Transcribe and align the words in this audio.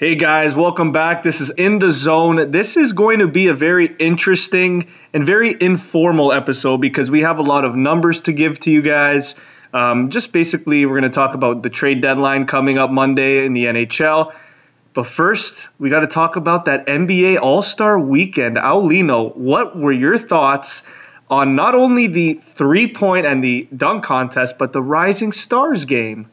Hey 0.00 0.14
guys, 0.14 0.54
welcome 0.54 0.92
back. 0.92 1.24
This 1.24 1.40
is 1.40 1.50
In 1.50 1.80
the 1.80 1.90
Zone. 1.90 2.52
This 2.52 2.76
is 2.76 2.92
going 2.92 3.18
to 3.18 3.26
be 3.26 3.48
a 3.48 3.52
very 3.52 3.86
interesting 3.86 4.86
and 5.12 5.26
very 5.26 5.56
informal 5.60 6.32
episode 6.32 6.76
because 6.76 7.10
we 7.10 7.22
have 7.22 7.40
a 7.40 7.42
lot 7.42 7.64
of 7.64 7.74
numbers 7.74 8.20
to 8.20 8.32
give 8.32 8.60
to 8.60 8.70
you 8.70 8.80
guys. 8.80 9.34
Um, 9.74 10.10
just 10.10 10.32
basically, 10.32 10.86
we're 10.86 11.00
going 11.00 11.10
to 11.10 11.16
talk 11.16 11.34
about 11.34 11.64
the 11.64 11.68
trade 11.68 12.00
deadline 12.00 12.46
coming 12.46 12.78
up 12.78 12.90
Monday 12.90 13.44
in 13.44 13.54
the 13.54 13.64
NHL. 13.64 14.32
But 14.94 15.08
first, 15.08 15.68
we 15.80 15.90
got 15.90 16.00
to 16.00 16.06
talk 16.06 16.36
about 16.36 16.66
that 16.66 16.86
NBA 16.86 17.40
All 17.40 17.62
Star 17.62 17.98
weekend. 17.98 18.56
Aulino, 18.56 19.36
what 19.36 19.76
were 19.76 19.90
your 19.90 20.16
thoughts 20.16 20.84
on 21.28 21.56
not 21.56 21.74
only 21.74 22.06
the 22.06 22.34
three 22.34 22.86
point 22.86 23.26
and 23.26 23.42
the 23.42 23.66
dunk 23.76 24.04
contest, 24.04 24.58
but 24.58 24.72
the 24.72 24.80
Rising 24.80 25.32
Stars 25.32 25.86
game? 25.86 26.30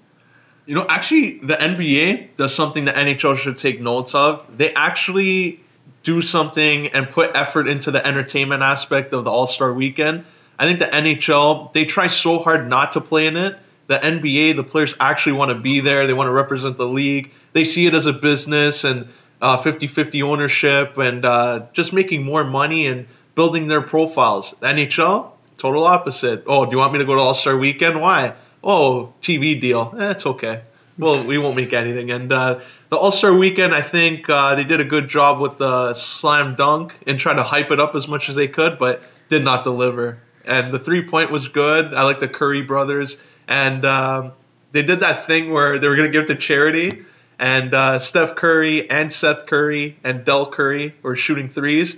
You 0.65 0.75
know, 0.75 0.85
actually, 0.87 1.39
the 1.39 1.55
NBA 1.55 2.35
does 2.37 2.55
something 2.55 2.85
the 2.85 2.91
NHL 2.91 3.37
should 3.37 3.57
take 3.57 3.79
notes 3.79 4.15
of. 4.15 4.45
They 4.57 4.73
actually 4.73 5.59
do 6.03 6.21
something 6.21 6.87
and 6.87 7.09
put 7.09 7.31
effort 7.35 7.67
into 7.67 7.91
the 7.91 8.05
entertainment 8.05 8.63
aspect 8.63 9.13
of 9.13 9.25
the 9.25 9.31
All 9.31 9.47
Star 9.47 9.71
weekend. 9.71 10.25
I 10.57 10.65
think 10.65 10.79
the 10.79 10.85
NHL, 10.85 11.73
they 11.73 11.85
try 11.85 12.07
so 12.07 12.39
hard 12.39 12.67
not 12.67 12.93
to 12.93 13.01
play 13.01 13.27
in 13.27 13.37
it. 13.37 13.57
The 13.87 13.99
NBA, 13.99 14.55
the 14.55 14.63
players 14.63 14.95
actually 14.99 15.33
want 15.33 15.49
to 15.49 15.55
be 15.55 15.81
there. 15.81 16.07
They 16.07 16.13
want 16.13 16.27
to 16.27 16.31
represent 16.31 16.77
the 16.77 16.87
league. 16.87 17.31
They 17.53 17.63
see 17.63 17.85
it 17.85 17.93
as 17.93 18.07
a 18.07 18.13
business 18.13 18.83
and 18.83 19.07
50 19.41 19.85
uh, 19.85 19.89
50 19.89 20.23
ownership 20.23 20.97
and 20.97 21.23
uh, 21.23 21.65
just 21.73 21.93
making 21.93 22.23
more 22.23 22.43
money 22.43 22.87
and 22.87 23.07
building 23.35 23.67
their 23.67 23.81
profiles. 23.81 24.55
The 24.59 24.67
NHL, 24.67 25.31
total 25.57 25.83
opposite. 25.83 26.45
Oh, 26.47 26.65
do 26.65 26.71
you 26.71 26.77
want 26.77 26.93
me 26.93 26.99
to 26.99 27.05
go 27.05 27.15
to 27.15 27.21
All 27.21 27.33
Star 27.33 27.55
weekend? 27.55 28.01
Why? 28.01 28.33
Oh, 28.65 29.13
TV 29.21 29.59
deal. 29.61 29.93
Eh, 29.97 30.11
it's 30.11 30.25
okay. 30.25 30.63
Well, 30.97 31.25
we 31.25 31.37
won't 31.37 31.55
make 31.55 31.73
anything. 31.73 32.09
And 32.11 32.31
uh, 32.31 32.59
the 32.89 32.97
All 32.97 33.11
Star 33.11 33.33
Weekend, 33.33 33.73
I 33.73 33.81
think 33.81 34.29
uh, 34.29 34.55
they 34.55 34.63
did 34.63 34.79
a 34.79 34.85
good 34.85 35.07
job 35.07 35.39
with 35.39 35.57
the 35.57 35.93
slam 35.93 36.55
dunk 36.55 36.93
and 37.05 37.19
trying 37.19 37.35
to 37.37 37.43
hype 37.43 37.71
it 37.71 37.79
up 37.79 37.95
as 37.95 38.07
much 38.07 38.29
as 38.29 38.35
they 38.35 38.47
could, 38.47 38.79
but 38.79 39.03
did 39.29 39.43
not 39.43 39.63
deliver. 39.63 40.19
And 40.45 40.73
the 40.73 40.79
three 40.79 41.07
point 41.07 41.31
was 41.31 41.47
good. 41.47 41.93
I 41.93 42.03
like 42.03 42.19
the 42.19 42.27
Curry 42.27 42.61
brothers, 42.61 43.17
and 43.47 43.83
um, 43.83 44.31
they 44.71 44.83
did 44.83 45.01
that 45.01 45.27
thing 45.27 45.51
where 45.51 45.79
they 45.79 45.87
were 45.87 45.95
going 45.95 46.11
to 46.11 46.17
give 46.17 46.27
to 46.27 46.35
charity, 46.35 47.05
and 47.39 47.73
uh, 47.73 47.99
Steph 47.99 48.35
Curry 48.35 48.89
and 48.89 49.11
Seth 49.11 49.47
Curry 49.47 49.97
and 50.03 50.23
Dell 50.23 50.49
Curry 50.51 50.95
were 51.01 51.15
shooting 51.15 51.49
threes. 51.49 51.97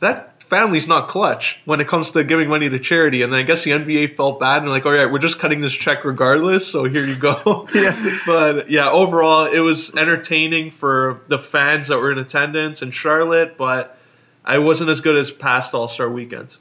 That 0.00 0.31
family's 0.52 0.86
not 0.86 1.08
clutch 1.08 1.58
when 1.64 1.80
it 1.80 1.88
comes 1.88 2.10
to 2.10 2.22
giving 2.22 2.46
money 2.46 2.68
to 2.68 2.78
charity. 2.78 3.22
And 3.22 3.32
then 3.32 3.40
I 3.40 3.42
guess 3.42 3.64
the 3.64 3.70
NBA 3.70 4.16
felt 4.16 4.38
bad 4.38 4.60
and 4.60 4.70
like, 4.70 4.84
oh, 4.84 4.90
all 4.90 4.94
right, 4.94 5.10
we're 5.10 5.18
just 5.18 5.38
cutting 5.38 5.62
this 5.62 5.72
check 5.72 6.04
regardless. 6.04 6.66
So 6.66 6.84
here 6.84 7.06
you 7.06 7.16
go. 7.16 7.66
yeah. 7.74 8.18
But 8.26 8.70
yeah, 8.70 8.90
overall, 8.90 9.46
it 9.46 9.60
was 9.60 9.94
entertaining 9.94 10.70
for 10.70 11.22
the 11.26 11.38
fans 11.38 11.88
that 11.88 11.96
were 11.96 12.12
in 12.12 12.18
attendance 12.18 12.82
in 12.82 12.90
Charlotte, 12.90 13.56
but 13.56 13.96
I 14.44 14.58
wasn't 14.58 14.90
as 14.90 15.00
good 15.00 15.16
as 15.16 15.30
past 15.30 15.72
All 15.72 15.88
Star 15.88 16.10
weekends. 16.10 16.58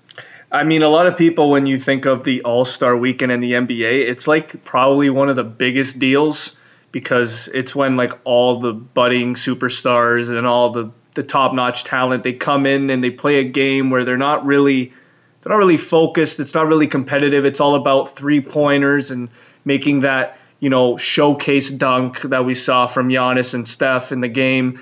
I 0.49 0.63
mean, 0.63 0.83
a 0.83 0.89
lot 0.89 1.07
of 1.07 1.17
people, 1.17 1.49
when 1.49 1.65
you 1.65 1.77
think 1.77 2.05
of 2.05 2.23
the 2.23 2.43
All 2.43 2.63
Star 2.63 2.95
weekend 2.95 3.33
in 3.33 3.41
the 3.41 3.51
NBA, 3.51 4.07
it's 4.07 4.25
like 4.25 4.63
probably 4.63 5.09
one 5.09 5.27
of 5.27 5.35
the 5.35 5.43
biggest 5.43 5.99
deals 5.99 6.55
because 6.93 7.49
it's 7.49 7.75
when 7.75 7.97
like 7.97 8.13
all 8.23 8.61
the 8.61 8.71
budding 8.71 9.33
superstars 9.33 10.29
and 10.29 10.47
all 10.47 10.69
the 10.69 10.91
the 11.13 11.23
top 11.23 11.53
notch 11.53 11.83
talent. 11.83 12.23
They 12.23 12.33
come 12.33 12.65
in 12.65 12.89
and 12.89 13.03
they 13.03 13.09
play 13.09 13.37
a 13.37 13.43
game 13.43 13.89
where 13.89 14.05
they're 14.05 14.17
not 14.17 14.45
really 14.45 14.93
they're 15.41 15.51
not 15.51 15.57
really 15.57 15.77
focused. 15.77 16.39
It's 16.39 16.53
not 16.53 16.67
really 16.67 16.87
competitive. 16.87 17.45
It's 17.45 17.59
all 17.59 17.75
about 17.75 18.15
three 18.15 18.41
pointers 18.41 19.11
and 19.11 19.29
making 19.65 20.01
that 20.01 20.37
you 20.59 20.69
know 20.69 20.97
showcase 20.97 21.69
dunk 21.69 22.21
that 22.21 22.45
we 22.45 22.55
saw 22.55 22.87
from 22.87 23.09
Giannis 23.09 23.53
and 23.53 23.67
Steph 23.67 24.11
in 24.11 24.21
the 24.21 24.27
game. 24.27 24.79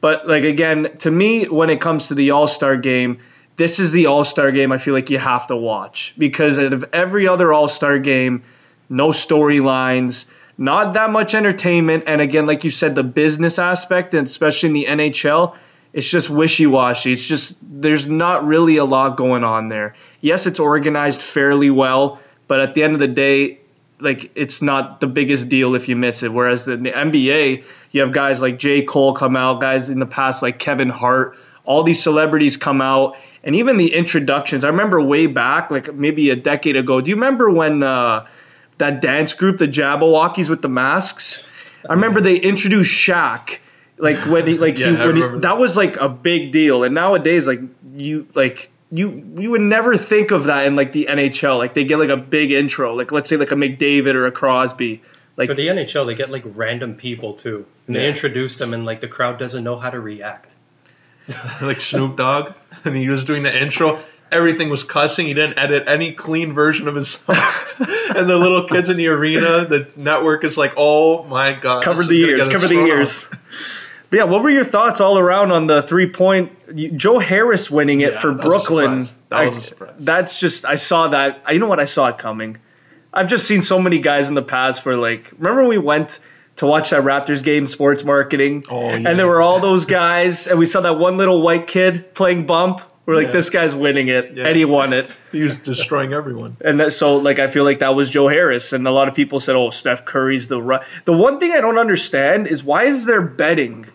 But 0.00 0.26
like 0.26 0.44
again, 0.44 0.96
to 0.98 1.10
me, 1.10 1.44
when 1.44 1.70
it 1.70 1.80
comes 1.80 2.08
to 2.08 2.14
the 2.14 2.32
All 2.32 2.46
Star 2.46 2.76
game, 2.76 3.20
this 3.56 3.80
is 3.80 3.92
the 3.92 4.06
All 4.06 4.24
Star 4.24 4.50
game. 4.52 4.72
I 4.72 4.78
feel 4.78 4.94
like 4.94 5.10
you 5.10 5.18
have 5.18 5.48
to 5.48 5.56
watch 5.56 6.14
because 6.16 6.58
out 6.58 6.72
of 6.72 6.84
every 6.92 7.28
other 7.28 7.52
All 7.52 7.68
Star 7.68 7.98
game, 7.98 8.44
no 8.88 9.08
storylines 9.08 10.26
not 10.58 10.94
that 10.94 11.10
much 11.10 11.36
entertainment. 11.36 12.04
And 12.08 12.20
again, 12.20 12.46
like 12.46 12.64
you 12.64 12.70
said, 12.70 12.96
the 12.96 13.04
business 13.04 13.60
aspect, 13.60 14.12
and 14.12 14.26
especially 14.26 14.68
in 14.68 14.72
the 14.98 15.04
NHL, 15.04 15.56
it's 15.98 16.08
just 16.08 16.30
wishy-washy. 16.30 17.12
It's 17.12 17.26
just 17.26 17.56
there's 17.60 18.06
not 18.06 18.46
really 18.46 18.76
a 18.76 18.84
lot 18.84 19.16
going 19.16 19.42
on 19.42 19.68
there. 19.68 19.96
Yes, 20.20 20.46
it's 20.46 20.60
organized 20.60 21.20
fairly 21.20 21.70
well, 21.70 22.20
but 22.46 22.60
at 22.60 22.74
the 22.74 22.84
end 22.84 22.92
of 22.92 23.00
the 23.00 23.08
day, 23.08 23.58
like 23.98 24.30
it's 24.36 24.62
not 24.62 25.00
the 25.00 25.08
biggest 25.08 25.48
deal 25.48 25.74
if 25.74 25.88
you 25.88 25.96
miss 25.96 26.22
it. 26.22 26.32
Whereas 26.32 26.64
the, 26.64 26.76
the 26.76 26.92
NBA, 26.92 27.64
you 27.90 28.00
have 28.02 28.12
guys 28.12 28.40
like 28.40 28.60
J. 28.60 28.82
Cole 28.82 29.14
come 29.14 29.34
out, 29.34 29.60
guys 29.60 29.90
in 29.90 29.98
the 29.98 30.06
past 30.06 30.40
like 30.40 30.60
Kevin 30.60 30.88
Hart, 30.88 31.36
all 31.64 31.82
these 31.82 32.00
celebrities 32.00 32.56
come 32.56 32.80
out, 32.80 33.16
and 33.42 33.56
even 33.56 33.76
the 33.76 33.92
introductions. 33.92 34.64
I 34.64 34.68
remember 34.68 35.02
way 35.02 35.26
back, 35.26 35.72
like 35.72 35.92
maybe 35.92 36.30
a 36.30 36.36
decade 36.36 36.76
ago. 36.76 37.00
Do 37.00 37.10
you 37.10 37.16
remember 37.16 37.50
when 37.50 37.82
uh, 37.82 38.28
that 38.76 39.00
dance 39.00 39.32
group, 39.32 39.58
the 39.58 39.66
Jabbawockeez 39.66 40.48
with 40.48 40.62
the 40.62 40.68
masks? 40.68 41.42
I 41.90 41.94
remember 41.94 42.20
they 42.20 42.36
introduced 42.36 42.92
Shaq 42.92 43.58
like 43.98 44.18
when 44.26 44.46
he 44.46 44.58
like 44.58 44.78
yeah, 44.78 44.90
he, 44.90 44.96
when 44.96 45.16
he, 45.16 45.38
that. 45.40 45.58
was 45.58 45.76
like 45.76 45.96
a 45.96 46.08
big 46.08 46.52
deal. 46.52 46.84
And 46.84 46.94
nowadays 46.94 47.46
like 47.46 47.60
you 47.94 48.26
like 48.34 48.70
you 48.90 49.32
you 49.36 49.50
would 49.50 49.60
never 49.60 49.96
think 49.96 50.30
of 50.30 50.44
that 50.44 50.66
in 50.66 50.76
like 50.76 50.92
the 50.92 51.08
NHL 51.10 51.58
like 51.58 51.74
they 51.74 51.84
get 51.84 51.98
like 51.98 52.08
a 52.08 52.16
big 52.16 52.52
intro. 52.52 52.94
Like 52.94 53.12
let's 53.12 53.28
say 53.28 53.36
like 53.36 53.52
a 53.52 53.56
McDavid 53.56 54.14
or 54.14 54.26
a 54.26 54.32
Crosby. 54.32 55.02
Like 55.36 55.48
for 55.48 55.54
the 55.54 55.68
NHL 55.68 56.06
they 56.06 56.14
get 56.14 56.30
like 56.30 56.44
random 56.46 56.94
people 56.94 57.34
too. 57.34 57.66
And 57.86 57.96
yeah. 57.96 58.02
they 58.02 58.08
introduce 58.08 58.56
them 58.56 58.74
and 58.74 58.84
like 58.86 59.00
the 59.00 59.08
crowd 59.08 59.38
doesn't 59.38 59.64
know 59.64 59.78
how 59.78 59.90
to 59.90 60.00
react. 60.00 60.54
Like 61.60 61.80
Snoop 61.80 62.16
Dogg. 62.16 62.54
And 62.84 62.96
he 62.96 63.08
was 63.08 63.24
doing 63.24 63.42
the 63.42 63.62
intro. 63.62 63.98
Everything 64.30 64.68
was 64.68 64.84
cussing. 64.84 65.26
He 65.26 65.34
didn't 65.34 65.58
edit 65.58 65.84
any 65.88 66.12
clean 66.12 66.52
version 66.52 66.86
of 66.86 66.94
his 66.94 67.08
songs. 67.26 67.76
and 67.78 68.28
the 68.28 68.36
little 68.36 68.68
kids 68.68 68.88
in 68.88 68.96
the 68.96 69.08
arena, 69.08 69.64
the 69.64 69.90
network 69.96 70.44
is 70.44 70.56
like, 70.56 70.74
oh 70.76 71.24
my 71.24 71.54
god, 71.54 71.82
cover 71.82 72.04
the 72.04 72.14
ears, 72.14 72.48
cover 72.48 72.68
the 72.68 72.74
ears. 72.74 73.28
But 74.10 74.16
yeah, 74.16 74.24
what 74.24 74.42
were 74.42 74.50
your 74.50 74.64
thoughts 74.64 75.00
all 75.00 75.18
around 75.18 75.52
on 75.52 75.66
the 75.66 75.82
three 75.82 76.10
point? 76.10 76.96
Joe 76.96 77.18
Harris 77.18 77.70
winning 77.70 78.00
it 78.00 78.14
yeah, 78.14 78.20
for 78.20 78.32
Brooklyn. 78.32 79.06
That 79.28 79.46
was 79.46 79.58
a 79.58 79.60
surprise. 79.60 79.96
That's 79.98 80.40
just 80.40 80.64
I 80.64 80.76
saw 80.76 81.08
that. 81.08 81.42
You 81.52 81.58
know 81.58 81.66
what? 81.66 81.80
I 81.80 81.84
saw 81.84 82.08
it 82.08 82.18
coming. 82.18 82.58
I've 83.12 83.26
just 83.26 83.46
seen 83.46 83.62
so 83.62 83.78
many 83.78 83.98
guys 83.98 84.28
in 84.28 84.34
the 84.34 84.42
past 84.42 84.84
where 84.86 84.96
like 84.96 85.32
remember 85.38 85.64
we 85.64 85.78
went 85.78 86.20
to 86.56 86.66
watch 86.66 86.90
that 86.90 87.02
Raptors 87.02 87.44
game, 87.44 87.66
sports 87.66 88.04
marketing, 88.04 88.64
oh, 88.68 88.88
yeah. 88.88 88.96
and 88.96 89.18
there 89.18 89.26
were 89.26 89.40
all 89.40 89.60
those 89.60 89.86
guys, 89.86 90.48
and 90.48 90.58
we 90.58 90.66
saw 90.66 90.80
that 90.80 90.98
one 90.98 91.16
little 91.16 91.40
white 91.40 91.66
kid 91.68 92.14
playing 92.14 92.46
bump. 92.46 92.80
We're 93.06 93.14
like, 93.14 93.26
yeah. 93.26 93.32
this 93.32 93.48
guy's 93.48 93.74
winning 93.74 94.08
it, 94.08 94.36
yeah. 94.36 94.48
and 94.48 94.56
he 94.56 94.64
won 94.64 94.92
it. 94.92 95.08
he 95.32 95.42
was 95.42 95.56
destroying 95.56 96.12
everyone. 96.12 96.56
And 96.60 96.80
that, 96.80 96.92
so, 96.92 97.16
like, 97.18 97.38
I 97.38 97.46
feel 97.46 97.64
like 97.64 97.78
that 97.78 97.94
was 97.94 98.10
Joe 98.10 98.28
Harris, 98.28 98.72
and 98.72 98.86
a 98.86 98.90
lot 98.90 99.08
of 99.08 99.14
people 99.14 99.40
said, 99.40 99.56
"Oh, 99.56 99.70
Steph 99.70 100.04
Curry's 100.04 100.48
the 100.48 100.60
right." 100.60 100.82
The 101.04 101.14
one 101.14 101.38
thing 101.38 101.52
I 101.52 101.60
don't 101.60 101.78
understand 101.78 102.46
is 102.48 102.62
why 102.62 102.84
is 102.84 103.06
there 103.06 103.22
betting 103.22 103.86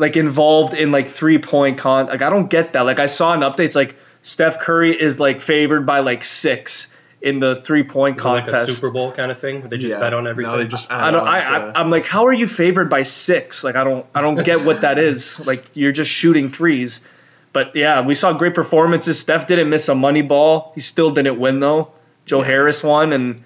like 0.00 0.16
involved 0.16 0.72
in 0.72 0.92
like 0.92 1.08
three 1.08 1.38
point 1.38 1.78
con. 1.78 2.06
Like 2.06 2.22
I 2.22 2.30
don't 2.30 2.48
get 2.48 2.72
that. 2.72 2.86
Like 2.86 2.98
I 2.98 3.06
saw 3.06 3.34
an 3.34 3.40
update. 3.40 3.66
It's 3.66 3.76
like 3.76 3.96
Steph 4.22 4.58
Curry 4.58 4.98
is 4.98 5.20
like 5.20 5.42
favored 5.42 5.84
by 5.84 6.00
like 6.00 6.24
six 6.24 6.88
in 7.20 7.38
the 7.38 7.54
three 7.54 7.82
point 7.82 8.16
contest. 8.16 8.52
Like 8.52 8.68
a 8.68 8.72
Super 8.72 8.90
Bowl 8.90 9.12
kind 9.12 9.30
of 9.30 9.38
thing. 9.38 9.68
They 9.68 9.76
just 9.76 9.92
yeah. 9.92 10.00
bet 10.00 10.14
on 10.14 10.26
everything. 10.26 10.50
No, 10.50 10.58
they 10.58 10.66
just 10.66 10.90
I 10.90 11.10
don't. 11.10 11.28
I, 11.28 11.40
I, 11.40 11.80
am 11.82 11.90
like, 11.90 12.06
how 12.06 12.26
are 12.26 12.32
you 12.32 12.48
favored 12.48 12.88
by 12.88 13.02
six? 13.02 13.62
Like 13.62 13.76
I 13.76 13.84
don't. 13.84 14.06
I 14.14 14.22
don't 14.22 14.42
get 14.42 14.64
what 14.64 14.80
that 14.80 14.98
is. 14.98 15.38
Like 15.50 15.64
you're 15.74 15.92
just 15.92 16.10
shooting 16.10 16.48
threes. 16.48 17.02
But 17.52 17.74
yeah, 17.74 18.02
we 18.06 18.14
saw 18.14 18.32
great 18.32 18.54
performances. 18.54 19.18
Steph 19.18 19.48
didn't 19.48 19.68
miss 19.68 19.88
a 19.88 19.94
money 19.94 20.22
ball. 20.22 20.72
He 20.76 20.80
still 20.80 21.10
didn't 21.10 21.38
win 21.38 21.60
though. 21.60 21.92
Joe 22.24 22.40
yeah. 22.40 22.46
Harris 22.46 22.82
won, 22.82 23.12
and 23.12 23.42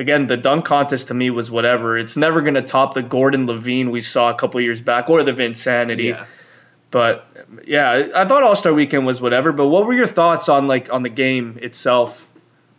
again, 0.00 0.26
the 0.26 0.36
dunk 0.36 0.64
contest 0.64 1.08
to 1.08 1.14
me 1.14 1.30
was 1.30 1.50
whatever. 1.50 1.96
It's 1.98 2.16
never 2.16 2.40
going 2.40 2.54
to 2.54 2.62
top 2.62 2.94
the 2.94 3.02
Gordon 3.02 3.46
LaVine 3.46 3.90
we 3.90 4.00
saw 4.00 4.30
a 4.30 4.34
couple 4.34 4.60
years 4.60 4.80
back 4.80 5.10
or 5.10 5.22
the 5.22 5.32
Vinsanity. 5.32 6.08
Yeah. 6.08 6.26
But 6.90 7.26
yeah, 7.66 8.08
I 8.16 8.24
thought 8.24 8.42
All 8.42 8.56
Star 8.56 8.72
Weekend 8.72 9.06
was 9.06 9.20
whatever. 9.20 9.52
But 9.52 9.68
what 9.68 9.86
were 9.86 9.94
your 9.94 10.08
thoughts 10.08 10.48
on 10.48 10.66
like 10.66 10.92
on 10.92 11.02
the 11.04 11.08
game 11.08 11.58
itself? 11.62 12.26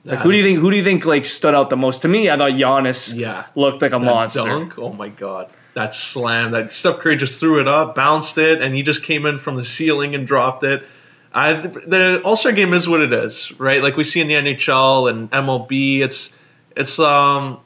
Like 0.03 0.19
who 0.19 0.31
do 0.31 0.37
you 0.37 0.43
think 0.43 0.59
who 0.59 0.71
do 0.71 0.77
you 0.77 0.83
think 0.83 1.05
like 1.05 1.25
stood 1.25 1.53
out 1.53 1.69
the 1.69 1.77
most? 1.77 2.01
To 2.01 2.07
me, 2.07 2.29
I 2.29 2.35
thought 2.35 2.51
Giannis 2.51 3.15
yeah. 3.15 3.45
looked 3.55 3.81
like 3.83 3.93
a 3.93 3.99
that 3.99 4.05
monster. 4.05 4.43
Dunk, 4.43 4.79
oh 4.79 4.91
my 4.91 5.09
god. 5.09 5.49
That 5.75 5.95
slam, 5.95 6.51
that 6.51 6.73
Steph 6.73 6.99
Curry 6.99 7.15
just 7.15 7.39
threw 7.39 7.61
it 7.61 7.67
up, 7.67 7.95
bounced 7.95 8.37
it, 8.37 8.61
and 8.61 8.75
he 8.75 8.83
just 8.83 9.03
came 9.03 9.25
in 9.25 9.37
from 9.37 9.55
the 9.55 9.63
ceiling 9.63 10.15
and 10.15 10.27
dropped 10.27 10.63
it. 10.63 10.83
I, 11.33 11.53
the 11.53 12.21
All 12.25 12.35
Star 12.35 12.51
game 12.51 12.73
is 12.73 12.89
what 12.89 12.99
it 12.99 13.13
is, 13.13 13.57
right? 13.57 13.81
Like 13.81 13.95
we 13.95 14.03
see 14.03 14.19
in 14.19 14.27
the 14.27 14.33
NHL 14.33 15.09
and 15.09 15.31
MLB, 15.31 16.01
it's 16.01 16.31
it's 16.75 16.99
um 16.99 17.59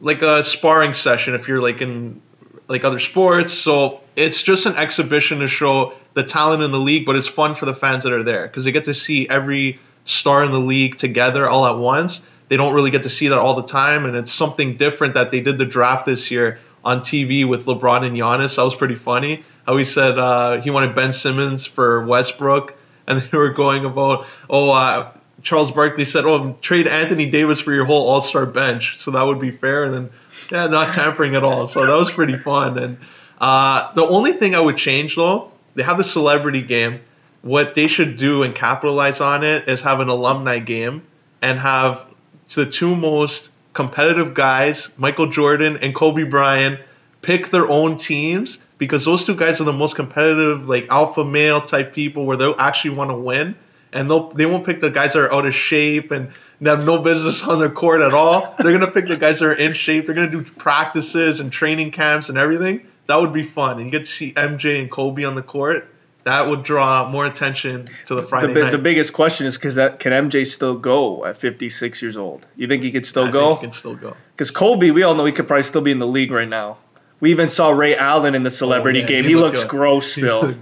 like 0.00 0.22
a 0.22 0.42
sparring 0.42 0.94
session 0.94 1.34
if 1.34 1.48
you're 1.48 1.62
like 1.62 1.80
in 1.80 2.20
like 2.68 2.84
other 2.84 2.98
sports. 2.98 3.52
So 3.52 4.00
it's 4.16 4.42
just 4.42 4.66
an 4.66 4.76
exhibition 4.76 5.40
to 5.40 5.48
show 5.48 5.94
the 6.14 6.22
talent 6.22 6.62
in 6.62 6.72
the 6.72 6.78
league, 6.78 7.06
but 7.06 7.16
it's 7.16 7.28
fun 7.28 7.54
for 7.54 7.66
the 7.66 7.74
fans 7.74 8.04
that 8.04 8.12
are 8.12 8.22
there 8.22 8.46
because 8.46 8.64
they 8.64 8.72
get 8.72 8.84
to 8.84 8.94
see 8.94 9.28
every 9.28 9.78
star 10.04 10.44
in 10.44 10.50
the 10.50 10.58
league 10.58 10.96
together 10.96 11.48
all 11.48 11.66
at 11.66 11.76
once. 11.76 12.20
They 12.48 12.56
don't 12.56 12.74
really 12.74 12.90
get 12.90 13.04
to 13.04 13.10
see 13.10 13.28
that 13.28 13.38
all 13.38 13.54
the 13.54 13.66
time, 13.66 14.04
and 14.04 14.16
it's 14.16 14.32
something 14.32 14.76
different 14.76 15.14
that 15.14 15.30
they 15.30 15.40
did 15.40 15.58
the 15.58 15.64
draft 15.64 16.06
this 16.06 16.30
year 16.30 16.58
on 16.84 17.00
TV 17.00 17.48
with 17.48 17.64
LeBron 17.64 18.04
and 18.04 18.16
Giannis. 18.16 18.56
That 18.56 18.64
was 18.64 18.76
pretty 18.76 18.96
funny. 18.96 19.44
How 19.66 19.76
he 19.78 19.84
said 19.84 20.18
uh, 20.18 20.60
he 20.60 20.70
wanted 20.70 20.94
Ben 20.94 21.14
Simmons 21.14 21.64
for 21.64 22.04
Westbrook, 22.04 22.74
and 23.06 23.22
they 23.30 23.36
were 23.36 23.50
going 23.50 23.86
about, 23.86 24.26
oh, 24.48 24.70
uh, 24.70 25.10
Charles 25.44 25.70
Barkley 25.70 26.06
said, 26.06 26.24
oh, 26.24 26.56
trade 26.60 26.86
Anthony 26.86 27.26
Davis 27.26 27.60
for 27.60 27.72
your 27.72 27.84
whole 27.84 28.08
All 28.08 28.20
Star 28.20 28.46
bench, 28.46 28.96
so 28.96 29.12
that 29.12 29.22
would 29.22 29.38
be 29.38 29.50
fair. 29.50 29.84
And 29.84 29.94
then, 29.94 30.10
yeah, 30.50 30.66
not 30.66 30.94
tampering 30.94 31.36
at 31.36 31.44
all. 31.44 31.66
So 31.66 31.86
that 31.86 31.94
was 31.94 32.10
pretty 32.10 32.36
fun. 32.36 32.78
And 32.78 32.98
uh, 33.38 33.92
the 33.92 34.04
only 34.04 34.32
thing 34.32 34.54
I 34.54 34.60
would 34.60 34.78
change 34.78 35.16
though, 35.16 35.52
they 35.74 35.82
have 35.82 35.98
the 35.98 36.04
celebrity 36.04 36.62
game. 36.62 37.00
What 37.42 37.74
they 37.74 37.88
should 37.88 38.16
do 38.16 38.42
and 38.42 38.54
capitalize 38.54 39.20
on 39.20 39.44
it 39.44 39.68
is 39.68 39.82
have 39.82 40.00
an 40.00 40.08
alumni 40.08 40.60
game 40.60 41.02
and 41.42 41.58
have 41.58 42.06
the 42.54 42.64
two 42.64 42.96
most 42.96 43.50
competitive 43.74 44.32
guys, 44.32 44.88
Michael 44.96 45.26
Jordan 45.26 45.78
and 45.82 45.94
Kobe 45.94 46.22
Bryant, 46.22 46.80
pick 47.20 47.50
their 47.50 47.68
own 47.68 47.98
teams 47.98 48.60
because 48.78 49.04
those 49.04 49.26
two 49.26 49.34
guys 49.34 49.60
are 49.60 49.64
the 49.64 49.74
most 49.74 49.94
competitive, 49.94 50.66
like 50.66 50.88
alpha 50.88 51.22
male 51.22 51.60
type 51.60 51.92
people 51.92 52.24
where 52.24 52.38
they'll 52.38 52.56
actually 52.58 52.96
want 52.96 53.10
to 53.10 53.16
win. 53.16 53.56
And 53.94 54.10
they'll 54.10 54.28
they 54.30 54.44
won't 54.44 54.66
pick 54.66 54.80
the 54.80 54.90
guys 54.90 55.12
that 55.14 55.20
are 55.20 55.32
out 55.32 55.46
of 55.46 55.54
shape 55.54 56.10
and 56.10 56.28
have 56.62 56.84
no 56.84 56.98
business 56.98 57.42
on 57.44 57.58
their 57.60 57.70
court 57.70 58.00
at 58.02 58.12
all. 58.12 58.54
They're 58.58 58.72
gonna 58.72 58.90
pick 58.90 59.06
the 59.08 59.16
guys 59.16 59.38
that 59.38 59.46
are 59.46 59.52
in 59.52 59.72
shape. 59.72 60.06
They're 60.06 60.14
gonna 60.16 60.30
do 60.30 60.42
practices 60.42 61.40
and 61.40 61.52
training 61.52 61.92
camps 61.92 62.28
and 62.28 62.36
everything. 62.36 62.86
That 63.06 63.16
would 63.20 63.32
be 63.32 63.42
fun. 63.44 63.76
And 63.76 63.86
you 63.86 63.90
get 63.92 64.00
to 64.00 64.06
see 64.10 64.32
MJ 64.32 64.80
and 64.80 64.90
Kobe 64.90 65.24
on 65.24 65.34
the 65.36 65.42
court. 65.42 65.88
That 66.24 66.48
would 66.48 66.62
draw 66.62 67.08
more 67.10 67.26
attention 67.26 67.88
to 68.06 68.14
the 68.14 68.22
Friday 68.22 68.54
the, 68.54 68.60
night. 68.62 68.70
the 68.72 68.78
biggest 68.78 69.12
question 69.12 69.46
is 69.46 69.56
because 69.58 69.76
can 69.76 70.12
MJ 70.30 70.46
still 70.46 70.74
go 70.78 71.26
at 71.26 71.36
56 71.36 72.00
years 72.00 72.16
old? 72.16 72.46
You 72.56 72.66
think 72.66 72.82
he 72.82 72.90
could 72.92 73.04
still 73.04 73.26
I 73.26 73.30
go? 73.30 73.48
think 73.50 73.60
he 73.60 73.66
can 73.66 73.72
still 73.72 73.94
go. 73.94 74.16
Because 74.34 74.50
Kobe, 74.50 74.90
we 74.90 75.02
all 75.02 75.14
know 75.14 75.26
he 75.26 75.32
could 75.32 75.46
probably 75.46 75.64
still 75.64 75.82
be 75.82 75.90
in 75.90 75.98
the 75.98 76.06
league 76.06 76.30
right 76.32 76.48
now. 76.48 76.78
We 77.20 77.30
even 77.32 77.48
saw 77.48 77.68
Ray 77.70 77.94
Allen 77.94 78.34
in 78.34 78.42
the 78.42 78.50
celebrity 78.50 79.00
Oh, 79.00 79.02
yeah, 79.02 79.06
game. 79.08 79.24
he 79.24 79.30
He, 79.30 79.36
looks 79.36 79.64
good. 79.64 79.70
gross 79.70 80.10
still. 80.12 80.54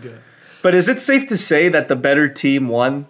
But 0.63 0.75
is 0.75 0.89
it 0.89 0.99
safe 0.99 1.29
to 1.29 1.37
say 1.37 1.71
that 1.71 1.87
the 1.89 1.97
better 1.97 2.29
team 2.29 2.69
won 2.69 3.07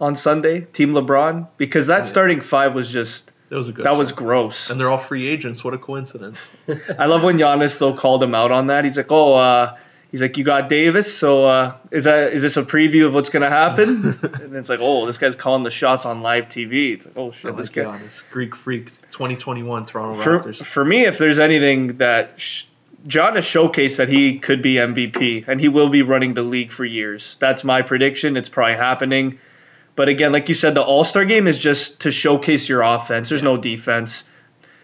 on 0.00 0.14
Sunday, 0.16 0.60
Team 0.60 0.92
LeBron? 0.92 1.48
Because 1.56 1.88
that 1.88 2.06
starting 2.06 2.40
five 2.40 2.74
was 2.74 2.90
just 2.92 3.30
That 3.50 3.56
was 3.56 3.68
a 3.68 3.72
good. 3.72 3.84
that 3.86 3.96
was 3.96 4.12
gross. 4.12 4.70
and 4.70 4.78
they're 4.80 4.90
all 4.90 4.98
free 4.98 5.26
agents. 5.28 5.64
What 5.64 5.74
a 5.74 5.78
coincidence. 5.78 6.38
I 6.98 7.06
love 7.06 7.24
when 7.24 7.38
Giannis 7.38 7.78
though 7.78 7.94
called 7.94 8.22
him 8.22 8.34
out 8.34 8.50
on 8.52 8.68
that. 8.68 8.84
He's 8.84 8.96
like, 8.96 9.10
"Oh, 9.10 9.34
uh, 9.34 9.76
he's 10.10 10.22
like, 10.22 10.36
you 10.38 10.44
got 10.44 10.68
Davis, 10.68 11.12
so 11.16 11.44
uh, 11.46 11.76
is 11.90 12.04
that 12.04 12.32
is 12.32 12.42
this 12.42 12.56
a 12.56 12.62
preview 12.62 13.06
of 13.06 13.14
what's 13.14 13.30
gonna 13.30 13.48
happen?" 13.50 14.18
and 14.42 14.54
it's 14.56 14.68
like, 14.68 14.80
"Oh, 14.80 15.06
this 15.06 15.18
guy's 15.18 15.34
calling 15.34 15.62
the 15.64 15.70
shots 15.70 16.06
on 16.06 16.22
live 16.22 16.48
TV." 16.48 16.94
It's 16.94 17.06
like, 17.06 17.16
"Oh 17.16 17.32
shit, 17.32 17.56
this 17.56 17.74
like 17.76 17.84
guy." 17.86 17.98
Giannis. 17.98 18.22
Greek 18.30 18.54
freak, 18.54 18.86
2021 19.10 19.86
Toronto 19.86 20.18
For, 20.18 20.38
Raptors. 20.40 20.62
for 20.64 20.84
me, 20.84 21.06
if 21.06 21.18
there's 21.18 21.38
anything 21.40 21.98
that 21.98 22.38
sh- 22.40 22.64
John 23.06 23.36
has 23.36 23.44
showcased 23.44 23.96
that 23.98 24.08
he 24.08 24.38
could 24.40 24.60
be 24.60 24.74
MVP 24.74 25.46
and 25.48 25.60
he 25.60 25.68
will 25.68 25.88
be 25.88 26.02
running 26.02 26.34
the 26.34 26.42
league 26.42 26.72
for 26.72 26.84
years. 26.84 27.36
That's 27.40 27.62
my 27.64 27.82
prediction. 27.82 28.36
It's 28.36 28.48
probably 28.48 28.74
happening. 28.74 29.38
But 29.98 30.08
again, 30.08 30.30
like 30.30 30.48
you 30.48 30.54
said, 30.54 30.76
the 30.76 30.80
All 30.80 31.02
Star 31.02 31.24
game 31.24 31.48
is 31.48 31.58
just 31.58 32.02
to 32.02 32.12
showcase 32.12 32.68
your 32.68 32.82
offense. 32.82 33.30
There's 33.30 33.42
no 33.42 33.56
defense. 33.56 34.22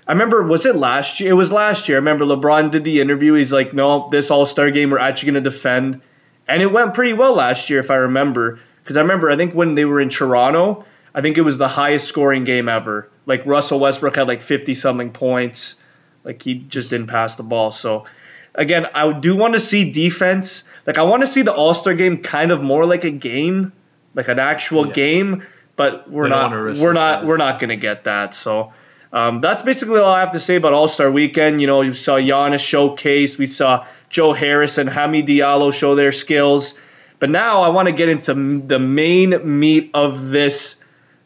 I 0.09 0.13
remember, 0.13 0.43
was 0.43 0.67
it 0.67 0.75
last 0.75 1.21
year? 1.21 1.31
It 1.31 1.35
was 1.35 1.53
last 1.53 1.89
year. 1.89 1.99
I 1.99 2.01
remember 2.01 2.25
LeBron 2.25 2.73
did 2.73 2.83
the 2.83 3.01
interview. 3.01 3.35
He's 3.35 3.53
like, 3.53 3.73
no, 3.73 4.09
this 4.11 4.33
All 4.33 4.45
Star 4.45 4.73
game, 4.73 4.91
we're 4.91 4.99
actually 4.99 5.31
going 5.31 5.45
to 5.45 5.51
defend. 5.51 6.01
And 6.49 6.61
it 6.61 6.73
went 6.73 6.95
pretty 6.95 7.13
well 7.13 7.37
last 7.37 7.71
year, 7.71 7.79
if 7.79 7.93
I 7.93 7.95
remember. 7.95 8.59
Because 8.83 8.97
I 8.97 9.03
remember, 9.03 9.31
I 9.31 9.37
think 9.37 9.55
when 9.55 9.77
they 9.77 9.85
were 9.85 10.01
in 10.01 10.09
Toronto, 10.09 10.85
I 11.15 11.21
think 11.21 11.39
it 11.39 11.43
was 11.43 11.59
the 11.59 11.69
highest 11.69 12.09
scoring 12.09 12.43
game 12.43 12.69
ever. 12.69 13.09
Like 13.25 13.47
Russell 13.47 13.79
Westbrook 13.79 14.17
had 14.17 14.27
like 14.27 14.43
50 14.43 14.75
something 14.75 15.13
points. 15.13 15.77
Like 16.25 16.43
he 16.43 16.55
just 16.55 16.91
didn't 16.91 17.07
pass 17.07 17.37
the 17.37 17.45
ball. 17.45 17.71
So 17.71 18.07
again, 18.53 18.89
I 18.93 19.13
do 19.13 19.37
want 19.37 19.55
to 19.55 19.61
see 19.61 19.93
defense. 19.93 20.65
Like 20.89 20.99
I 20.99 21.03
want 21.03 21.23
to 21.23 21.29
see 21.29 21.43
the 21.43 21.55
All 21.55 21.73
Star 21.73 21.95
game 21.95 22.21
kind 22.21 22.51
of 22.51 22.61
more 22.61 22.85
like 22.85 23.05
a 23.05 23.13
game, 23.13 23.71
like 24.15 24.29
an 24.29 24.39
actual 24.39 24.87
Yeah. 24.89 24.93
game. 24.93 25.43
But 25.77 26.09
we're 26.11 26.29
not. 26.29 26.53
We're 26.53 26.93
not. 26.93 27.25
We're 27.25 27.37
not 27.37 27.59
going 27.59 27.71
to 27.71 27.77
get 27.77 28.05
that. 28.05 28.35
So. 28.35 28.73
Um, 29.13 29.41
that's 29.41 29.63
basically 29.63 30.01
all 30.01 30.13
I 30.13 30.19
have 30.21 30.33
to 30.33 30.41
say 30.41 30.57
about 30.57 30.73
All 30.73 30.89
Star 30.89 31.09
Weekend. 31.09 31.61
You 31.61 31.69
know, 31.69 31.83
you 31.83 31.95
saw 31.95 32.17
Giannis 32.17 32.67
showcase, 32.67 33.39
we 33.39 33.47
saw 33.47 33.87
Joe 34.11 34.33
Harris 34.33 34.77
and 34.77 34.91
Hami 34.91 35.25
Diallo 35.25 35.73
show 35.73 35.95
their 35.95 36.11
skills. 36.11 36.75
But 37.21 37.31
now 37.31 37.63
I 37.63 37.69
want 37.69 37.87
to 37.87 37.93
get 37.93 38.09
into 38.09 38.35
the 38.67 38.81
main 38.81 39.61
meat 39.61 39.93
of 39.95 40.31
this 40.31 40.75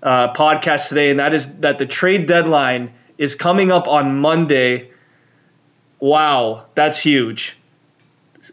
uh, 0.02 0.35
podcast 0.35 0.90
today, 0.90 1.08
and 1.08 1.19
that 1.19 1.32
is 1.32 1.49
that 1.61 1.79
the 1.79 1.87
trade 1.87 2.26
deadline 2.26 2.93
is 3.17 3.35
coming 3.35 3.73
up 3.73 3.88
on 3.88 4.19
Monday. 4.19 4.90
Wow, 5.99 6.67
that's 6.75 6.99
huge. 6.99 7.56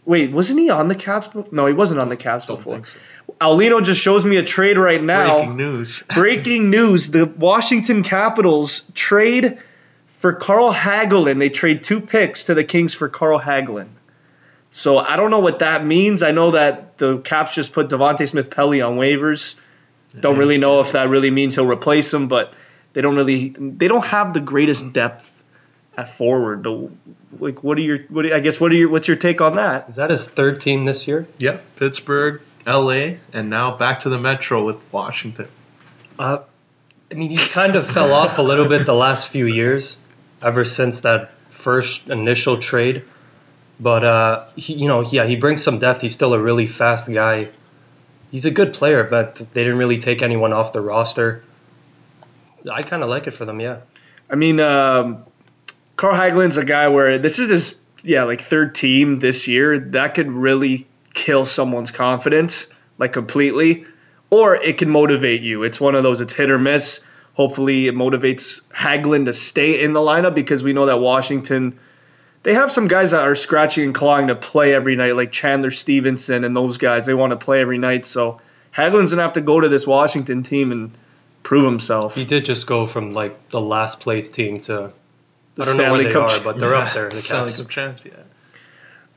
Wait, 0.06 0.32
wasn't 0.32 0.60
he 0.60 0.70
on 0.70 0.88
the 0.88 0.96
Caps? 0.96 1.28
before? 1.28 1.54
No, 1.54 1.66
he 1.66 1.74
wasn't 1.74 2.00
on 2.00 2.10
the 2.10 2.18
Caps 2.18 2.46
Don't 2.46 2.58
before. 2.58 2.86
so. 2.86 2.98
Aulino 3.40 3.84
just 3.84 4.02
shows 4.02 4.24
me 4.24 4.38
a 4.38 4.44
trade 4.44 4.78
right 4.78 5.02
now. 5.02 5.38
Breaking 5.38 5.58
news. 5.58 6.04
Breaking 6.14 6.70
news: 6.70 7.10
The 7.10 7.26
Washington 7.26 8.04
Capitals 8.04 8.84
trade 8.94 9.60
for 10.08 10.34
Carl 10.34 10.74
Hagelin. 10.74 11.40
They 11.40 11.50
trade 11.50 11.84
two 11.84 12.02
picks 12.02 12.46
to 12.46 12.54
the 12.54 12.64
Kings 12.64 12.94
for 12.94 13.10
Carl 13.10 13.40
Hagelin. 13.40 13.90
So 14.72 14.98
I 14.98 15.16
don't 15.16 15.32
know 15.32 15.40
what 15.40 15.60
that 15.60 15.86
means. 15.86 16.24
I 16.24 16.32
know 16.32 16.52
that 16.52 16.98
the 16.98 17.20
Caps 17.20 17.56
just 17.56 17.74
put 17.74 17.90
Devante 17.90 18.28
Smith 18.28 18.50
Pelly 18.50 18.82
on 18.82 18.98
waivers. 18.98 19.56
Don't 20.20 20.38
really 20.38 20.58
know 20.58 20.80
if 20.80 20.94
that 20.94 21.10
really 21.10 21.32
means 21.32 21.56
he'll 21.56 21.68
replace 21.68 22.14
him, 22.14 22.28
but 22.28 22.54
they 22.94 23.02
don't 23.02 23.16
really 23.16 23.50
they 23.50 23.88
don't 23.88 24.06
have 24.06 24.34
the 24.34 24.40
greatest 24.40 24.84
mm-hmm. 24.84 24.94
depth 24.94 25.44
at 25.98 26.10
forward. 26.10 26.64
But 26.64 26.90
like, 27.40 27.64
what 27.64 27.78
are 27.78 27.82
your 27.82 28.00
what? 28.10 28.32
I 28.32 28.40
guess 28.40 28.60
what 28.60 28.72
are 28.72 28.76
your 28.76 28.90
what's 28.90 29.08
your 29.08 29.18
take 29.18 29.42
on 29.42 29.56
that? 29.56 29.90
Is 29.90 29.96
that 29.96 30.10
his 30.10 30.28
third 30.28 30.62
team 30.62 30.86
this 30.86 31.08
year? 31.08 31.28
Yeah, 31.38 31.60
Pittsburgh, 31.76 32.42
L.A., 32.66 33.20
and 33.34 33.50
now 33.50 33.78
back 33.78 34.02
to 34.02 34.10
the 34.10 34.18
Metro 34.18 34.64
with 34.64 34.78
Washington. 34.92 35.48
Uh, 36.18 36.40
I 37.12 37.14
mean, 37.14 37.30
he 37.30 37.38
kind 37.38 37.76
of 37.76 37.88
fell 37.88 38.14
off 38.14 38.38
a 38.38 38.42
little 38.42 38.68
bit 38.68 38.86
the 38.86 38.96
last 38.96 39.30
few 39.30 39.46
years, 39.46 39.98
ever 40.42 40.66
since 40.66 41.02
that 41.02 41.34
first 41.50 42.10
initial 42.10 42.58
trade. 42.58 43.04
But 43.80 44.04
uh, 44.04 44.46
he, 44.56 44.74
you 44.74 44.88
know, 44.88 45.02
yeah, 45.02 45.26
he 45.26 45.36
brings 45.36 45.64
some 45.64 45.80
depth. 45.80 46.02
He's 46.02 46.14
still 46.14 46.34
a 46.34 46.40
really 46.40 46.68
fast 46.68 47.12
guy. 47.12 47.50
He's 48.32 48.46
a 48.46 48.52
good 48.52 48.74
player, 48.74 49.04
but 49.04 49.36
they 49.36 49.64
didn't 49.64 49.78
really 49.78 50.00
take 50.00 50.22
anyone 50.22 50.54
off 50.54 50.74
the 50.74 50.82
roster. 50.82 51.44
I 52.70 52.82
kind 52.82 53.04
of 53.04 53.10
like 53.10 53.28
it 53.28 53.32
for 53.32 53.46
them, 53.46 53.60
yeah. 53.60 53.82
I 54.30 54.36
mean, 54.36 54.60
um, 54.60 55.24
Carl 55.96 56.16
Hagelin's 56.16 56.58
a 56.58 56.66
guy 56.66 56.88
where 56.88 57.20
this 57.20 57.40
is 57.40 57.50
his 57.50 57.76
yeah 58.04 58.24
like 58.24 58.42
third 58.42 58.76
team 58.76 59.20
this 59.20 59.48
year. 59.48 59.80
That 59.80 60.16
could 60.16 60.32
really 60.32 60.88
kill 61.16 61.46
someone's 61.46 61.90
confidence 61.90 62.68
like 63.00 63.13
completely, 63.13 63.86
or 64.30 64.56
it 64.56 64.78
can 64.78 64.89
motivate 64.89 65.42
you. 65.42 65.63
It's 65.63 65.80
one 65.82 65.96
of 65.96 66.04
those. 66.04 66.22
It's 66.22 66.34
hit 66.34 66.51
or 66.51 66.60
miss. 66.60 67.00
Hopefully, 67.34 67.88
it 67.88 67.96
motivates 67.96 68.62
Hagelin 68.74 69.25
to 69.25 69.34
stay 69.34 69.84
in 69.84 69.94
the 69.94 70.00
lineup 70.00 70.36
because 70.36 70.63
we 70.63 70.74
know 70.74 70.86
that 70.86 71.00
Washington. 71.00 71.80
They 72.44 72.54
have 72.54 72.72
some 72.72 72.88
guys 72.88 73.12
that 73.12 73.24
are 73.24 73.34
scratching 73.34 73.86
and 73.86 73.96
clawing 73.96 74.28
to 74.28 74.36
play 74.36 74.75
every 74.75 74.96
night, 74.96 75.16
like 75.16 75.32
Chandler 75.32 75.72
Stephenson 75.72 76.44
and 76.44 76.56
those 76.56 76.78
guys. 76.78 77.08
They 77.08 77.16
want 77.16 77.32
to 77.32 77.38
play 77.38 77.60
every 77.60 77.80
night. 77.80 78.06
So 78.06 78.39
Hagelin's 78.75 79.10
gonna 79.10 79.24
have 79.24 79.34
to 79.34 79.42
go 79.42 79.60
to 79.60 79.68
this 79.68 79.88
Washington 79.88 80.44
team 80.44 80.72
and 80.72 80.92
prove 81.42 81.66
himself. 81.66 82.16
He 82.16 82.25
did 82.25 82.46
just 82.46 82.68
go 82.68 82.86
from 82.86 83.13
like 83.13 83.50
the 83.50 83.62
last 83.62 84.00
place 84.00 84.30
team 84.30 84.60
to 84.62 84.92
The 85.56 85.63
I 85.63 85.66
don't 85.66 85.78
know 85.78 85.92
where 85.92 86.04
they 86.04 86.12
Cup 86.12 86.32
are, 86.32 86.39
but 86.42 86.60
they're 86.60 86.75
up 86.75 86.94
there. 86.94 87.08
In 87.10 87.16
the 87.16 87.22
Stanley 87.22 87.50
Caps. 87.50 87.62
Cup 87.62 87.70
champs, 87.70 88.06
yeah. 88.06 88.13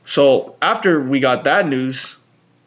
So 0.09 0.55
after 0.59 0.99
we 0.99 1.19
got 1.19 1.43
that 1.43 1.67
news, 1.67 2.17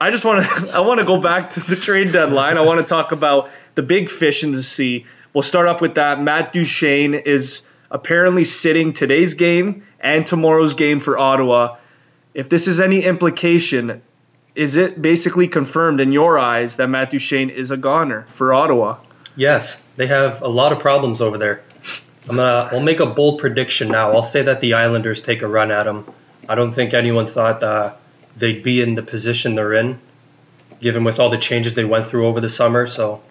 I 0.00 0.12
just 0.12 0.24
want 0.24 0.44
to 0.44 0.70
I 0.74 0.80
want 0.80 1.00
to 1.00 1.06
go 1.06 1.20
back 1.20 1.50
to 1.50 1.60
the 1.60 1.74
trade 1.74 2.12
deadline. 2.12 2.56
I 2.56 2.60
want 2.60 2.78
to 2.80 2.86
talk 2.86 3.10
about 3.10 3.50
the 3.74 3.82
big 3.82 4.10
fish 4.10 4.44
in 4.44 4.52
the 4.52 4.62
sea. 4.62 5.06
We'll 5.34 5.42
start 5.42 5.66
off 5.66 5.80
with 5.80 5.96
that. 5.96 6.22
Matt 6.22 6.52
Duchene 6.52 7.14
is 7.14 7.62
apparently 7.90 8.44
sitting 8.44 8.92
today's 8.92 9.34
game 9.34 9.84
and 9.98 10.24
tomorrow's 10.24 10.76
game 10.76 11.00
for 11.00 11.18
Ottawa. 11.18 11.78
If 12.32 12.48
this 12.48 12.68
is 12.68 12.80
any 12.80 13.02
implication, 13.02 14.02
is 14.54 14.76
it 14.76 15.02
basically 15.02 15.48
confirmed 15.48 15.98
in 15.98 16.12
your 16.12 16.38
eyes 16.38 16.76
that 16.76 16.86
Matt 16.86 17.10
Duchene 17.10 17.50
is 17.50 17.72
a 17.72 17.76
goner 17.76 18.22
for 18.34 18.54
Ottawa? 18.54 18.98
Yes, 19.34 19.82
they 19.96 20.06
have 20.06 20.42
a 20.42 20.48
lot 20.48 20.70
of 20.70 20.78
problems 20.78 21.20
over 21.20 21.38
there. 21.38 21.64
I'm 22.28 22.36
gonna. 22.36 22.70
I'll 22.72 22.80
make 22.80 23.00
a 23.00 23.06
bold 23.06 23.40
prediction 23.40 23.88
now. 23.88 24.12
I'll 24.12 24.22
say 24.22 24.42
that 24.42 24.60
the 24.60 24.74
Islanders 24.74 25.22
take 25.22 25.42
a 25.42 25.48
run 25.48 25.72
at 25.72 25.86
them. 25.86 26.06
I 26.48 26.54
don't 26.54 26.72
think 26.72 26.94
anyone 26.94 27.26
thought 27.26 27.62
uh, 27.62 27.94
they'd 28.36 28.62
be 28.62 28.80
in 28.82 28.94
the 28.94 29.02
position 29.02 29.54
they're 29.54 29.72
in, 29.74 29.98
given 30.80 31.04
with 31.04 31.20
all 31.20 31.30
the 31.30 31.38
changes 31.38 31.74
they 31.74 31.84
went 31.84 32.06
through 32.06 32.26
over 32.26 32.40
the 32.40 32.48
summer. 32.48 32.86
So 32.86 33.22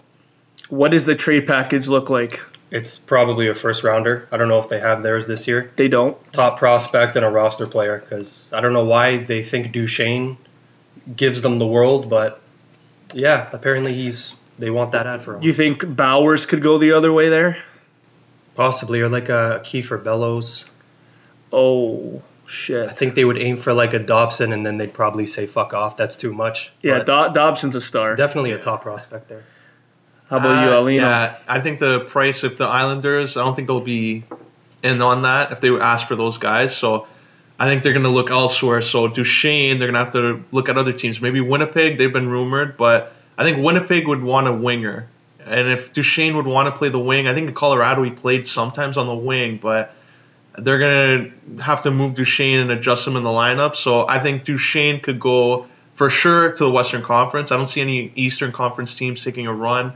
What 0.70 0.90
does 0.92 1.04
the 1.04 1.14
trade 1.14 1.46
package 1.46 1.88
look 1.88 2.10
like? 2.10 2.42
it's 2.70 2.98
probably 2.98 3.48
a 3.48 3.54
first 3.54 3.84
rounder. 3.84 4.26
I 4.32 4.38
don't 4.38 4.48
know 4.48 4.58
if 4.58 4.70
they 4.70 4.80
have 4.80 5.02
theirs 5.02 5.26
this 5.26 5.46
year. 5.46 5.70
They 5.76 5.88
don't. 5.88 6.16
Top 6.32 6.58
prospect 6.58 7.16
and 7.16 7.24
a 7.24 7.28
roster 7.28 7.66
player, 7.66 7.98
because 7.98 8.46
I 8.50 8.62
don't 8.62 8.72
know 8.72 8.84
why 8.86 9.18
they 9.18 9.42
think 9.44 9.72
Duchene 9.72 10.38
gives 11.14 11.42
them 11.42 11.58
the 11.58 11.66
world, 11.66 12.08
but 12.08 12.40
yeah, 13.12 13.46
apparently 13.52 13.92
he's. 13.92 14.32
They 14.58 14.70
want 14.70 14.92
that 14.92 15.06
ad 15.06 15.22
for 15.22 15.36
him. 15.36 15.42
You 15.42 15.52
think 15.52 15.84
Bowers 15.84 16.46
could 16.46 16.62
go 16.62 16.78
the 16.78 16.92
other 16.92 17.12
way 17.12 17.28
there? 17.28 17.62
Possibly, 18.54 19.00
or 19.02 19.10
like 19.10 19.28
a 19.28 19.60
Kiefer 19.64 20.02
Bellows. 20.02 20.64
Oh, 21.52 22.22
Shit. 22.46 22.88
I 22.88 22.92
think 22.92 23.14
they 23.14 23.24
would 23.24 23.38
aim 23.38 23.56
for 23.56 23.72
like 23.72 23.94
a 23.94 23.98
Dobson, 23.98 24.52
and 24.52 24.64
then 24.66 24.76
they'd 24.76 24.92
probably 24.92 25.26
say 25.26 25.46
"fuck 25.46 25.72
off." 25.74 25.96
That's 25.96 26.16
too 26.16 26.32
much. 26.34 26.72
yeah, 26.82 26.98
Do- 26.98 27.32
Dobson's 27.32 27.76
a 27.76 27.80
star. 27.80 28.14
definitely 28.16 28.50
a 28.52 28.58
top 28.58 28.82
prospect 28.82 29.28
there. 29.28 29.44
How 30.28 30.38
about 30.38 30.64
you, 30.64 30.70
Uh, 30.70 30.80
Aulino? 30.82 30.96
Yeah, 30.96 31.36
I 31.46 31.60
think 31.60 31.78
the 31.78 32.00
price 32.00 32.42
of 32.42 32.56
the 32.58 32.64
Islanders, 32.66 33.36
I 33.36 33.44
don't 33.44 33.54
think 33.54 33.68
they'll 33.68 33.80
be 33.80 34.24
in 34.82 35.00
on 35.02 35.22
that 35.22 35.52
if 35.52 35.60
they 35.60 35.70
would 35.70 35.82
ask 35.82 36.08
for 36.08 36.16
those 36.16 36.38
guys. 36.38 36.74
So 36.76 37.06
I 37.60 37.68
think 37.68 37.82
they're 37.82 37.92
going 37.92 38.04
to 38.04 38.08
look 38.10 38.30
elsewhere. 38.30 38.80
So 38.82 39.08
Duchene, 39.08 39.78
they're 39.78 39.88
going 39.92 39.94
to 39.94 39.98
have 40.00 40.12
to 40.14 40.42
look 40.52 40.68
at 40.68 40.76
other 40.78 40.92
teams. 40.92 41.20
Maybe 41.20 41.40
Winnipeg, 41.40 41.98
they've 41.98 42.12
been 42.12 42.28
rumored, 42.28 42.76
but 42.76 43.12
I 43.38 43.44
think 43.44 43.62
Winnipeg 43.64 44.08
would 44.08 44.22
want 44.22 44.48
a 44.48 44.52
winger. 44.52 45.06
And 45.46 45.68
if 45.68 45.92
Duchene 45.92 46.36
would 46.36 46.46
want 46.46 46.72
to 46.72 46.78
play 46.78 46.88
the 46.88 46.98
wing, 46.98 47.28
I 47.28 47.34
think 47.34 47.48
in 47.48 47.54
Colorado 47.54 48.02
he 48.02 48.10
played 48.10 48.46
sometimes 48.46 48.96
on 48.96 49.06
the 49.06 49.14
wing, 49.14 49.58
but 49.62 49.94
they're 50.58 50.78
going 50.78 51.32
to 51.56 51.62
have 51.62 51.82
to 51.82 51.90
move 51.90 52.14
Duchene 52.14 52.60
and 52.60 52.70
adjust 52.70 53.06
him 53.06 53.16
in 53.16 53.22
the 53.22 53.30
lineup. 53.30 53.74
So 53.76 54.06
I 54.06 54.20
think 54.20 54.44
Duchene 54.44 55.00
could 55.00 55.18
go 55.18 55.66
for 55.94 56.10
sure 56.10 56.52
to 56.52 56.64
the 56.64 56.70
Western 56.70 57.02
Conference. 57.02 57.52
I 57.52 57.56
don't 57.56 57.68
see 57.68 57.80
any 57.80 58.12
Eastern 58.14 58.52
Conference 58.52 58.94
teams 58.94 59.24
taking 59.24 59.46
a 59.46 59.52
run. 59.54 59.92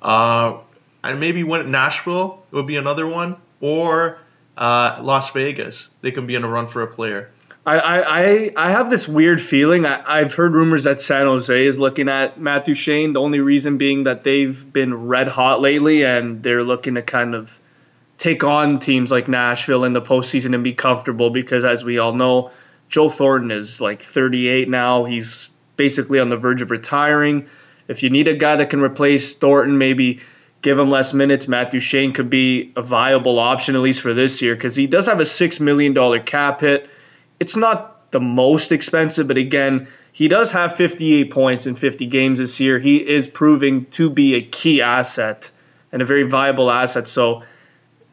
Uh, 0.00 0.58
and 1.02 1.20
maybe 1.20 1.44
when 1.44 1.70
Nashville 1.70 2.42
would 2.50 2.66
be 2.66 2.76
another 2.76 3.06
one, 3.06 3.36
or 3.60 4.18
uh, 4.58 4.98
Las 5.02 5.30
Vegas. 5.30 5.88
They 6.02 6.10
can 6.10 6.26
be 6.26 6.34
in 6.34 6.44
a 6.44 6.48
run 6.48 6.66
for 6.66 6.82
a 6.82 6.86
player. 6.86 7.30
I, 7.64 7.78
I, 7.78 8.52
I, 8.56 8.70
have 8.70 8.88
this 8.88 9.06
weird 9.06 9.42
feeling. 9.42 9.84
I, 9.84 10.02
I've 10.20 10.32
heard 10.32 10.54
rumors 10.54 10.84
that 10.84 11.02
San 11.02 11.26
Jose 11.26 11.66
is 11.66 11.78
looking 11.78 12.08
at 12.08 12.40
Matt 12.40 12.64
Duchene. 12.64 13.12
The 13.12 13.20
only 13.20 13.40
reason 13.40 13.76
being 13.76 14.04
that 14.04 14.24
they've 14.24 14.72
been 14.72 15.06
red 15.06 15.28
hot 15.28 15.60
lately 15.60 16.04
and 16.04 16.42
they're 16.42 16.64
looking 16.64 16.94
to 16.94 17.02
kind 17.02 17.34
of 17.34 17.58
take 18.18 18.44
on 18.44 18.80
teams 18.80 19.10
like 19.10 19.28
Nashville 19.28 19.84
in 19.84 19.92
the 19.92 20.02
postseason 20.02 20.54
and 20.54 20.64
be 20.64 20.74
comfortable 20.74 21.30
because, 21.30 21.64
as 21.64 21.84
we 21.84 21.98
all 21.98 22.12
know, 22.12 22.50
Joe 22.88 23.08
Thornton 23.08 23.50
is 23.50 23.80
like 23.80 24.02
38 24.02 24.68
now. 24.68 25.04
He's 25.04 25.48
basically 25.76 26.18
on 26.18 26.28
the 26.28 26.36
verge 26.36 26.60
of 26.60 26.70
retiring. 26.70 27.48
If 27.86 28.02
you 28.02 28.10
need 28.10 28.28
a 28.28 28.34
guy 28.34 28.56
that 28.56 28.70
can 28.70 28.80
replace 28.80 29.34
Thornton, 29.34 29.78
maybe 29.78 30.20
give 30.60 30.78
him 30.78 30.90
less 30.90 31.14
minutes. 31.14 31.48
Matt 31.48 31.70
Duchene 31.70 32.12
could 32.12 32.28
be 32.28 32.72
a 32.76 32.82
viable 32.82 33.38
option, 33.38 33.76
at 33.76 33.80
least 33.80 34.02
for 34.02 34.12
this 34.12 34.42
year, 34.42 34.54
because 34.54 34.74
he 34.74 34.86
does 34.86 35.06
have 35.06 35.20
a 35.20 35.24
$6 35.24 35.60
million 35.60 36.22
cap 36.24 36.60
hit. 36.60 36.90
It's 37.38 37.56
not 37.56 38.10
the 38.10 38.20
most 38.20 38.72
expensive, 38.72 39.28
but 39.28 39.38
again, 39.38 39.88
he 40.12 40.26
does 40.26 40.50
have 40.50 40.74
58 40.76 41.30
points 41.30 41.66
in 41.66 41.76
50 41.76 42.06
games 42.06 42.40
this 42.40 42.58
year. 42.58 42.78
He 42.78 42.96
is 42.96 43.28
proving 43.28 43.86
to 43.92 44.10
be 44.10 44.34
a 44.34 44.42
key 44.42 44.82
asset 44.82 45.50
and 45.92 46.02
a 46.02 46.04
very 46.04 46.24
viable 46.24 46.70
asset. 46.70 47.06
So 47.06 47.44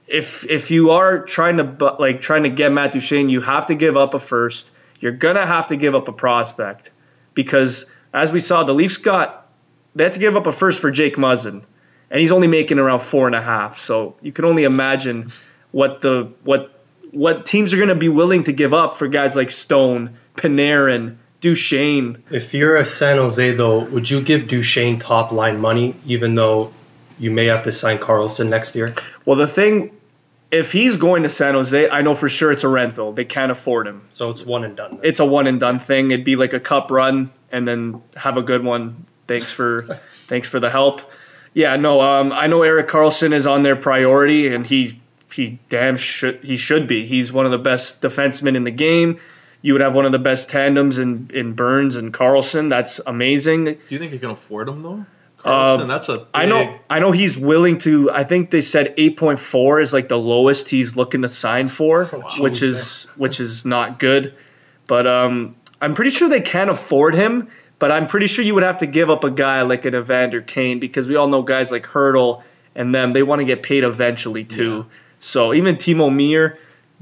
if 0.07 0.45
if 0.45 0.71
you 0.71 0.91
are 0.91 1.19
trying 1.23 1.57
to 1.57 1.95
like 1.99 2.21
trying 2.21 2.43
to 2.43 2.49
get 2.49 2.71
Matt 2.71 2.91
Duchene, 2.91 3.29
you 3.29 3.41
have 3.41 3.67
to 3.67 3.75
give 3.75 3.97
up 3.97 4.13
a 4.13 4.19
first. 4.19 4.69
You're 4.99 5.11
gonna 5.11 5.45
have 5.45 5.67
to 5.67 5.75
give 5.75 5.95
up 5.95 6.07
a 6.07 6.13
prospect 6.13 6.91
because 7.33 7.85
as 8.13 8.31
we 8.31 8.39
saw, 8.39 8.63
the 8.63 8.73
Leafs 8.73 8.97
got 8.97 9.47
they 9.95 10.03
had 10.03 10.13
to 10.13 10.19
give 10.19 10.35
up 10.35 10.47
a 10.47 10.51
first 10.51 10.81
for 10.81 10.91
Jake 10.91 11.15
Muzzin, 11.15 11.63
and 12.09 12.19
he's 12.19 12.31
only 12.31 12.47
making 12.47 12.79
around 12.79 12.99
four 12.99 13.27
and 13.27 13.35
a 13.35 13.41
half. 13.41 13.79
So 13.79 14.15
you 14.21 14.31
can 14.31 14.45
only 14.45 14.63
imagine 14.63 15.31
what 15.71 16.01
the 16.01 16.31
what 16.43 16.71
what 17.11 17.45
teams 17.45 17.73
are 17.73 17.77
gonna 17.77 17.95
be 17.95 18.09
willing 18.09 18.43
to 18.43 18.53
give 18.53 18.73
up 18.73 18.97
for 18.97 19.07
guys 19.07 19.35
like 19.35 19.51
Stone, 19.51 20.17
Panarin, 20.35 21.17
Duchene. 21.41 22.23
If 22.29 22.53
you're 22.53 22.77
a 22.77 22.85
San 22.85 23.17
Jose, 23.17 23.53
though, 23.53 23.79
would 23.79 24.09
you 24.09 24.21
give 24.21 24.47
Duchene 24.47 24.99
top 24.99 25.31
line 25.31 25.59
money, 25.59 25.95
even 26.05 26.35
though 26.35 26.71
you 27.19 27.31
may 27.31 27.45
have 27.45 27.63
to 27.63 27.71
sign 27.71 27.97
Karlsson 27.97 28.49
next 28.49 28.75
year? 28.75 28.93
Well, 29.25 29.37
the 29.37 29.47
thing, 29.47 29.91
if 30.55 30.71
he's 30.71 30.95
going 30.95 31.23
to 31.23 31.29
San 31.29 31.53
Jose, 31.53 31.89
I 31.89 32.01
know 32.01 32.15
for 32.15 32.29
sure 32.29 32.51
it's 32.51 32.63
a 32.63 32.69
rental. 32.69 33.11
They 33.11 33.25
can't 33.25 33.51
afford 33.51 33.87
him. 33.87 34.07
So 34.09 34.29
it's 34.29 34.45
one 34.45 34.63
and 34.63 34.75
done. 34.75 34.91
then. 34.91 34.99
it's 35.03 35.19
a 35.19 35.25
one 35.25 35.47
and 35.47 35.59
done 35.59 35.79
thing. 35.79 36.11
It'd 36.11 36.23
be 36.23 36.37
like 36.37 36.53
a 36.53 36.59
cup 36.59 36.91
run 36.91 37.31
and 37.51 37.67
then 37.67 38.01
have 38.15 38.37
a 38.37 38.41
good 38.41 38.63
one. 38.63 39.05
Thanks 39.27 39.51
for 39.51 39.99
thanks 40.27 40.47
for 40.47 40.59
the 40.59 40.69
help. 40.69 41.01
Yeah, 41.53 41.75
no, 41.75 42.01
um, 42.01 42.33
I 42.33 42.47
know 42.47 42.63
Erik 42.63 42.87
Karlsson 42.87 43.33
is 43.33 43.47
on 43.47 43.63
their 43.63 43.75
priority, 43.75 44.53
and 44.53 44.65
he 44.65 44.99
he 45.31 45.59
damn 45.69 45.97
should 45.97 46.43
he 46.43 46.57
should 46.57 46.87
be. 46.87 47.05
He's 47.05 47.31
one 47.31 47.45
of 47.45 47.51
the 47.51 47.57
best 47.57 48.01
defensemen 48.01 48.55
in 48.55 48.63
the 48.63 48.71
game. 48.71 49.19
You 49.61 49.73
would 49.73 49.81
have 49.81 49.95
one 49.95 50.05
of 50.05 50.11
the 50.11 50.19
best 50.19 50.49
tandems 50.51 50.99
in, 50.99 51.31
in 51.33 51.53
Burns 51.53 51.95
and 51.95 52.13
Karlsson. 52.13 52.69
That's 52.69 53.01
amazing. 53.05 53.65
Do 53.65 53.77
you 53.89 53.99
think 53.99 54.11
they 54.11 54.19
can 54.19 54.29
afford 54.29 54.69
him 54.69 54.83
though? 54.83 55.05
Karlsson, 55.45 55.87
that's 55.87 56.09
a 56.09 56.17
big, 56.17 56.27
I 56.33 56.45
know 56.45 56.79
I 56.89 56.99
know 56.99 57.11
he's 57.11 57.37
willing 57.37 57.77
to. 57.79 58.11
I 58.11 58.23
think 58.23 58.51
they 58.51 58.61
said 58.61 58.97
8.4 58.97 59.81
is 59.81 59.93
like 59.93 60.07
the 60.07 60.17
lowest 60.17 60.69
he's 60.69 60.95
looking 60.95 61.21
to 61.21 61.29
sign 61.29 61.67
for, 61.67 62.05
which 62.39 62.61
is 62.61 63.03
which 63.15 63.39
is 63.39 63.65
not 63.65 63.99
good. 63.99 64.33
But 64.87 65.07
um, 65.07 65.55
I'm 65.81 65.93
pretty 65.93 66.11
sure 66.11 66.29
they 66.29 66.41
can 66.41 66.69
afford 66.69 67.15
him. 67.15 67.49
But 67.77 67.91
I'm 67.91 68.07
pretty 68.07 68.27
sure 68.27 68.43
you 68.45 68.53
would 68.53 68.63
have 68.63 68.79
to 68.79 68.87
give 68.87 69.09
up 69.09 69.25
a 69.25 69.31
guy 69.31 69.63
like 69.63 69.85
an 69.85 69.95
Evander 69.95 70.41
Kane 70.41 70.79
because 70.79 71.07
we 71.07 71.17
all 71.17 71.27
know 71.27 71.41
guys 71.41 71.71
like 71.71 71.85
Hertl 71.85 72.41
and 72.73 72.95
them 72.95 73.13
they 73.13 73.21
want 73.23 73.41
to 73.41 73.47
get 73.47 73.63
paid 73.63 73.83
eventually 73.83 74.43
too. 74.45 74.85
So 75.19 75.53
even 75.53 75.75
Timo 75.75 76.13
Meier, 76.13 76.57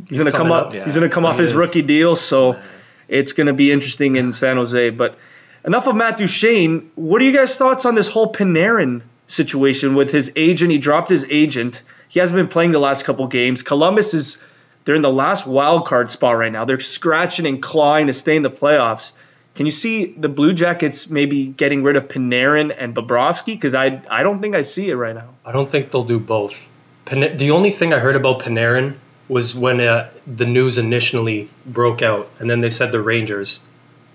he's, 0.07 0.17
gonna 0.17 0.31
come 0.31 0.51
up. 0.51 0.67
up, 0.67 0.75
yeah. 0.75 0.85
He's 0.85 0.95
gonna 0.95 1.09
come 1.09 1.25
off 1.25 1.35
He 1.35 1.41
his 1.41 1.53
rookie 1.53 1.81
deal. 1.81 2.15
So 2.15 2.59
it's 3.07 3.33
gonna 3.33 3.53
be 3.53 3.71
interesting 3.71 4.15
in 4.15 4.33
San 4.33 4.57
Jose. 4.57 4.89
But 4.89 5.17
enough 5.65 5.87
of 5.87 5.95
Matt 5.95 6.17
Duchene. 6.17 6.91
What 6.95 7.21
are 7.21 7.25
you 7.25 7.33
guys' 7.33 7.57
thoughts 7.57 7.85
on 7.85 7.95
this 7.95 8.07
whole 8.07 8.31
Panarin 8.31 9.01
situation 9.27 9.95
with 9.95 10.11
his 10.11 10.31
agent? 10.35 10.71
He 10.71 10.77
dropped 10.77 11.09
his 11.09 11.25
agent. 11.29 11.81
He 12.09 12.19
hasn't 12.19 12.35
been 12.35 12.47
playing 12.47 12.71
the 12.71 12.79
last 12.79 13.05
couple 13.05 13.27
games. 13.27 13.63
Columbus 13.63 14.13
is 14.13 14.37
they're 14.85 14.95
in 14.95 15.01
the 15.01 15.11
last 15.11 15.47
wild 15.47 15.87
card 15.87 16.11
spot 16.11 16.37
right 16.37 16.51
now. 16.51 16.65
They're 16.65 16.79
scratching 16.79 17.45
and 17.45 17.61
clawing 17.61 18.07
to 18.07 18.13
stay 18.13 18.35
in 18.35 18.41
the 18.41 18.51
playoffs. 18.51 19.13
Can 19.55 19.65
you 19.65 19.71
see 19.71 20.05
the 20.05 20.29
Blue 20.29 20.53
Jackets 20.53 21.09
maybe 21.09 21.45
getting 21.45 21.83
rid 21.83 21.95
of 21.95 22.07
Panarin 22.07 22.75
and 22.75 22.95
Bobrovsky? 22.95 23.53
Because 23.53 23.75
I 23.75 24.01
I 24.09 24.23
don't 24.23 24.41
think 24.41 24.55
I 24.55 24.61
see 24.61 24.89
it 24.89 24.95
right 24.95 25.15
now. 25.15 25.29
I 25.45 25.51
don't 25.51 25.69
think 25.69 25.91
they'll 25.91 26.03
do 26.03 26.19
both. 26.19 26.65
Pan- 27.05 27.37
the 27.37 27.51
only 27.51 27.71
thing 27.71 27.93
I 27.93 27.99
heard 27.99 28.15
about 28.15 28.39
Panarin 28.39 28.95
was 29.29 29.55
when 29.55 29.79
uh, 29.79 30.09
the 30.27 30.45
news 30.45 30.77
initially 30.77 31.49
broke 31.65 32.01
out, 32.01 32.29
and 32.39 32.49
then 32.49 32.61
they 32.61 32.69
said 32.69 32.91
the 32.91 33.01
Rangers, 33.01 33.59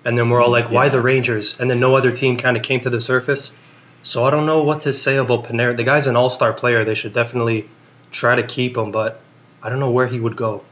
and 0.08 0.16
then 0.16 0.30
we're 0.30 0.40
all 0.42 0.50
like, 0.50 0.70
"Why 0.70 0.84
Yeah. 0.84 0.96
the 0.96 1.00
Rangers?" 1.00 1.54
And 1.60 1.70
then 1.70 1.80
no 1.80 1.94
other 1.94 2.10
team 2.10 2.36
kind 2.38 2.56
of 2.56 2.62
came 2.62 2.80
to 2.80 2.90
the 2.90 3.00
surface. 3.00 3.52
So 4.02 4.24
I 4.24 4.30
don't 4.30 4.46
know 4.46 4.62
what 4.62 4.80
to 4.82 4.92
say 4.92 5.16
about 5.16 5.44
Panarin. 5.44 5.76
The 5.76 5.84
guy's 5.84 6.06
an 6.06 6.16
all-star 6.16 6.52
player. 6.54 6.84
They 6.84 6.94
should 6.94 7.12
definitely 7.12 7.66
try 8.10 8.36
to 8.36 8.42
keep 8.42 8.76
him, 8.76 8.90
but 8.90 9.20
I 9.62 9.68
don't 9.68 9.80
know 9.80 9.90
where 9.90 10.06
he 10.06 10.18
would 10.18 10.36
go. 10.36 10.62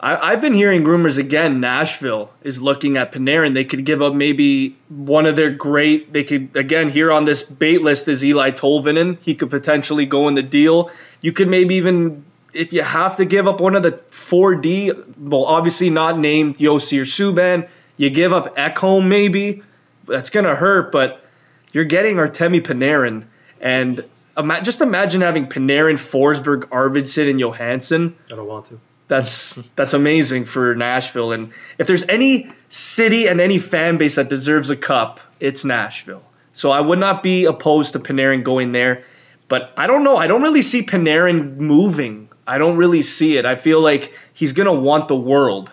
I, 0.00 0.32
I've 0.32 0.40
been 0.40 0.54
hearing 0.54 0.84
rumors 0.84 1.16
again. 1.18 1.60
Nashville 1.60 2.30
is 2.42 2.60
looking 2.60 2.96
at 2.96 3.12
Panarin. 3.12 3.54
They 3.54 3.64
could 3.64 3.84
give 3.84 4.02
up 4.02 4.14
maybe 4.14 4.76
one 4.88 5.26
of 5.26 5.36
their 5.36 5.50
great. 5.50 6.12
They 6.12 6.24
could 6.24 6.56
again 6.56 6.88
here 6.90 7.12
on 7.12 7.24
this 7.24 7.42
bait 7.42 7.82
list 7.82 8.08
is 8.08 8.22
Eeli 8.22 8.50
Tolvanen. 8.56 9.16
He 9.22 9.34
could 9.34 9.50
potentially 9.50 10.06
go 10.06 10.28
in 10.28 10.34
the 10.34 10.42
deal. 10.42 10.90
You 11.22 11.32
could 11.32 11.48
maybe 11.48 11.76
even 11.76 12.24
if 12.52 12.72
you 12.72 12.82
have 12.82 13.16
to 13.16 13.24
give 13.24 13.46
up 13.46 13.60
one 13.60 13.76
of 13.76 13.82
the 13.82 13.92
four 14.10 14.54
D. 14.56 14.92
Well, 15.18 15.44
obviously 15.44 15.90
not 15.90 16.18
named 16.18 16.58
Josi 16.58 17.00
or 17.00 17.04
Subban. 17.04 17.68
You 17.96 18.10
give 18.10 18.32
up 18.32 18.56
Ekholm 18.56 19.06
maybe. 19.08 19.62
That's 20.04 20.30
gonna 20.30 20.54
hurt, 20.54 20.92
but 20.92 21.22
you're 21.72 21.84
getting 21.84 22.16
Artemi 22.16 22.60
Panarin, 22.60 23.24
and 23.60 24.04
ima- 24.36 24.62
just 24.62 24.80
imagine 24.80 25.20
having 25.20 25.46
Panarin, 25.48 25.94
Forsberg, 25.94 26.64
Arvidsson, 26.64 27.30
and 27.30 27.40
Johansen 27.40 28.14
I 28.32 28.36
don't 28.36 28.46
want 28.46 28.66
to. 28.66 28.80
that's 29.08 29.54
that's 29.76 29.94
amazing 29.94 30.44
for 30.44 30.74
Nashville. 30.74 31.32
And 31.32 31.52
if 31.78 31.86
there's 31.86 32.04
any 32.04 32.50
city 32.68 33.26
and 33.28 33.40
any 33.40 33.58
fan 33.58 33.98
base 33.98 34.16
that 34.16 34.28
deserves 34.28 34.70
a 34.70 34.76
cup, 34.76 35.20
it's 35.40 35.64
Nashville. 35.64 36.22
So 36.52 36.70
I 36.70 36.80
would 36.80 36.98
not 36.98 37.22
be 37.22 37.44
opposed 37.44 37.94
to 37.94 37.98
Panarin 37.98 38.44
going 38.44 38.72
there. 38.72 39.04
But 39.48 39.74
I 39.76 39.86
don't 39.86 40.02
know. 40.02 40.16
I 40.16 40.26
don't 40.26 40.42
really 40.42 40.62
see 40.62 40.82
Panarin 40.82 41.56
moving. 41.56 42.28
I 42.46 42.58
don't 42.58 42.78
really 42.78 43.02
see 43.02 43.36
it. 43.36 43.46
I 43.46 43.54
feel 43.54 43.80
like 43.80 44.12
he's 44.34 44.52
gonna 44.52 44.72
want 44.72 45.08
the 45.08 45.16
world. 45.16 45.70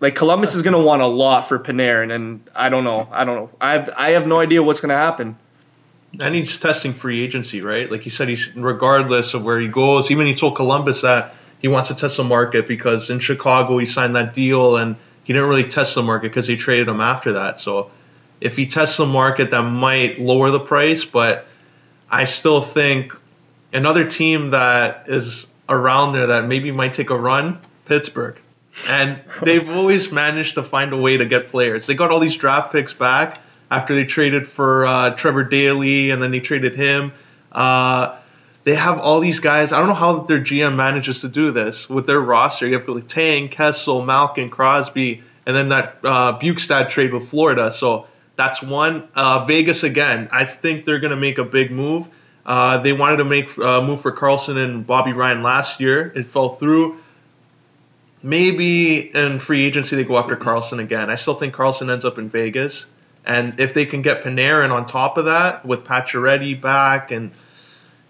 Like 0.00 0.14
Columbus 0.14 0.54
is 0.54 0.62
gonna 0.62 0.80
want 0.80 1.02
a 1.02 1.06
lot 1.06 1.42
for 1.46 1.58
Panarin, 1.58 2.12
and 2.12 2.40
I 2.54 2.70
don't 2.70 2.84
know. 2.84 3.06
I 3.12 3.24
don't 3.24 3.36
know. 3.36 3.50
I 3.60 3.72
have, 3.72 3.90
I 3.96 4.10
have 4.10 4.26
no 4.26 4.40
idea 4.40 4.62
what's 4.62 4.80
gonna 4.80 4.96
happen. 4.96 5.36
And 6.20 6.34
he's 6.34 6.58
testing 6.58 6.94
free 6.94 7.22
agency, 7.22 7.60
right? 7.60 7.90
Like 7.90 8.00
he 8.00 8.10
said, 8.10 8.28
he's 8.28 8.54
regardless 8.56 9.34
of 9.34 9.44
where 9.44 9.60
he 9.60 9.68
goes. 9.68 10.10
Even 10.10 10.26
he 10.26 10.34
told 10.34 10.56
Columbus 10.56 11.02
that 11.02 11.34
he 11.60 11.68
wants 11.68 11.88
to 11.90 11.94
test 11.94 12.16
the 12.16 12.24
market 12.24 12.66
because 12.66 13.10
in 13.10 13.20
Chicago 13.20 13.78
he 13.78 13.86
signed 13.86 14.16
that 14.16 14.34
deal 14.34 14.76
and 14.76 14.96
he 15.24 15.32
didn't 15.32 15.48
really 15.48 15.68
test 15.68 15.94
the 15.94 16.02
market 16.02 16.28
because 16.28 16.46
he 16.46 16.56
traded 16.56 16.88
him 16.88 17.00
after 17.00 17.34
that. 17.34 17.60
So 17.60 17.90
if 18.40 18.56
he 18.56 18.66
tests 18.66 18.96
the 18.96 19.06
market, 19.06 19.50
that 19.50 19.62
might 19.62 20.18
lower 20.18 20.50
the 20.50 20.58
price. 20.58 21.04
But 21.04 21.46
I 22.10 22.24
still 22.24 22.62
think 22.62 23.14
another 23.72 24.08
team 24.08 24.50
that 24.50 25.04
is 25.08 25.46
around 25.68 26.14
there 26.14 26.28
that 26.28 26.46
maybe 26.46 26.72
might 26.72 26.94
take 26.94 27.10
a 27.10 27.16
run, 27.16 27.60
Pittsburgh. 27.84 28.36
And 28.88 29.20
they've 29.42 29.68
always 29.68 30.12
managed 30.12 30.54
to 30.54 30.62
find 30.62 30.92
a 30.92 30.96
way 30.96 31.16
to 31.16 31.26
get 31.26 31.48
players. 31.48 31.86
They 31.86 31.94
got 31.94 32.10
all 32.10 32.20
these 32.20 32.36
draft 32.36 32.72
picks 32.72 32.92
back 32.92 33.38
after 33.70 33.94
they 33.94 34.04
traded 34.04 34.48
for 34.48 34.86
uh, 34.86 35.10
Trevor 35.10 35.44
Daley, 35.44 36.10
and 36.10 36.22
then 36.22 36.30
they 36.30 36.40
traded 36.40 36.74
him. 36.74 37.12
Uh, 37.52 38.16
they 38.64 38.74
have 38.74 38.98
all 38.98 39.20
these 39.20 39.40
guys. 39.40 39.72
I 39.72 39.78
don't 39.78 39.88
know 39.88 39.94
how 39.94 40.20
their 40.20 40.40
GM 40.40 40.76
manages 40.76 41.22
to 41.22 41.28
do 41.28 41.50
this 41.50 41.88
with 41.88 42.06
their 42.06 42.20
roster. 42.20 42.66
You 42.66 42.78
have 42.78 42.88
like 42.88 43.08
Tang, 43.08 43.48
Kessel, 43.48 44.04
Malkin, 44.04 44.50
Crosby, 44.50 45.22
and 45.46 45.56
then 45.56 45.70
that 45.70 45.96
uh, 46.04 46.38
Bjugstad 46.38 46.90
trade 46.90 47.12
with 47.12 47.28
Florida. 47.28 47.70
So 47.70 48.06
that's 48.36 48.62
one. 48.62 49.08
Uh, 49.14 49.44
Vegas 49.46 49.82
again. 49.82 50.28
I 50.30 50.44
think 50.44 50.84
they're 50.84 51.00
going 51.00 51.12
to 51.12 51.16
make 51.16 51.38
a 51.38 51.44
big 51.44 51.70
move. 51.70 52.08
Uh, 52.44 52.78
they 52.78 52.92
wanted 52.92 53.18
to 53.18 53.24
make 53.24 53.56
a 53.58 53.68
uh, 53.68 53.80
move 53.80 54.02
for 54.02 54.12
Karlsson 54.12 54.56
and 54.56 54.86
Bobby 54.86 55.12
Ryan 55.12 55.42
last 55.42 55.80
year. 55.80 56.12
It 56.14 56.26
fell 56.26 56.50
through. 56.50 56.98
Maybe 58.22 58.98
in 58.98 59.38
free 59.38 59.64
agency 59.64 59.96
they 59.96 60.04
go 60.04 60.18
after 60.18 60.36
mm-hmm. 60.36 60.48
Karlsson 60.48 60.80
again. 60.80 61.10
I 61.10 61.14
still 61.14 61.34
think 61.34 61.54
Karlsson 61.54 61.90
ends 61.90 62.04
up 62.04 62.18
in 62.18 62.28
Vegas. 62.28 62.86
And 63.24 63.60
if 63.60 63.74
they 63.74 63.86
can 63.86 64.02
get 64.02 64.22
Panarin 64.22 64.70
on 64.70 64.86
top 64.86 65.18
of 65.18 65.26
that 65.26 65.64
with 65.64 65.84
Pacioretty 65.84 66.60
back 66.60 67.10
and 67.10 67.32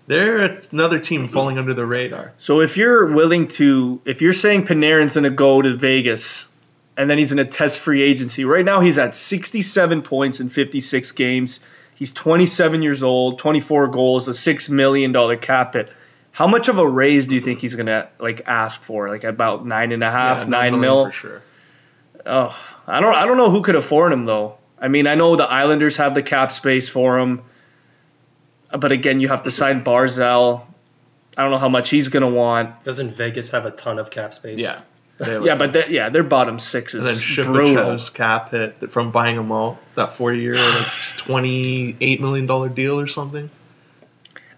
they're 0.07 0.59
another 0.73 0.99
team 0.99 1.25
mm-hmm. 1.25 1.33
falling 1.33 1.59
under 1.59 1.75
the 1.75 1.87
radar. 1.87 2.33
So 2.39 2.61
if 2.61 2.77
you're 2.77 3.07
willing 3.07 3.49
to, 3.49 4.01
if 4.05 4.23
you're 4.23 4.33
saying 4.33 4.67
Panarin's 4.67 5.15
going 5.15 5.25
to 5.25 5.31
go 5.31 5.63
to 5.63 5.77
Vegas 5.77 6.47
and 6.97 7.09
then 7.09 7.19
he's 7.19 7.33
in 7.33 7.39
a 7.39 7.45
test 7.45 7.79
free 7.79 8.03
agency, 8.03 8.45
right 8.45 8.65
now 8.65 8.81
he's 8.81 8.99
at 8.99 9.15
67 9.15 10.03
points 10.03 10.41
in 10.41 10.49
56 10.49 11.13
games. 11.13 11.61
He's 11.95 12.13
27 12.13 12.83
years 12.83 13.03
old, 13.03 13.39
24 13.39 13.89
goals, 13.89 14.29
a 14.29 14.35
six 14.35 14.69
million 14.69 15.13
dollar 15.13 15.37
cap 15.37 15.75
hit. 15.75 15.93
How 16.33 16.47
much 16.47 16.69
of 16.69 16.79
a 16.79 16.87
raise 16.87 17.27
do 17.27 17.35
you 17.35 17.41
think 17.41 17.61
he's 17.61 17.75
gonna 17.75 18.09
like 18.19 18.43
ask 18.47 18.83
for? 18.83 19.09
Like 19.09 19.25
about 19.25 19.67
nine 19.67 19.93
and 19.93 20.03
a 20.03 20.11
half, 20.11 20.39
Yeah, 20.41 20.45
nine 20.45 20.81
mil. 20.81 21.07
for 21.07 21.13
sure. 21.13 21.43
Oh, 22.25 22.57
I 22.87 23.01
don't. 23.01 23.15
I 23.15 23.27
don't 23.27 23.37
know 23.37 23.51
who 23.51 23.63
could 23.63 23.77
afford 23.77 24.13
him 24.13 24.25
though. 24.25 24.57
I 24.81 24.89
mean, 24.89 25.07
I 25.07 25.15
know 25.15 25.37
the 25.37 25.45
Islanders 25.45 25.97
have 25.99 26.15
the 26.15 26.23
cap 26.23 26.53
space 26.53 26.89
for 26.89 27.19
him, 27.19 27.43
but 28.73 28.93
again, 28.93 29.21
you 29.21 29.29
have 29.29 29.43
to 29.43 29.51
sign 29.51 29.85
Barzal. 29.85 30.63
I 31.37 31.43
don't 31.43 31.51
know 31.51 31.59
how 31.59 31.69
much 31.69 31.91
he's 31.91 32.09
gonna 32.09 32.29
want. 32.31 32.85
Doesn't 32.85 33.11
Vegas 33.11 33.51
have 33.51 33.67
a 33.67 33.71
ton 33.71 33.99
of 33.99 34.11
cap 34.11 34.35
space? 34.35 34.59
Yeah. 34.61 34.83
They 35.19 35.39
Yeah, 35.39 35.55
but 35.55 35.75
they, 35.75 35.89
yeah, 35.91 36.09
their 36.09 36.23
bottom 36.23 36.59
six 36.59 36.95
and 36.95 37.05
then 37.05 37.13
is 37.13 37.23
brutal. 37.37 37.85
Shipachet's 37.85 38.11
cap 38.11 38.51
hit 38.53 38.91
from 38.91 39.11
buying 39.11 39.37
them 39.37 39.53
all 39.53 39.79
that 39.95 40.15
four 40.15 40.33
year 40.33 40.55
like 40.55 40.93
twenty 41.19 41.95
eight 42.01 42.21
million 42.21 42.47
dollar 42.47 42.71
deal 42.71 42.99
or 42.99 43.07
something. 43.07 43.51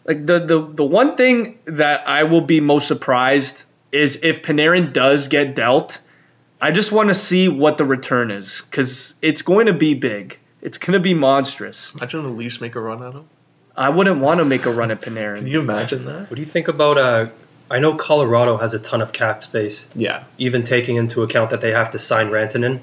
Like 0.05 0.27
the, 0.27 0.41
the 0.41 0.61
the 0.61 0.85
one 0.85 1.17
thing 1.17 1.59
that 1.67 2.09
I 2.09 2.25
will 2.25 2.41
be 2.41 2.61
most 2.61 2.89
surprised 2.89 3.65
is 3.93 4.21
if 4.23 4.43
Panarin 4.43 4.93
does 4.93 5.29
get 5.29 5.55
dealt. 5.55 6.01
I 6.61 6.71
just 6.71 6.93
want 6.93 7.09
to 7.09 7.15
see 7.15 7.49
what 7.49 7.77
the 7.77 7.85
return 7.85 8.31
is 8.31 8.63
because 8.63 9.15
it's 9.21 9.43
going 9.43 9.67
to 9.67 9.73
be 9.73 9.95
big. 9.95 10.39
It's 10.61 10.79
going 10.79 10.93
to 10.93 11.01
be 11.01 11.13
monstrous. 11.13 11.93
Imagine 11.93 12.23
the 12.23 12.29
Leafs 12.29 12.61
make 12.61 12.77
a 12.77 12.81
run 12.81 13.03
at 13.03 13.13
him. 13.15 13.25
I 13.77 13.89
wouldn't 13.89 14.21
want 14.21 14.39
to 14.39 14.45
make 14.45 14.65
a 14.67 14.71
run 14.73 14.93
at 14.93 15.01
Panarin. 15.03 15.39
Can 15.39 15.49
you 15.49 15.59
imagine 15.59 16.05
that? 16.05 16.31
What 16.31 16.37
do 16.37 16.41
you 16.41 16.47
think 16.47 16.69
about? 16.69 16.99
Uh, 16.99 17.27
I 17.69 17.81
know 17.81 17.95
Colorado 17.95 18.59
has 18.59 18.75
a 18.75 18.79
ton 18.79 19.03
of 19.03 19.13
cap 19.13 19.43
space, 19.43 19.89
Yeah. 19.97 20.23
even 20.39 20.63
taking 20.65 20.97
into 20.97 21.23
account 21.25 21.51
that 21.51 21.61
they 21.63 21.73
have 21.73 21.91
to 21.93 21.99
sign 21.99 22.29
Rantanen. 22.31 22.79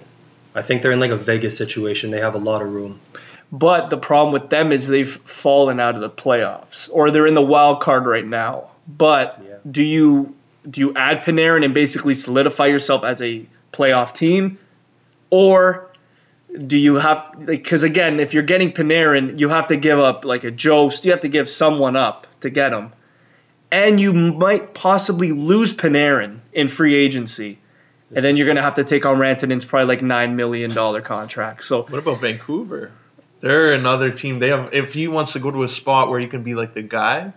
I 0.53 0.61
think 0.61 0.81
they're 0.81 0.91
in 0.91 0.99
like 0.99 1.11
a 1.11 1.15
Vegas 1.15 1.55
situation. 1.57 2.11
They 2.11 2.19
have 2.19 2.35
a 2.35 2.39
lot 2.39 2.61
of 2.61 2.73
room. 2.73 2.99
But 3.51 3.89
the 3.89 3.97
problem 3.97 4.31
with 4.33 4.49
them 4.49 4.71
is 4.71 4.87
they've 4.87 5.09
fallen 5.11 5.79
out 5.79 5.95
of 5.95 6.01
the 6.01 6.09
playoffs, 6.09 6.89
or 6.91 7.09
they're 7.11 7.25
in 7.27 7.33
the 7.33 7.41
wild 7.41 7.81
card 7.81 8.05
right 8.05 8.25
now. 8.25 8.69
But 8.87 9.41
Yeah. 9.43 9.55
do 9.69 9.83
you 9.83 10.35
do 10.69 10.81
you 10.81 10.93
add 10.95 11.23
Panarin 11.23 11.63
and 11.65 11.73
basically 11.73 12.13
solidify 12.13 12.67
yourself 12.67 13.03
as 13.03 13.21
a 13.21 13.45
playoff 13.73 14.13
team, 14.13 14.59
or 15.29 15.87
do 16.67 16.77
you 16.77 16.95
have 16.95 17.33
because 17.45 17.83
again, 17.83 18.19
if 18.19 18.33
you're 18.33 18.43
getting 18.43 18.71
Panarin, 18.71 19.39
you 19.39 19.49
have 19.49 19.67
to 19.67 19.77
give 19.77 19.99
up 19.99 20.25
like 20.25 20.43
a 20.43 20.51
Jost, 20.51 21.05
you 21.05 21.11
have 21.11 21.21
to 21.21 21.27
give 21.29 21.49
someone 21.49 21.95
up 21.95 22.27
to 22.41 22.49
get 22.49 22.71
him, 22.73 22.91
and 23.71 23.99
you 23.99 24.13
might 24.13 24.73
possibly 24.73 25.31
lose 25.31 25.73
Panarin 25.73 26.39
in 26.53 26.67
free 26.67 26.95
agency. 26.95 27.57
and 28.13 28.25
then 28.25 28.35
you're 28.35 28.47
going 28.47 28.55
to 28.55 28.61
have 28.63 28.75
to 28.75 28.83
take 28.83 29.05
on 29.05 29.17
Rantanen's 29.17 29.65
probably 29.65 29.87
like 29.87 30.01
nine 30.01 30.35
million 30.35 30.73
dollar 30.73 31.01
contract. 31.01 31.63
So 31.63 31.83
What 31.83 31.99
about 31.99 32.19
Vancouver? 32.21 32.91
They're 33.41 33.73
another 33.73 34.11
team. 34.11 34.39
They 34.39 34.49
have 34.49 34.73
if 34.73 34.93
he 34.93 35.07
wants 35.07 35.33
to 35.33 35.39
go 35.39 35.51
to 35.51 35.63
a 35.63 35.67
spot 35.67 36.09
where 36.09 36.19
he 36.19 36.27
can 36.27 36.43
be 36.43 36.55
like 36.55 36.73
the 36.73 36.81
guy, 36.81 37.33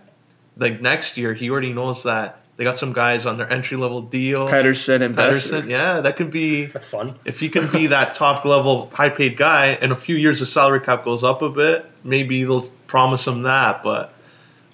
like 0.57 0.81
next 0.81 1.17
year 1.17 1.33
he 1.33 1.49
already 1.49 1.73
knows 1.73 2.03
that 2.03 2.43
they 2.55 2.63
got 2.63 2.77
some 2.77 2.93
guys 2.93 3.25
on 3.25 3.37
their 3.37 3.51
entry 3.51 3.77
level 3.77 4.01
deal. 4.01 4.47
Pedersen 4.47 5.01
and 5.01 5.15
Pedersen, 5.15 5.69
yeah, 5.69 6.01
that 6.01 6.17
could 6.17 6.29
be 6.29 6.65
That's 6.65 6.87
fun. 6.87 7.09
if 7.25 7.39
he 7.39 7.49
can 7.49 7.71
be 7.71 7.87
that 7.97 8.13
top 8.13 8.45
level 8.45 8.89
high 8.93 9.09
paid 9.09 9.37
guy. 9.37 9.77
In 9.81 9.91
a 9.91 9.95
few 9.95 10.15
years, 10.15 10.39
the 10.39 10.45
salary 10.45 10.81
cap 10.81 11.03
goes 11.03 11.23
up 11.23 11.41
a 11.41 11.49
bit. 11.49 11.85
Maybe 12.03 12.43
they'll 12.43 12.67
promise 12.85 13.25
him 13.25 13.43
that, 13.43 13.81
but 13.81 14.13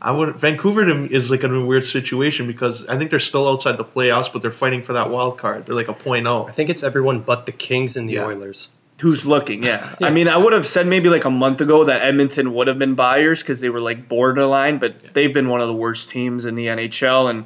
I 0.01 0.11
would. 0.11 0.35
Vancouver 0.35 0.85
to 0.85 0.95
me 0.95 1.07
is 1.09 1.31
like 1.31 1.43
in 1.43 1.53
a 1.53 1.65
weird 1.65 1.85
situation 1.85 2.47
because 2.47 2.85
I 2.85 2.97
think 2.97 3.11
they're 3.11 3.19
still 3.19 3.47
outside 3.47 3.77
the 3.77 3.85
playoffs, 3.85 4.31
but 4.31 4.41
they're 4.41 4.51
fighting 4.51 4.83
for 4.83 4.93
that 4.93 5.09
wild 5.09 5.37
card. 5.37 5.63
They're 5.63 5.75
like 5.75 5.87
a 5.87 5.93
point 5.93 6.27
oh. 6.27 6.43
I 6.43 6.49
oh. 6.49 6.51
think 6.51 6.69
it's 6.69 6.83
everyone 6.83 7.21
but 7.21 7.45
the 7.45 7.51
Kings 7.53 7.95
and 7.95 8.09
the 8.09 8.15
Yeah. 8.15 8.25
Oilers. 8.25 8.67
Who's 8.99 9.25
looking? 9.25 9.63
Yeah. 9.63 9.95
Yeah. 9.99 10.07
I 10.07 10.09
mean, 10.09 10.27
I 10.27 10.37
would 10.37 10.53
have 10.53 10.67
said 10.67 10.85
maybe 10.87 11.09
like 11.09 11.25
a 11.25 11.29
month 11.29 11.61
ago 11.61 11.85
that 11.85 12.01
Edmonton 12.01 12.53
would 12.53 12.67
have 12.67 12.77
been 12.77 12.95
buyers 12.95 13.41
because 13.41 13.61
they 13.61 13.69
were 13.69 13.81
like 13.81 14.09
borderline, 14.09 14.79
but 14.79 15.13
they've 15.13 15.33
been 15.33 15.47
one 15.47 15.61
of 15.61 15.67
the 15.67 15.73
worst 15.73 16.09
teams 16.09 16.45
in 16.45 16.55
the 16.55 16.67
NHL. 16.67 17.29
And 17.29 17.45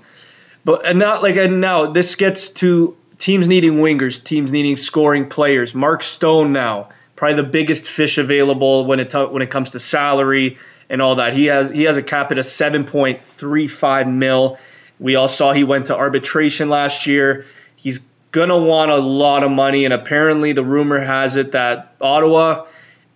but 0.65 0.85
and 0.85 0.99
not 0.99 1.21
like 1.21 1.35
and 1.35 1.61
now 1.61 1.91
this 1.91 2.15
gets 2.15 2.49
to 2.49 2.97
teams 3.19 3.47
needing 3.47 3.73
wingers, 3.75 4.23
teams 4.23 4.51
needing 4.51 4.77
scoring 4.77 5.29
players. 5.29 5.75
Mark 5.75 6.03
Stone 6.03 6.53
now 6.53 6.89
probably 7.15 7.41
the 7.41 7.49
biggest 7.49 7.85
fish 7.85 8.17
available 8.17 8.85
when 8.85 8.99
it 8.99 9.09
t- 9.09 9.17
when 9.17 9.41
it 9.41 9.49
comes 9.49 9.71
to 9.71 9.79
salary 9.79 10.57
and 10.89 11.01
all 11.01 11.15
that. 11.15 11.33
He 11.33 11.45
has 11.45 11.69
he 11.69 11.83
has 11.83 11.97
a 11.97 12.03
cap 12.03 12.31
at 12.31 12.37
a 12.37 12.43
seven 12.43 12.83
point 12.83 13.25
three 13.25 13.67
five 13.67 14.07
mil. 14.07 14.57
We 14.99 15.15
all 15.15 15.27
saw 15.27 15.53
he 15.53 15.63
went 15.63 15.87
to 15.87 15.95
arbitration 15.95 16.69
last 16.69 17.07
year. 17.07 17.45
He's 17.75 18.01
gonna 18.33 18.57
want 18.57 18.91
a 18.91 18.97
lot 18.97 19.43
of 19.43 19.51
money, 19.51 19.85
and 19.85 19.93
apparently 19.93 20.51
the 20.51 20.63
rumor 20.63 20.99
has 20.99 21.37
it 21.37 21.53
that 21.53 21.95
Ottawa 22.01 22.65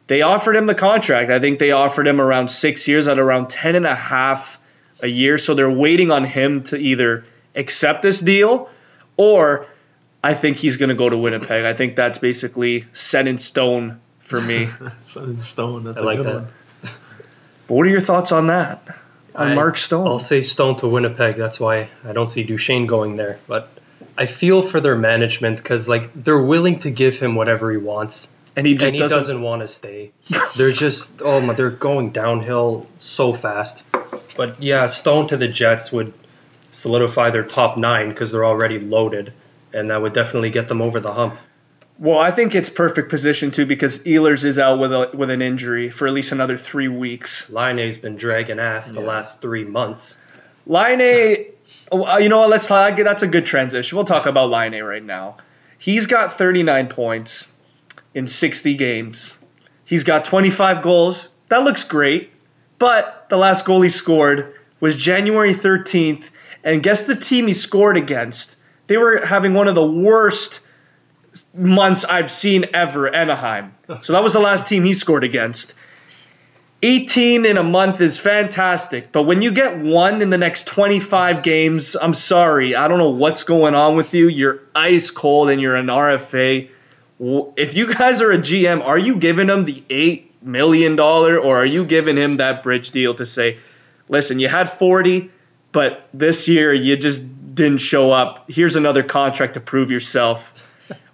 they 0.08 0.22
offered 0.22 0.56
him 0.56 0.68
the 0.68 0.76
contract. 0.76 1.30
I 1.30 1.40
think 1.40 1.60
they 1.60 1.72
offered 1.72 2.08
him 2.08 2.22
around 2.22 2.48
six 2.48 2.88
years 2.88 3.10
at 3.10 3.20
around 3.20 3.50
ten 3.50 3.76
and 3.76 3.86
a 3.86 3.94
half 3.94 4.58
a 5.02 5.08
year. 5.08 5.38
So 5.38 5.54
they're 5.54 5.70
waiting 5.70 6.12
on 6.12 6.24
him 6.24 6.64
to 6.66 6.78
either 6.78 7.26
accept 7.54 8.04
this 8.04 8.22
deal 8.22 8.70
or 9.18 9.66
I 10.24 10.34
think 10.34 10.58
he's 10.58 10.78
gonna 10.78 10.96
go 10.96 11.10
to 11.10 11.18
Winnipeg. 11.18 11.66
I 11.66 11.74
think 11.74 11.98
that's 11.98 12.20
basically 12.20 12.86
set 12.94 13.28
in 13.28 13.38
stone 13.38 14.00
for 14.20 14.40
me. 14.40 14.70
Set 15.04 15.24
in 15.24 15.42
stone. 15.42 15.84
That's 15.84 16.00
I 16.00 16.04
a 16.04 16.06
like 16.06 16.18
good 16.18 16.26
that. 16.26 16.34
one. 16.36 16.48
but 17.68 17.74
what 17.76 17.86
are 17.86 17.90
your 17.90 18.02
thoughts 18.02 18.32
on 18.32 18.48
that? 18.48 18.86
On 19.36 19.50
I- 19.50 19.56
Mark 19.56 19.78
Stone? 19.78 20.08
I'll 20.08 20.20
say 20.20 20.42
Stone 20.42 20.78
to 20.78 20.88
Winnipeg. 20.88 21.36
That's 21.36 21.60
why 21.60 21.90
I 22.06 22.14
don't 22.14 22.30
see 22.30 22.44
Duchene 22.44 22.88
going 22.88 23.16
there. 23.16 23.40
But 23.48 23.70
I 24.18 24.26
feel 24.26 24.62
for 24.62 24.80
their 24.80 24.96
management 24.96 25.58
because 25.58 25.88
like 25.88 26.12
they're 26.14 26.42
willing 26.42 26.80
to 26.80 26.92
give 26.92 27.20
him 27.20 27.36
whatever 27.36 27.72
he 27.72 27.78
wants, 27.78 28.30
and 28.56 28.66
he 28.66 28.74
just 28.74 28.86
and 28.86 28.96
he 28.96 29.00
doesn't, 29.00 29.18
doesn't, 29.18 29.42
want 29.42 29.62
to 29.62 29.68
stay. 29.68 30.12
they're 30.56 30.72
just 30.72 31.12
oh 31.22 31.40
my, 31.42 31.54
they're 31.54 31.70
going 31.70 32.12
downhill 32.12 32.88
so 32.98 33.34
fast. 33.34 33.84
But 34.36 34.62
yeah, 34.62 34.88
Stone 34.88 35.30
to 35.30 35.38
the 35.38 35.48
Jets 35.48 35.92
would 35.92 36.14
solidify 36.72 37.30
their 37.32 37.44
top 37.44 37.78
nine 37.78 38.10
because 38.10 38.32
they're 38.32 38.46
already 38.46 38.80
loaded, 38.80 39.34
and 39.74 39.90
that 39.92 40.02
would 40.02 40.14
definitely 40.14 40.50
get 40.50 40.68
them 40.68 40.82
over 40.82 41.00
the 41.00 41.14
hump. 41.14 41.38
Well, 42.00 42.20
I 42.20 42.30
think 42.30 42.54
it's 42.54 42.70
perfect 42.70 43.10
position 43.10 43.50
too 43.52 43.66
because 43.66 44.04
Ehlers 44.04 44.46
is 44.46 44.60
out 44.60 44.78
with 44.80 44.94
a 44.94 45.10
with 45.14 45.30
an 45.32 45.42
injury 45.42 45.90
for 45.90 46.08
at 46.08 46.14
least 46.14 46.32
another 46.32 46.58
three 46.58 46.88
weeks. 46.88 47.50
Laine's 47.50 47.98
been 47.98 48.18
dragging 48.18 48.60
ass 48.60 48.92
the 48.92 49.02
Yeah. 49.02 49.08
last 49.08 49.42
three 49.42 49.64
months. 49.64 50.16
Laine 50.68 51.46
Oh, 51.92 52.04
uh, 52.06 52.18
you 52.18 52.30
know 52.30 52.40
what? 52.40 52.50
Let's 52.50 52.68
talk. 52.68 52.96
That's 52.98 53.24
a 53.24 53.28
good 53.28 53.46
transition. 53.46 53.96
We'll 53.96 54.06
talk 54.06 54.26
about 54.26 54.50
Laine 54.50 54.82
right 54.84 55.04
now. 55.04 55.38
He's 55.80 56.08
got 56.08 56.34
39 56.34 56.88
points 56.88 57.48
in 58.14 58.28
60 58.28 58.76
games. 58.76 59.38
He's 59.86 60.04
got 60.04 60.26
25 60.26 60.82
goals. 60.82 61.30
That 61.50 61.64
looks 61.64 61.84
great. 61.84 62.32
But 62.80 63.28
the 63.30 63.38
last 63.38 63.66
goal 63.66 63.82
he 63.82 63.90
scored 63.90 64.56
was 64.80 64.96
January 64.96 65.54
13th, 65.54 66.30
and 66.64 66.84
guess 66.84 67.06
the 67.06 67.16
team 67.16 67.48
he 67.48 67.54
scored 67.54 67.98
against? 67.98 68.56
They 68.88 68.98
were 68.98 69.26
having 69.26 69.54
one 69.54 69.68
of 69.68 69.76
the 69.76 69.86
worst 69.86 70.62
months 71.54 72.06
I've 72.06 72.32
seen 72.32 72.66
ever, 72.74 73.14
Anaheim. 73.14 73.74
So 74.02 74.14
that 74.14 74.24
was 74.24 74.34
the 74.34 74.40
last 74.40 74.68
team 74.68 74.84
he 74.84 74.94
scored 74.94 75.24
against. 75.24 75.74
18 76.84 77.46
in 77.46 77.58
a 77.58 77.64
month 77.64 78.02
is 78.02 78.20
fantastic, 78.20 79.12
but 79.12 79.24
when 79.24 79.42
you 79.42 79.52
get 79.52 79.80
one 79.80 80.22
in 80.22 80.30
the 80.30 80.38
next 80.38 80.68
25 80.68 81.42
games, 81.42 81.96
I'm 81.96 82.14
sorry. 82.14 82.76
I 82.76 82.88
don't 82.88 83.00
know 83.00 83.10
what's 83.10 83.44
going 83.44 83.74
on 83.74 83.96
with 83.96 84.14
you. 84.14 84.28
You're 84.28 84.60
ice 84.76 85.10
cold 85.10 85.50
and 85.50 85.60
you're 85.60 85.76
an 85.76 85.88
RFA. 85.88 86.70
If 87.20 87.74
you 87.74 87.92
guys 87.92 88.22
are 88.22 88.32
a 88.32 88.38
GM, 88.38 88.86
are 88.86 88.98
you 88.98 89.16
giving 89.16 89.50
him 89.50 89.66
the 89.66 89.84
$8 89.90 90.26
million 90.44 91.00
or 91.00 91.58
are 91.58 91.66
you 91.66 91.84
giving 91.84 92.16
him 92.16 92.38
that 92.38 92.62
bridge 92.62 92.92
deal 92.92 93.16
to 93.16 93.26
say, 93.26 93.58
listen, 94.08 94.38
you 94.38 94.48
had 94.48 94.70
40, 94.70 95.32
but 95.72 96.08
this 96.14 96.48
year 96.48 96.72
you 96.72 96.96
just 96.96 97.56
didn't 97.56 97.80
show 97.80 98.12
up. 98.12 98.52
Here's 98.52 98.76
another 98.76 99.02
contract 99.02 99.56
to 99.56 99.60
prove 99.60 99.90
yourself. 99.90 100.54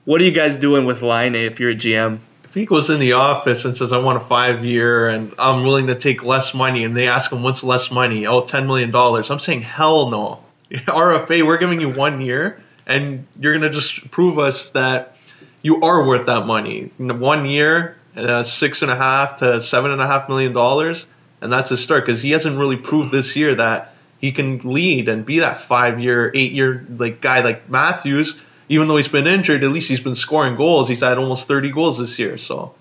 What 0.03 0.19
are 0.19 0.25
you 0.25 0.31
guys 0.31 0.57
doing 0.57 0.85
with 0.85 1.01
Laine 1.01 1.35
if 1.35 1.61
you're 1.61 1.71
a 1.71 1.75
GM? 1.75 2.19
If 2.55 2.69
goes 2.69 2.91
in 2.91 2.99
the 2.99 3.13
office 3.13 3.65
and 3.65 3.75
says, 3.75 3.93
I 3.93 3.97
want 3.97 4.17
a 4.17 4.25
five 4.25 4.63
year 4.63 5.09
and 5.09 5.33
I'm 5.39 5.63
willing 5.63 5.87
to 5.87 5.95
take 5.95 6.23
less 6.23 6.53
money, 6.53 6.83
and 6.83 6.95
they 6.95 7.07
ask 7.07 7.31
him, 7.31 7.41
What's 7.41 7.63
less 7.63 7.89
money? 7.89 8.27
Oh, 8.27 8.43
$10 8.43 8.67
million. 8.67 8.95
I'm 8.95 9.39
saying, 9.39 9.61
Hell 9.61 10.11
no. 10.11 10.39
RFA, 10.71 11.43
we're 11.47 11.57
giving 11.57 11.81
you 11.81 11.89
one 11.89 12.21
year, 12.21 12.61
and 12.85 13.25
you're 13.39 13.53
going 13.53 13.63
to 13.63 13.71
just 13.71 14.11
prove 14.11 14.37
us 14.37 14.69
that 14.71 15.17
you 15.63 15.81
are 15.81 16.05
worth 16.05 16.27
that 16.27 16.45
money. 16.45 16.91
One 16.99 17.47
year, 17.47 17.97
uh, 18.15 18.43
six 18.43 18.83
and 18.83 18.91
a 18.91 18.95
half 18.95 19.39
to 19.39 19.59
seven 19.59 19.89
and 19.89 19.99
a 19.99 20.05
half 20.05 20.29
million 20.29 20.53
dollars, 20.53 21.07
and 21.41 21.51
that's 21.51 21.71
a 21.71 21.77
start 21.77 22.05
because 22.05 22.21
he 22.21 22.31
hasn't 22.31 22.59
really 22.59 22.77
proved 22.77 23.11
this 23.11 23.35
year 23.35 23.55
that 23.55 23.95
he 24.19 24.31
can 24.31 24.59
lead 24.59 25.09
and 25.09 25.25
be 25.25 25.39
that 25.39 25.61
five 25.61 25.99
year, 25.99 26.31
eight 26.35 26.51
year 26.51 26.85
like 26.97 27.19
guy 27.19 27.41
like 27.41 27.67
Matthews. 27.67 28.35
Even 28.73 28.87
though 28.87 28.97
he's 28.97 29.07
been 29.07 29.27
injured, 29.27 29.63
at 29.63 29.69
least 29.69 29.87
he's 29.87 30.01
been 30.01 30.15
scoring 30.15 30.55
goals. 30.55 30.89
He's 30.89 31.01
had 31.01 31.17
almost 31.17 31.47
30 31.47 31.71
goals 31.71 31.99
this 31.99 32.17
year, 32.17 32.37
so 32.37 32.73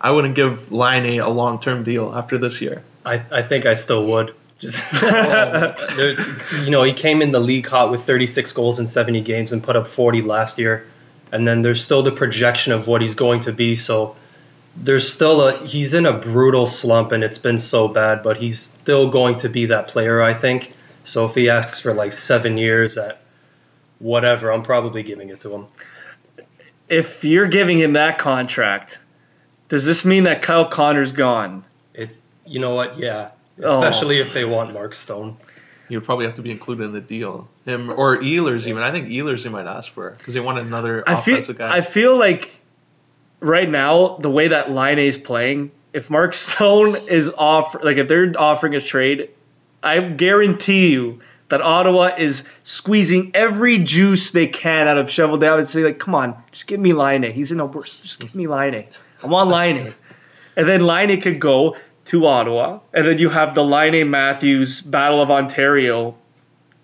I 0.00 0.10
wouldn't 0.10 0.34
give 0.34 0.72
Laine 0.72 1.20
a 1.20 1.28
long 1.28 1.60
term 1.60 1.84
deal 1.84 2.14
after 2.14 2.38
this 2.38 2.60
year. 2.60 2.82
I, 3.04 3.22
I 3.30 3.42
think 3.42 3.66
I 3.66 3.74
still 3.74 4.06
would. 4.06 4.34
Just 4.58 4.78
um, 5.02 5.74
there's, 5.96 6.26
you 6.64 6.70
know, 6.70 6.82
he 6.82 6.92
came 6.92 7.20
in 7.20 7.32
the 7.32 7.40
league 7.40 7.66
hot 7.66 7.90
with 7.90 8.04
36 8.04 8.52
goals 8.52 8.78
in 8.78 8.86
70 8.86 9.20
games 9.20 9.52
and 9.52 9.62
put 9.62 9.76
up 9.76 9.86
40 9.86 10.22
last 10.22 10.58
year, 10.58 10.86
and 11.30 11.46
then 11.46 11.62
there's 11.62 11.82
still 11.82 12.02
the 12.02 12.12
projection 12.12 12.72
of 12.72 12.86
what 12.86 13.02
he's 13.02 13.14
going 13.14 13.40
to 13.40 13.52
be. 13.52 13.76
So 13.76 14.16
there's 14.76 15.12
still 15.12 15.40
a 15.42 15.66
he's 15.66 15.94
in 15.94 16.06
a 16.06 16.12
brutal 16.12 16.66
slump, 16.66 17.12
and 17.12 17.22
it's 17.22 17.38
been 17.38 17.58
so 17.58 17.88
bad, 17.88 18.22
but 18.22 18.36
he's 18.36 18.60
still 18.60 19.10
going 19.10 19.38
to 19.38 19.48
be 19.48 19.66
that 19.66 19.88
player, 19.88 20.22
I 20.22 20.34
think. 20.34 20.72
So 21.04 21.26
if 21.26 21.34
he 21.34 21.50
asks 21.50 21.80
for 21.80 21.92
like 21.92 22.12
seven 22.12 22.56
years 22.56 22.96
at 22.96 23.20
whatever, 24.04 24.52
I'm 24.52 24.62
probably 24.62 25.02
giving 25.02 25.30
it 25.30 25.40
to 25.40 25.50
him. 25.50 25.66
If 26.88 27.24
you're 27.24 27.48
giving 27.48 27.78
him 27.78 27.94
that 27.94 28.18
contract, 28.18 28.98
does 29.68 29.86
this 29.86 30.04
mean 30.04 30.24
that 30.24 30.42
Kyle 30.42 30.66
Connor's 30.66 31.12
gone? 31.12 31.64
It's 31.94 32.22
you 32.44 32.60
know 32.60 32.74
what, 32.74 32.98
yeah. 32.98 33.30
Oh. 33.62 33.82
Especially 33.82 34.20
if 34.20 34.34
they 34.34 34.44
want 34.44 34.74
Mark 34.74 34.94
Stone. 34.94 35.38
He 35.88 35.96
would 35.96 36.04
probably 36.04 36.26
have 36.26 36.34
to 36.36 36.42
be 36.42 36.50
included 36.50 36.84
in 36.84 36.92
the 36.92 37.00
deal. 37.00 37.48
Him 37.64 37.90
or 37.90 38.18
Ehlers 38.18 38.66
even. 38.66 38.82
I 38.82 38.90
think 38.90 39.08
Ehlers 39.08 39.42
they 39.42 39.50
might 39.50 39.66
ask 39.66 39.90
for 39.92 40.10
because 40.10 40.34
they 40.34 40.40
want 40.40 40.58
another 40.58 41.02
I 41.06 41.16
feel 41.16 41.34
offensive 41.36 41.58
guy. 41.58 41.74
I 41.74 41.80
feel 41.80 42.18
like 42.18 42.54
right 43.40 43.68
now 43.68 44.16
the 44.16 44.30
way 44.30 44.48
that 44.48 44.70
Laine 44.70 44.98
is 44.98 45.16
playing, 45.16 45.70
if 45.94 46.10
Mark 46.10 46.34
Stone 46.46 47.08
is 47.08 47.30
off, 47.30 47.74
like 47.82 47.96
if 47.96 48.08
they're 48.08 48.34
offering 48.36 48.74
a 48.74 48.80
trade, 48.82 49.30
I 49.82 50.00
guarantee 50.00 50.90
you 50.92 51.20
that 51.48 51.60
Ottawa 51.60 52.10
is 52.16 52.44
squeezing 52.62 53.32
every 53.34 53.78
juice 53.78 54.30
they 54.30 54.46
can 54.46 54.88
out 54.88 54.98
of 54.98 55.10
Shovel 55.10 55.42
and 55.42 55.68
say 55.68 55.84
like, 55.84 55.98
come 55.98 56.14
on, 56.14 56.42
just 56.50 56.66
give 56.66 56.80
me 56.80 56.92
Laine. 56.92 57.30
He's 57.32 57.52
in 57.52 57.60
a 57.60 57.66
worse. 57.66 57.98
Just 57.98 58.20
give 58.20 58.34
me 58.34 58.46
Laine. 58.46 58.86
I 59.22 59.26
want 59.26 59.50
Laine. 59.50 59.94
and 60.56 60.68
then 60.68 60.86
Laine 60.86 61.20
could 61.20 61.40
go 61.40 61.76
to 62.06 62.26
Ottawa, 62.26 62.80
and 62.92 63.06
then 63.06 63.18
you 63.18 63.30
have 63.30 63.54
the 63.54 63.64
Laine 63.64 64.10
Matthews 64.10 64.82
Battle 64.82 65.22
of 65.22 65.30
Ontario 65.30 66.16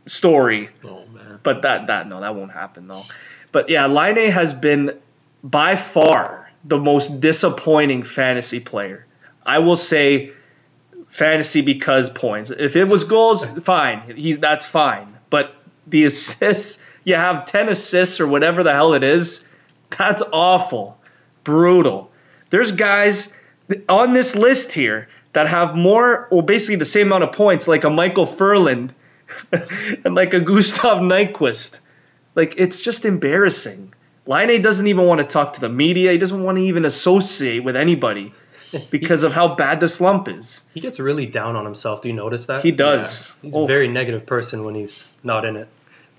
story. 0.07 0.71
oh 0.85 1.05
man. 1.07 1.41
But 1.43 1.63
that 1.63 1.89
that 1.89 2.09
no, 2.09 2.21
that 2.21 2.35
won't 2.35 2.53
happen 2.53 2.89
though. 2.89 3.05
But 3.53 3.69
yeah, 3.69 3.87
Laine 3.87 4.31
has 4.31 4.55
been 4.55 4.99
by 5.43 5.77
far 5.77 6.51
the 6.65 6.79
most 6.79 7.21
disappointing 7.21 8.03
fantasy 8.03 8.61
player. 8.61 9.07
I 9.45 9.59
will 9.59 9.77
say 9.77 10.33
fantasy 11.11 11.61
because 11.61 12.09
points. 12.09 12.51
If 12.51 12.77
it 12.77 12.85
was 12.85 13.05
goals, 13.05 13.45
fine. 13.45 14.17
He's 14.17 14.39
that's 14.39 14.65
fine. 14.65 15.15
But 15.29 15.55
the 15.87 16.05
assists, 16.07 16.79
you 17.05 17.17
have 17.17 17.45
10 17.45 17.69
assists 17.69 18.21
or 18.21 18.27
whatever 18.27 18.63
the 18.63 18.73
hell 18.73 18.95
it 18.95 19.05
is, 19.05 19.45
that's 19.91 20.23
awful. 20.33 20.99
Brutal. 21.45 22.11
There's 22.49 22.73
guys 22.73 23.29
on 23.89 24.13
this 24.13 24.35
list 24.35 24.73
here 24.73 25.09
that 25.33 25.47
have 25.47 25.75
more 25.75 26.27
or 26.31 26.43
basically 26.43 26.77
the 26.77 26.85
same 26.85 27.09
amount 27.09 27.25
of 27.25 27.33
points 27.33 27.69
like 27.69 27.85
a 27.85 27.91
Michael 27.91 28.27
Ferland 28.27 28.95
and 29.53 30.15
like 30.15 30.35
a 30.35 30.41
Gustav 30.41 30.99
Nyquist. 30.99 31.81
Like 32.35 32.55
it's 32.57 32.81
just 32.81 33.05
embarrassing. 33.05 33.93
Laine 34.27 34.63
doesn't 34.63 34.87
even 34.87 35.07
want 35.07 35.21
to 35.21 35.27
talk 35.27 35.55
to 35.55 35.61
the 35.61 35.69
media. 35.69 36.13
He 36.13 36.19
doesn't 36.19 36.43
want 36.43 36.59
to 36.59 36.63
even 36.63 36.85
associate 36.85 37.65
with 37.65 37.75
anybody 37.75 38.33
because 38.91 39.25
of 39.25 39.33
how 39.33 39.55
bad 39.55 39.81
the 39.81 39.89
slump 39.89 40.29
is. 40.29 40.63
He 40.75 40.81
gets 40.81 40.99
really 41.01 41.27
down 41.27 41.57
on 41.57 41.65
himself. 41.65 42.03
Do 42.03 42.09
you 42.09 42.15
notice 42.15 42.47
that? 42.47 42.63
He 42.63 42.71
does. 42.73 43.35
He's 43.43 43.55
Oh, 43.55 43.65
a 43.65 43.67
very 43.67 43.89
negative 43.89 44.27
person 44.27 44.65
when 44.65 44.75
he's 44.75 45.05
not 45.25 45.45
in 45.45 45.57
it. 45.57 45.69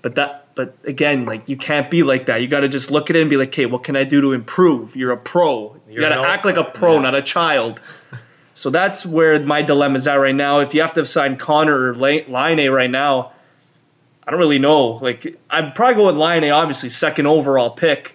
but 0.02 0.16
that 0.16 0.38
but 0.54 0.76
again, 0.84 1.24
like 1.24 1.48
you 1.48 1.56
can't 1.56 1.90
be 1.90 2.02
like 2.02 2.26
that. 2.26 2.42
You 2.42 2.48
got 2.48 2.60
to 2.60 2.68
just 2.68 2.90
look 2.90 3.08
at 3.08 3.16
it 3.16 3.20
and 3.22 3.30
be 3.30 3.38
like, 3.38 3.48
"Okay, 3.48 3.64
what 3.64 3.84
can 3.84 3.96
I 3.96 4.04
do 4.04 4.20
to 4.20 4.32
improve?" 4.32 4.96
You're 4.96 5.12
a 5.12 5.16
pro. 5.16 5.76
You 5.88 5.98
got 6.00 6.10
to 6.10 6.28
act 6.28 6.44
like 6.44 6.58
a 6.58 6.64
pro, 6.64 6.96
Yeah. 6.96 7.00
not 7.02 7.14
a 7.14 7.22
child. 7.22 7.80
So 8.54 8.68
that's 8.68 9.06
where 9.06 9.40
my 9.40 9.62
dilemma 9.62 9.96
is 9.96 10.06
at 10.06 10.16
right 10.16 10.34
now. 10.34 10.58
If 10.58 10.74
you 10.74 10.82
have 10.82 10.92
to 10.92 11.06
sign 11.06 11.38
Connor 11.38 11.88
or 11.88 11.94
Laine 11.94 12.70
right 12.70 12.90
now, 12.90 13.32
I 14.26 14.30
don't 14.30 14.38
really 14.40 14.58
know. 14.58 14.88
Like 15.00 15.38
I'd 15.48 15.74
probably 15.74 15.94
go 15.94 16.06
with 16.08 16.16
Laine, 16.18 16.50
obviously 16.50 16.90
second 16.90 17.26
overall 17.26 17.70
pick, 17.70 18.14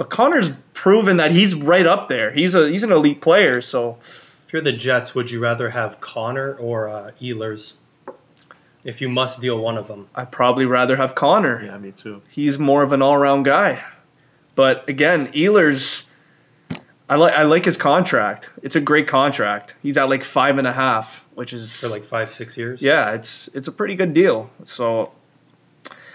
but 0.00 0.08
Connor's 0.08 0.48
proven 0.72 1.18
that 1.18 1.30
he's 1.30 1.54
right 1.54 1.84
up 1.84 2.08
there. 2.08 2.30
He's 2.30 2.54
a 2.54 2.66
he's 2.70 2.84
an 2.84 2.90
elite 2.92 3.20
player. 3.20 3.60
So 3.60 3.98
If 4.46 4.54
you're 4.54 4.62
the 4.62 4.72
Jets, 4.72 5.14
would 5.14 5.30
you 5.30 5.40
rather 5.40 5.68
have 5.68 6.00
Connor 6.00 6.54
or 6.54 6.88
uh, 6.88 7.10
Ehlers? 7.20 7.74
If 8.82 9.02
you 9.02 9.10
must 9.10 9.42
deal 9.42 9.58
one 9.58 9.76
of 9.76 9.88
them. 9.88 10.08
I'd 10.14 10.32
probably 10.32 10.64
rather 10.64 10.96
have 10.96 11.14
Connor. 11.14 11.62
Yeah, 11.62 11.76
me 11.76 11.92
too. 11.92 12.22
he's 12.30 12.58
more 12.58 12.82
of 12.82 12.92
an 12.94 13.02
all-around 13.02 13.42
guy. 13.42 13.84
But 14.54 14.88
again, 14.88 15.32
Ehlers, 15.34 16.04
I 17.06 17.16
like 17.16 17.34
I 17.34 17.42
like 17.42 17.66
his 17.66 17.76
contract. 17.76 18.48
It's 18.62 18.76
a 18.76 18.80
great 18.80 19.06
contract. 19.06 19.74
He's 19.82 19.98
at 19.98 20.08
like 20.08 20.24
five 20.24 20.56
and 20.56 20.66
a 20.66 20.72
half, 20.72 21.22
which 21.34 21.52
is 21.52 21.78
For 21.78 21.88
like 21.88 22.04
five, 22.04 22.30
six 22.30 22.56
years. 22.56 22.80
yeah, 22.80 23.10
it's 23.12 23.50
it's 23.52 23.68
a 23.68 23.72
pretty 23.72 23.96
good 23.96 24.14
deal. 24.14 24.48
So 24.64 25.12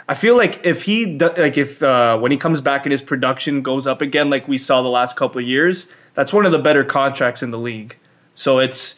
I 0.07 0.13
feel 0.13 0.37
like 0.37 0.65
if 0.65 0.83
he 0.83 1.17
like 1.17 1.57
if 1.57 1.81
uh, 1.81 2.17
when 2.19 2.31
he 2.31 2.37
comes 2.37 2.61
back 2.61 2.85
and 2.85 2.91
his 2.91 3.01
production 3.01 3.63
goes 3.63 3.87
up 3.87 4.01
again, 4.01 4.29
like 4.29 4.47
we 4.47 4.59
saw 4.59 4.83
the 4.83 4.89
last 4.89 5.15
couple 5.15 5.41
of 5.41 5.47
years, 5.47 5.87
that's 6.13 6.31
one 6.31 6.45
of 6.45 6.51
the 6.51 6.59
better 6.59 6.83
contracts 6.83 7.41
in 7.41 7.49
the 7.49 7.57
league. 7.57 7.97
So 8.35 8.59
it's 8.59 8.95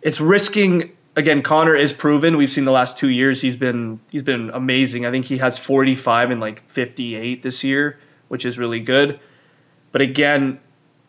it's 0.00 0.20
risking 0.20 0.92
again. 1.16 1.42
Connor 1.42 1.74
is 1.74 1.92
proven. 1.92 2.36
We've 2.36 2.50
seen 2.50 2.64
the 2.64 2.72
last 2.72 2.98
two 2.98 3.08
years 3.08 3.40
he's 3.40 3.56
been 3.56 3.98
he's 4.12 4.22
been 4.22 4.50
amazing. 4.50 5.06
I 5.06 5.10
think 5.10 5.24
he 5.24 5.38
has 5.38 5.58
45 5.58 6.30
and 6.30 6.40
like 6.40 6.62
58 6.68 7.42
this 7.42 7.64
year, 7.64 7.98
which 8.28 8.44
is 8.44 8.56
really 8.56 8.80
good. 8.80 9.18
But 9.90 10.02
again, 10.02 10.60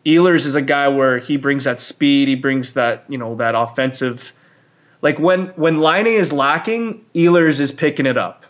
Ehlers 0.04 0.46
is 0.46 0.56
a 0.56 0.62
guy 0.62 0.88
where 0.88 1.18
he 1.18 1.36
brings 1.36 1.64
that 1.64 1.80
speed, 1.80 2.26
he 2.26 2.34
brings 2.34 2.74
that 2.74 3.04
you 3.08 3.18
know 3.18 3.36
that 3.36 3.54
offensive. 3.54 4.32
Like 5.02 5.20
when 5.20 5.48
when 5.48 5.78
Laine 5.78 6.06
is 6.08 6.32
lacking, 6.32 7.04
Ehlers 7.14 7.60
is 7.60 7.70
picking 7.70 8.06
it 8.06 8.18
up. 8.18 8.45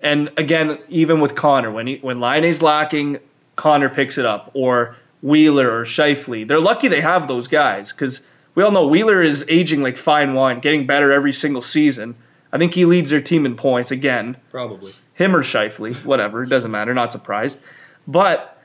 And 0.00 0.32
again, 0.36 0.78
even 0.88 1.20
with 1.20 1.34
Connor, 1.34 1.70
when 1.70 1.86
he, 1.86 1.96
when 1.96 2.20
Laine 2.20 2.44
is 2.44 2.62
lacking, 2.62 3.18
Connor 3.56 3.88
picks 3.88 4.18
it 4.18 4.26
up, 4.26 4.50
or 4.54 4.96
Wheeler 5.22 5.80
or 5.80 5.84
Scheifele. 5.84 6.46
They're 6.46 6.60
lucky 6.60 6.88
they 6.88 7.00
have 7.00 7.26
those 7.26 7.48
guys 7.48 7.92
because 7.92 8.20
we 8.54 8.62
all 8.62 8.70
know 8.70 8.86
Wheeler 8.86 9.22
is 9.22 9.44
aging 9.48 9.82
like 9.82 9.96
fine 9.96 10.34
wine, 10.34 10.60
getting 10.60 10.86
better 10.86 11.10
every 11.10 11.32
single 11.32 11.62
season. 11.62 12.14
I 12.52 12.58
think 12.58 12.74
he 12.74 12.84
leads 12.84 13.10
their 13.10 13.20
team 13.20 13.44
in 13.44 13.56
points 13.56 13.90
again 13.90 14.36
Probably. 14.50 14.94
him 15.14 15.34
or 15.34 15.42
Scheifele, 15.42 16.04
whatever, 16.04 16.42
it 16.42 16.48
doesn't 16.48 16.70
matter, 16.70 16.94
not 16.94 17.12
surprised. 17.12 17.60
But 18.06 18.56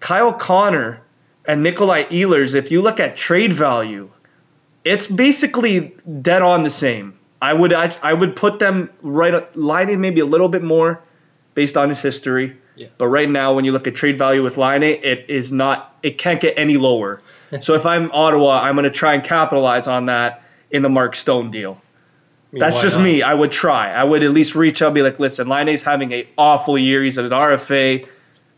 Kyle 0.00 0.32
Connor 0.32 1.00
and 1.44 1.62
Nikolai 1.62 2.04
Ehlers, 2.04 2.54
if 2.54 2.70
you 2.70 2.80
look 2.82 3.00
at 3.00 3.16
trade 3.16 3.52
value, 3.52 4.10
it's 4.84 5.06
basically 5.06 5.94
dead 6.22 6.42
on 6.42 6.62
the 6.62 6.70
same. 6.70 7.18
I 7.44 7.52
would 7.52 7.72
I, 7.74 7.94
I 8.02 8.14
would 8.14 8.36
put 8.36 8.58
them 8.58 8.90
right 9.02 9.54
Laine 9.54 10.00
maybe 10.00 10.20
a 10.20 10.24
little 10.24 10.48
bit 10.48 10.62
more 10.62 11.02
based 11.54 11.76
on 11.76 11.90
his 11.90 12.00
history. 12.00 12.56
Yeah. 12.74 12.88
But 12.96 13.08
right 13.08 13.28
now 13.28 13.52
when 13.52 13.66
you 13.66 13.72
look 13.72 13.86
at 13.86 13.94
trade 13.94 14.16
value 14.18 14.42
with 14.42 14.56
Laine, 14.56 14.82
it 14.82 15.26
is 15.28 15.52
not 15.52 15.94
it 16.02 16.16
can't 16.16 16.40
get 16.40 16.58
any 16.58 16.78
lower. 16.78 17.20
so 17.60 17.74
if 17.74 17.84
I'm 17.84 18.10
Ottawa, 18.12 18.60
I'm 18.60 18.76
going 18.76 18.84
to 18.84 18.90
try 18.90 19.12
and 19.14 19.22
capitalize 19.22 19.86
on 19.88 20.06
that 20.06 20.42
in 20.70 20.80
the 20.80 20.88
Mark 20.88 21.14
Stone 21.16 21.50
deal. 21.50 21.72
I 21.72 22.54
mean, 22.54 22.60
That's 22.60 22.80
just 22.80 22.96
not? 22.96 23.04
me. 23.04 23.22
I 23.22 23.34
would 23.34 23.52
try. 23.52 23.92
I 23.92 24.02
would 24.02 24.22
at 24.22 24.30
least 24.30 24.54
reach 24.54 24.80
out 24.80 24.86
and 24.86 24.94
be 24.94 25.02
like, 25.02 25.18
listen, 25.18 25.46
Laine's 25.46 25.82
having 25.82 26.12
a 26.12 26.26
awful 26.38 26.78
year. 26.78 27.02
He's 27.02 27.18
at 27.18 27.26
an 27.26 27.30
RFA. 27.30 28.08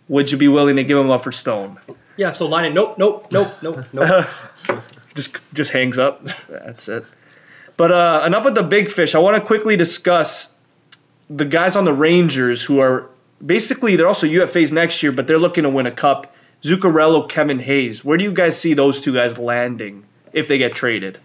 Would 0.09 0.31
you 0.31 0.38
be 0.38 0.49
willing 0.49 0.77
to 0.77 0.85
give 0.85 0.96
him 0.96 1.11
up 1.11 1.25
for 1.25 1.33
Stone? 1.33 1.79
Yeah, 2.16 2.31
so 2.31 2.46
line. 2.46 2.72
Nope, 2.72 2.99
nope, 2.99 3.33
nope, 3.33 3.49
nope, 3.62 3.85
nope. 3.92 4.27
just 5.14 5.40
just 5.53 5.72
hangs 5.72 5.99
up. 5.99 6.25
That's 6.49 6.88
it. 6.88 7.05
But 7.76 7.92
uh, 7.92 8.22
enough 8.26 8.44
with 8.44 8.54
the 8.54 8.62
big 8.62 8.90
fish. 8.90 9.14
I 9.14 9.18
want 9.18 9.36
to 9.36 9.42
quickly 9.42 9.76
discuss 9.76 10.48
the 11.28 11.44
guys 11.44 11.76
on 11.76 11.84
the 11.84 11.92
Rangers 11.92 12.64
who 12.64 12.80
are 12.80 13.08
basically 13.44 13.96
they're 13.96 14.08
also 14.08 14.26
UFAs 14.26 14.72
next 14.72 15.02
year, 15.02 15.12
but 15.12 15.26
they're 15.26 15.38
looking 15.38 15.64
to 15.64 15.70
win 15.70 15.86
a 15.86 15.90
cup. 15.90 16.34
Zuccarello, 16.62 17.28
Kevin 17.28 17.58
Hayes. 17.58 18.04
Where 18.04 18.16
do 18.16 18.24
you 18.24 18.32
guys 18.32 18.58
see 18.58 18.74
those 18.74 19.00
two 19.00 19.12
guys 19.12 19.38
landing 19.38 20.04
if 20.32 20.48
they 20.48 20.58
get 20.58 20.72
traded? 20.72 21.18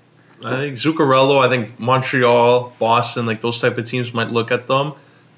I 0.43 0.57
think 0.57 0.77
Zuccarello, 0.77 1.39
I 1.39 1.49
think 1.49 1.79
Montreal, 1.79 2.73
Boston, 2.79 3.25
like 3.27 3.41
those 3.41 3.61
type 3.61 3.77
of 3.77 3.87
teams 3.87 4.13
might 4.13 4.29
look 4.29 4.51
at 4.51 4.67
them. 4.67 4.93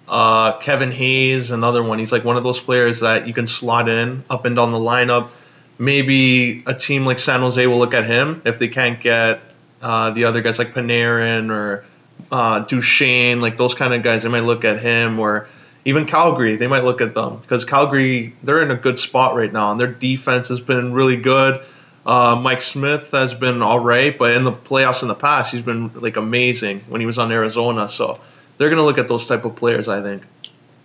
Uh, 0.07 0.53
Kevin 0.59 0.91
Hayes, 0.91 1.51
another 1.51 1.83
one. 1.83 1.99
He's 1.99 2.11
like 2.11 2.23
one 2.23 2.37
of 2.37 2.43
those 2.43 2.59
players 2.59 3.01
that 3.01 3.27
you 3.27 3.33
can 3.33 3.45
slot 3.47 3.87
in 3.87 4.23
up 4.29 4.45
and 4.45 4.55
down 4.55 4.71
the 4.71 4.79
lineup. 4.79 5.29
maybe 5.77 6.63
a 6.65 6.73
team 6.73 7.05
like 7.05 7.19
San 7.19 7.41
Jose 7.41 7.65
will 7.67 7.79
look 7.79 7.93
at 7.93 8.05
him 8.05 8.41
if 8.45 8.59
they 8.59 8.67
can't 8.67 8.99
get 8.99 9.41
uh, 9.83 10.11
the 10.11 10.25
other 10.25 10.41
guys 10.41 10.57
like 10.57 10.73
Panarin 10.73 11.51
or 11.51 11.83
uh, 12.31 12.59
Duchene, 12.59 13.41
like 13.41 13.57
those 13.57 13.75
kind 13.75 13.93
of 13.93 14.01
guys. 14.01 14.23
They 14.23 14.29
might 14.29 14.45
look 14.45 14.63
at 14.63 14.79
him 14.79 15.19
or 15.19 15.49
even 15.83 16.05
Calgary. 16.05 16.55
They 16.55 16.67
might 16.67 16.85
look 16.85 17.01
at 17.01 17.13
them 17.13 17.37
because 17.37 17.65
Calgary 17.65 18.33
they're 18.41 18.61
in 18.61 18.71
a 18.71 18.77
good 18.77 18.97
spot 18.97 19.35
right 19.35 19.51
now 19.51 19.71
and 19.71 19.79
their 19.79 19.87
defense 19.87 20.47
has 20.47 20.61
been 20.61 20.93
really 20.93 21.17
good. 21.17 21.61
Uh, 22.05 22.39
Mike 22.41 22.61
Smith 22.61 23.11
has 23.11 23.33
been 23.33 23.61
all 23.61 23.79
right, 23.79 24.17
but 24.17 24.31
in 24.31 24.45
the 24.45 24.53
playoffs 24.53 25.01
in 25.01 25.09
the 25.09 25.15
past, 25.15 25.51
he's 25.51 25.61
been 25.61 25.91
like 25.95 26.15
amazing 26.15 26.81
when 26.87 27.01
he 27.01 27.07
was 27.07 27.19
on 27.19 27.31
Arizona. 27.31 27.89
So 27.89 28.21
they're 28.57 28.69
gonna 28.69 28.85
look 28.85 28.97
at 28.97 29.09
those 29.09 29.27
type 29.27 29.43
of 29.43 29.57
players, 29.57 29.89
I 29.89 30.01
think. 30.01 30.23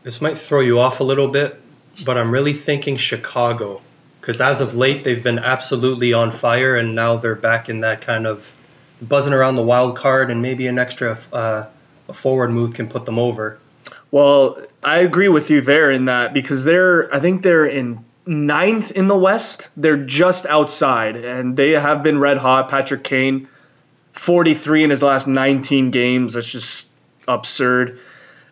This 0.03 0.21
might 0.21 0.39
throw 0.39 0.61
you 0.61 0.81
off 0.81 0.99
a 0.99 1.05
little 1.05 1.29
bit, 1.29 1.61
but 2.05 2.19
I'm 2.19 2.33
really 2.33 2.53
thinking 2.53 2.97
Chicago 2.97 3.81
because 4.21 4.41
as 4.41 4.61
of 4.61 4.75
late 4.75 5.05
they've 5.05 5.23
been 5.23 5.39
absolutely 5.39 6.15
on 6.15 6.33
fire, 6.33 6.77
and 6.77 6.97
now 6.97 7.17
they're 7.17 7.37
back 7.37 7.69
in 7.69 7.81
that 7.81 8.01
kind 8.01 8.27
of 8.27 8.45
buzzing 9.01 9.33
around 9.33 9.57
the 9.57 9.63
wild 9.63 9.97
card, 9.97 10.31
and 10.31 10.43
maybe 10.43 10.67
an 10.67 10.79
extra 10.79 11.19
uh, 11.33 11.65
a 12.09 12.13
forward 12.13 12.51
move 12.51 12.75
can 12.75 12.89
put 12.89 13.05
them 13.05 13.19
over. 13.19 13.59
Well, 14.11 14.59
I 14.83 14.99
agree 14.99 15.29
with 15.29 15.51
you 15.51 15.61
there 15.61 15.91
in 15.91 16.07
that 16.07 16.33
because 16.33 16.65
they're 16.65 17.15
I 17.15 17.21
think 17.21 17.43
they're 17.43 17.67
in 17.67 18.05
ninth 18.27 18.93
in 18.93 19.07
the 19.07 19.17
West. 19.17 19.69
They're 19.77 20.05
just 20.05 20.47
outside, 20.47 21.17
and 21.17 21.57
they 21.57 21.71
have 21.71 22.03
been 22.03 22.19
red 22.19 22.39
hot. 22.39 22.69
Patrick 22.69 23.05
Kane, 23.05 23.49
43 24.13 24.85
in 24.85 24.91
his 24.91 25.03
last 25.03 25.27
19 25.27 25.91
games. 25.91 26.35
That's 26.35 26.51
just 26.51 26.89
absurd. 27.27 28.01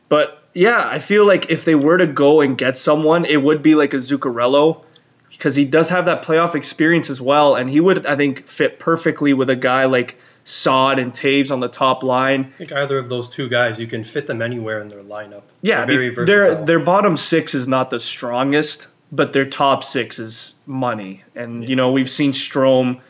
But 0.08 0.42
yeah, 0.54 0.86
I 0.86 0.98
feel 0.98 1.26
like 1.26 1.50
if 1.50 1.64
they 1.64 1.74
were 1.74 1.98
to 1.98 2.06
go 2.06 2.40
and 2.40 2.56
get 2.56 2.76
someone, 2.76 3.24
it 3.24 3.36
would 3.36 3.62
be 3.62 3.74
like 3.74 3.94
a 3.94 3.98
Zuccarello 3.98 4.82
because 5.30 5.54
he 5.54 5.64
does 5.64 5.90
have 5.90 6.06
that 6.06 6.22
playoff 6.24 6.54
experience 6.54 7.10
as 7.10 7.20
well, 7.20 7.54
and 7.54 7.68
he 7.68 7.80
would 7.80 8.06
I 8.06 8.16
think 8.16 8.46
fit 8.46 8.78
perfectly 8.78 9.34
with 9.34 9.50
a 9.50 9.56
guy 9.56 9.84
like 9.84 10.18
Saad 10.46 11.00
and 11.00 11.12
Toews 11.12 11.50
on 11.50 11.58
the 11.58 11.68
top 11.68 12.04
line. 12.04 12.52
I 12.54 12.58
think 12.58 12.72
either 12.72 12.98
of 12.98 13.08
those 13.08 13.28
two 13.28 13.48
guys, 13.48 13.80
you 13.80 13.88
can 13.88 14.04
fit 14.04 14.28
them 14.28 14.40
anywhere 14.40 14.80
in 14.80 14.86
their 14.86 15.02
lineup. 15.02 15.42
Yeah, 15.60 15.84
They're 15.84 16.24
their 16.24 16.64
their 16.64 16.78
bottom 16.78 17.16
six 17.16 17.56
is 17.56 17.66
not 17.66 17.90
the 17.90 17.98
strongest, 17.98 18.86
but 19.10 19.32
their 19.32 19.44
top 19.44 19.82
six 19.82 20.20
is 20.20 20.54
money. 20.64 21.24
And 21.34 21.68
you 21.68 21.74
know 21.74 21.90
we've 21.90 22.08
seen 22.08 22.30
Strome. 22.30 23.00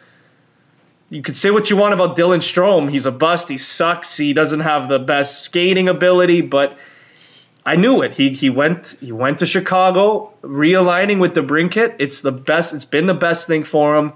You 1.11 1.21
could 1.21 1.37
say 1.37 1.51
what 1.51 1.69
you 1.69 1.77
want 1.77 1.93
about 1.93 2.17
Dylan 2.17 2.39
Strome. 2.39 2.91
He's 2.91 3.05
a 3.05 3.13
bust. 3.13 3.51
He 3.51 3.59
sucks. 3.59 4.17
He 4.17 4.33
doesn't 4.33 4.61
have 4.61 4.89
the 4.89 4.99
best 4.99 5.43
skating 5.43 5.91
ability, 5.91 6.41
but 6.41 6.79
I 7.67 7.77
knew 7.77 8.01
it. 8.01 8.13
He 8.13 8.31
he 8.31 8.49
went 8.49 8.97
he 8.99 9.13
went 9.13 9.41
to 9.41 9.47
Chicago, 9.47 10.33
realigning 10.41 11.19
with 11.19 11.35
DeBrincat. 11.35 11.97
It's 11.99 12.23
the 12.23 12.33
best. 12.33 12.73
It's 12.73 12.87
been 12.87 13.05
the 13.05 13.13
best 13.13 13.47
thing 13.47 13.65
for 13.65 13.95
him. 13.97 14.15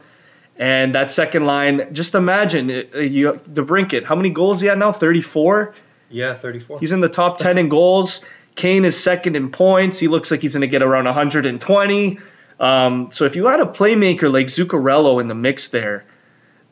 And 0.61 0.95
that 0.95 1.11
second 1.11 1.47
line, 1.47 1.95
just 1.95 2.15
imagine 2.15 2.71
uh, 2.71 2.99
you 2.99 3.33
DeBrincat. 3.33 4.05
How 4.05 4.15
many 4.15 4.29
goals 4.29 4.61
he 4.61 4.67
had 4.67 4.79
now? 4.79 4.93
Thirty 4.93 5.23
four. 5.23 5.75
yeah, 6.11 6.35
34. 6.35 6.81
He's 6.81 6.93
in 6.93 7.01
the 7.01 7.09
top 7.09 7.39
10 7.39 7.57
in 7.57 7.69
goals. 7.71 8.21
Kane 8.57 8.85
is 8.85 9.03
second 9.03 9.37
in 9.37 9.51
points. 9.53 9.99
He 9.99 10.07
looks 10.09 10.31
like 10.31 10.43
he's 10.43 10.53
going 10.53 10.61
to 10.61 10.67
get 10.67 10.83
around 10.83 11.07
120. 11.07 12.19
Um, 12.59 13.11
so 13.11 13.25
if 13.25 13.37
you 13.37 13.47
had 13.47 13.61
a 13.61 13.65
playmaker 13.65 14.31
like 14.31 14.49
Zuccarello 14.49 15.21
in 15.21 15.29
the 15.29 15.35
mix 15.35 15.71
there, 15.71 16.05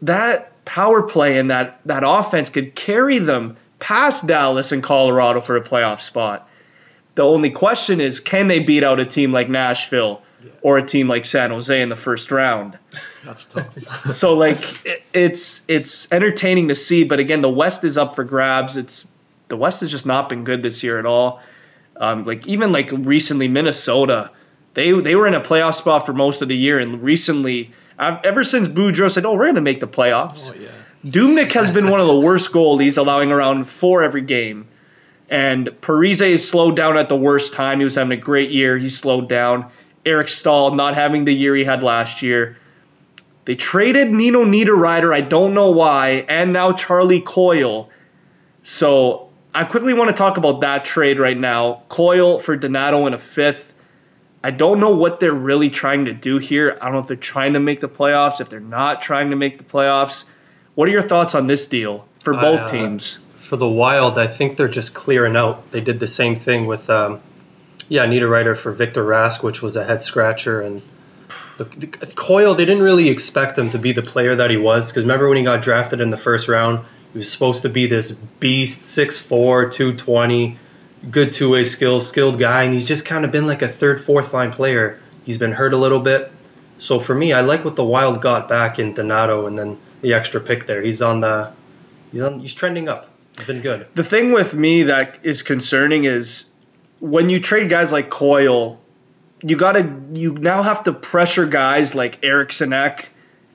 that 0.03 0.53
power 0.67 1.03
play 1.05 1.39
and 1.39 1.51
that, 1.51 1.81
that 1.87 2.03
offense 2.05 2.51
could 2.51 2.75
carry 2.75 3.21
them 3.21 3.57
past 3.79 4.27
Dallas 4.27 4.73
and 4.73 4.83
Colorado 4.83 5.41
for 5.41 5.57
a 5.57 5.63
playoff 5.63 6.01
spot. 6.03 6.47
The 7.15 7.23
only 7.23 7.51
question 7.51 8.01
is 8.03 8.21
can 8.21 8.49
they 8.49 8.59
beat 8.59 8.85
out 8.85 9.01
a 9.01 9.07
team 9.07 9.33
like 9.33 9.49
Nashville 9.49 10.21
or 10.63 10.79
a 10.79 10.87
team 10.87 11.09
like 11.09 11.25
San 11.25 11.51
Jose 11.51 11.81
in 11.81 11.89
the 11.89 11.97
first 11.97 12.31
round? 12.31 12.79
That's 13.25 13.47
tough. 13.47 14.11
so 14.11 14.35
like 14.35 14.87
it, 14.87 15.03
it's 15.13 15.63
it's 15.69 16.11
entertaining 16.13 16.69
to 16.69 16.75
see 16.75 17.05
but 17.05 17.19
again 17.19 17.41
the 17.41 17.49
west 17.49 17.85
is 17.85 17.99
up 17.99 18.15
for 18.15 18.25
grabs 18.25 18.77
it's 18.77 19.07
the 19.49 19.57
west 19.57 19.81
has 19.81 19.91
just 19.91 20.07
not 20.07 20.29
been 20.29 20.45
good 20.45 20.63
this 20.63 20.83
year 20.83 20.99
at 20.99 21.07
all 21.07 21.41
um, 21.97 22.25
like 22.25 22.47
even 22.47 22.73
like 22.73 22.91
recently 22.93 23.49
minnesota 23.49 24.31
they 24.75 24.93
they 24.93 25.17
were 25.17 25.27
in 25.27 25.35
a 25.35 25.41
playoff 25.41 25.75
spot 25.75 26.07
for 26.07 26.13
most 26.13 26.43
of 26.43 26.49
the 26.49 26.57
year 26.57 26.79
and 26.79 27.03
recently 27.03 27.73
uh, 27.99 28.19
ever 28.23 28.45
since 28.45 28.69
Boudreau 28.69 29.11
said 29.11 29.27
oh 29.27 29.33
we're 29.33 29.47
going 29.47 29.57
to 29.57 29.61
make 29.61 29.81
the 29.81 29.89
playoffs 29.89 30.55
oh 30.55 30.61
yeah. 30.61 30.69
Dubnyk 31.05 31.53
has 31.53 31.71
been 31.71 31.91
one 31.91 32.01
of 32.01 32.09
the 32.09 32.19
worst 32.19 32.53
goalies, 32.53 32.99
allowing 32.99 33.31
around 33.31 33.65
four 33.69 34.03
every 34.03 34.23
game. 34.23 34.67
And 35.31 35.69
Parise 35.69 36.23
is 36.23 36.49
slowed 36.49 36.75
down 36.75 36.97
at 36.97 37.09
the 37.09 37.17
worst 37.17 37.53
time. 37.55 37.79
He 37.79 37.85
was 37.85 37.95
having 37.95 38.19
a 38.19 38.21
great 38.21 38.51
year. 38.51 38.77
He 38.77 38.89
slowed 38.89 39.29
down. 39.29 39.71
Eric 40.05 40.29
Staal 40.29 40.75
not 40.75 40.95
having 40.95 41.25
the 41.25 41.35
year 41.35 41.55
he 41.55 41.65
had 41.65 41.83
last 41.83 42.23
year. 42.23 42.57
They 43.45 43.55
traded 43.55 44.11
Nino 44.11 44.45
Niederreiter, 44.45 45.13
I 45.13 45.23
don't 45.23 45.55
know 45.55 45.71
why, 45.71 46.25
and 46.29 46.53
now 46.53 46.73
Charlie 46.73 47.23
Coyle. 47.23 47.89
So 48.63 49.31
I 49.55 49.65
quickly 49.65 49.95
want 49.95 50.11
to 50.11 50.17
talk 50.17 50.37
about 50.37 50.61
that 50.61 50.85
trade 50.85 51.19
right 51.19 51.37
now. 51.37 51.83
Coyle 51.89 52.39
for 52.39 52.57
Donato 52.57 53.07
in 53.07 53.15
a 53.15 53.19
fifth. 53.19 53.73
I 54.45 54.51
don't 54.51 54.81
know 54.81 54.91
what 54.91 55.19
they're 55.19 55.33
really 55.33 55.71
trying 55.71 56.05
to 56.05 56.13
do 56.13 56.39
here. 56.39 56.77
I 56.81 56.85
don't 56.85 56.93
know 56.93 57.01
if 57.01 57.07
they're 57.07 57.17
trying 57.17 57.55
to 57.55 57.61
make 57.61 57.81
the 57.81 57.89
playoffs, 57.89 58.41
if 58.41 58.51
they're 58.51 58.61
not 58.61 59.03
trying 59.03 59.31
to 59.31 59.37
make 59.37 59.59
the 59.59 59.65
playoffs. 59.65 60.25
What 60.75 60.87
are 60.89 60.93
your 60.93 61.03
thoughts 61.03 61.35
on 61.35 61.47
this 61.47 61.67
deal 61.67 62.07
for 62.21 62.35
I, 62.35 62.41
both 62.41 62.61
uh, 62.61 62.67
teams? 62.69 63.19
For 63.35 63.57
the 63.57 63.69
Wild, 63.69 64.19
I 64.19 64.27
think 64.27 64.57
they're 64.57 64.69
just 64.69 64.95
clearing 64.95 65.37
out. 65.37 65.71
They 65.73 65.81
did 65.81 65.99
the 65.99 66.07
same 66.07 66.37
thing 66.39 66.67
with, 66.67 66.89
um, 66.91 67.21
yeah, 67.89 68.07
Niederreiter 68.07 68.57
for 68.57 68.73
Victor 68.73 69.05
Rask, 69.05 69.43
which 69.43 69.63
was 69.63 69.77
a 69.77 69.85
head 69.85 70.03
scratcher, 70.03 70.61
and 70.61 70.83
the, 71.57 71.65
the, 71.65 71.87
Coyle. 72.15 72.55
They 72.55 72.65
didn't 72.65 72.83
really 72.83 73.09
expect 73.09 73.59
him 73.59 73.71
to 73.71 73.79
be 73.79 73.93
the 73.93 74.03
player 74.03 74.37
that 74.37 74.51
he 74.51 74.57
was 74.57 74.91
because 74.91 75.05
remember 75.05 75.29
when 75.29 75.39
he 75.39 75.45
got 75.45 75.63
drafted 75.63 76.01
in 76.01 76.11
the 76.11 76.17
first 76.17 76.49
round, 76.49 76.85
he 77.13 77.19
was 77.19 77.31
supposed 77.31 77.63
to 77.63 77.69
be 77.69 77.87
this 77.87 78.11
beast, 78.11 78.83
6'4", 78.83 79.73
220, 79.73 80.59
good 81.11 81.33
two 81.33 81.51
way 81.51 81.65
skills, 81.65 82.09
skilled 82.09 82.39
guy, 82.39 82.65
and 82.65 82.75
he's 82.75 82.87
just 82.87 83.05
kind 83.05 83.25
of 83.25 83.33
been 83.33 83.47
like 83.47 83.63
a 83.63 83.69
third, 83.69 84.01
fourth 84.01 84.33
line 84.33 84.53
player. 84.53 85.01
He's 85.25 85.39
been 85.39 85.53
hurt 85.53 85.73
a 85.73 85.77
little 85.77 86.01
bit, 86.01 86.31
so 86.79 87.01
for 87.01 87.15
me, 87.15 87.33
I 87.33 87.41
like 87.41 87.65
what 87.65 87.77
the 87.77 87.85
Wild 87.85 88.21
got 88.23 88.49
back 88.49 88.79
in 88.79 88.95
Donato, 88.95 89.47
and 89.47 89.59
then 89.59 89.79
the 90.01 90.15
extra 90.15 90.41
pick 90.41 90.67
there. 90.67 90.81
He's 90.81 91.03
on 91.03 91.21
the, 91.21 91.53
he's 92.13 92.23
on, 92.23 92.41
he's 92.41 92.55
trending 92.55 92.89
up. 92.89 93.11
He's 93.37 93.47
been 93.47 93.61
good. 93.61 93.87
The 93.95 94.05
thing 94.05 94.33
with 94.33 94.55
me 94.55 94.85
that 94.85 95.19
is 95.23 95.43
concerning 95.43 96.05
is 96.05 96.45
when 97.01 97.31
you 97.31 97.41
trade 97.41 97.69
guys 97.69 97.93
like 97.93 98.11
Coyle, 98.11 98.81
you 99.43 99.57
gotta 99.57 99.91
you 100.13 100.33
now 100.33 100.63
have 100.63 100.85
to 100.85 100.93
pressure 100.93 101.47
guys 101.47 101.95
like 101.95 102.25
Eriksson 102.25 102.73
Ek, 102.73 103.09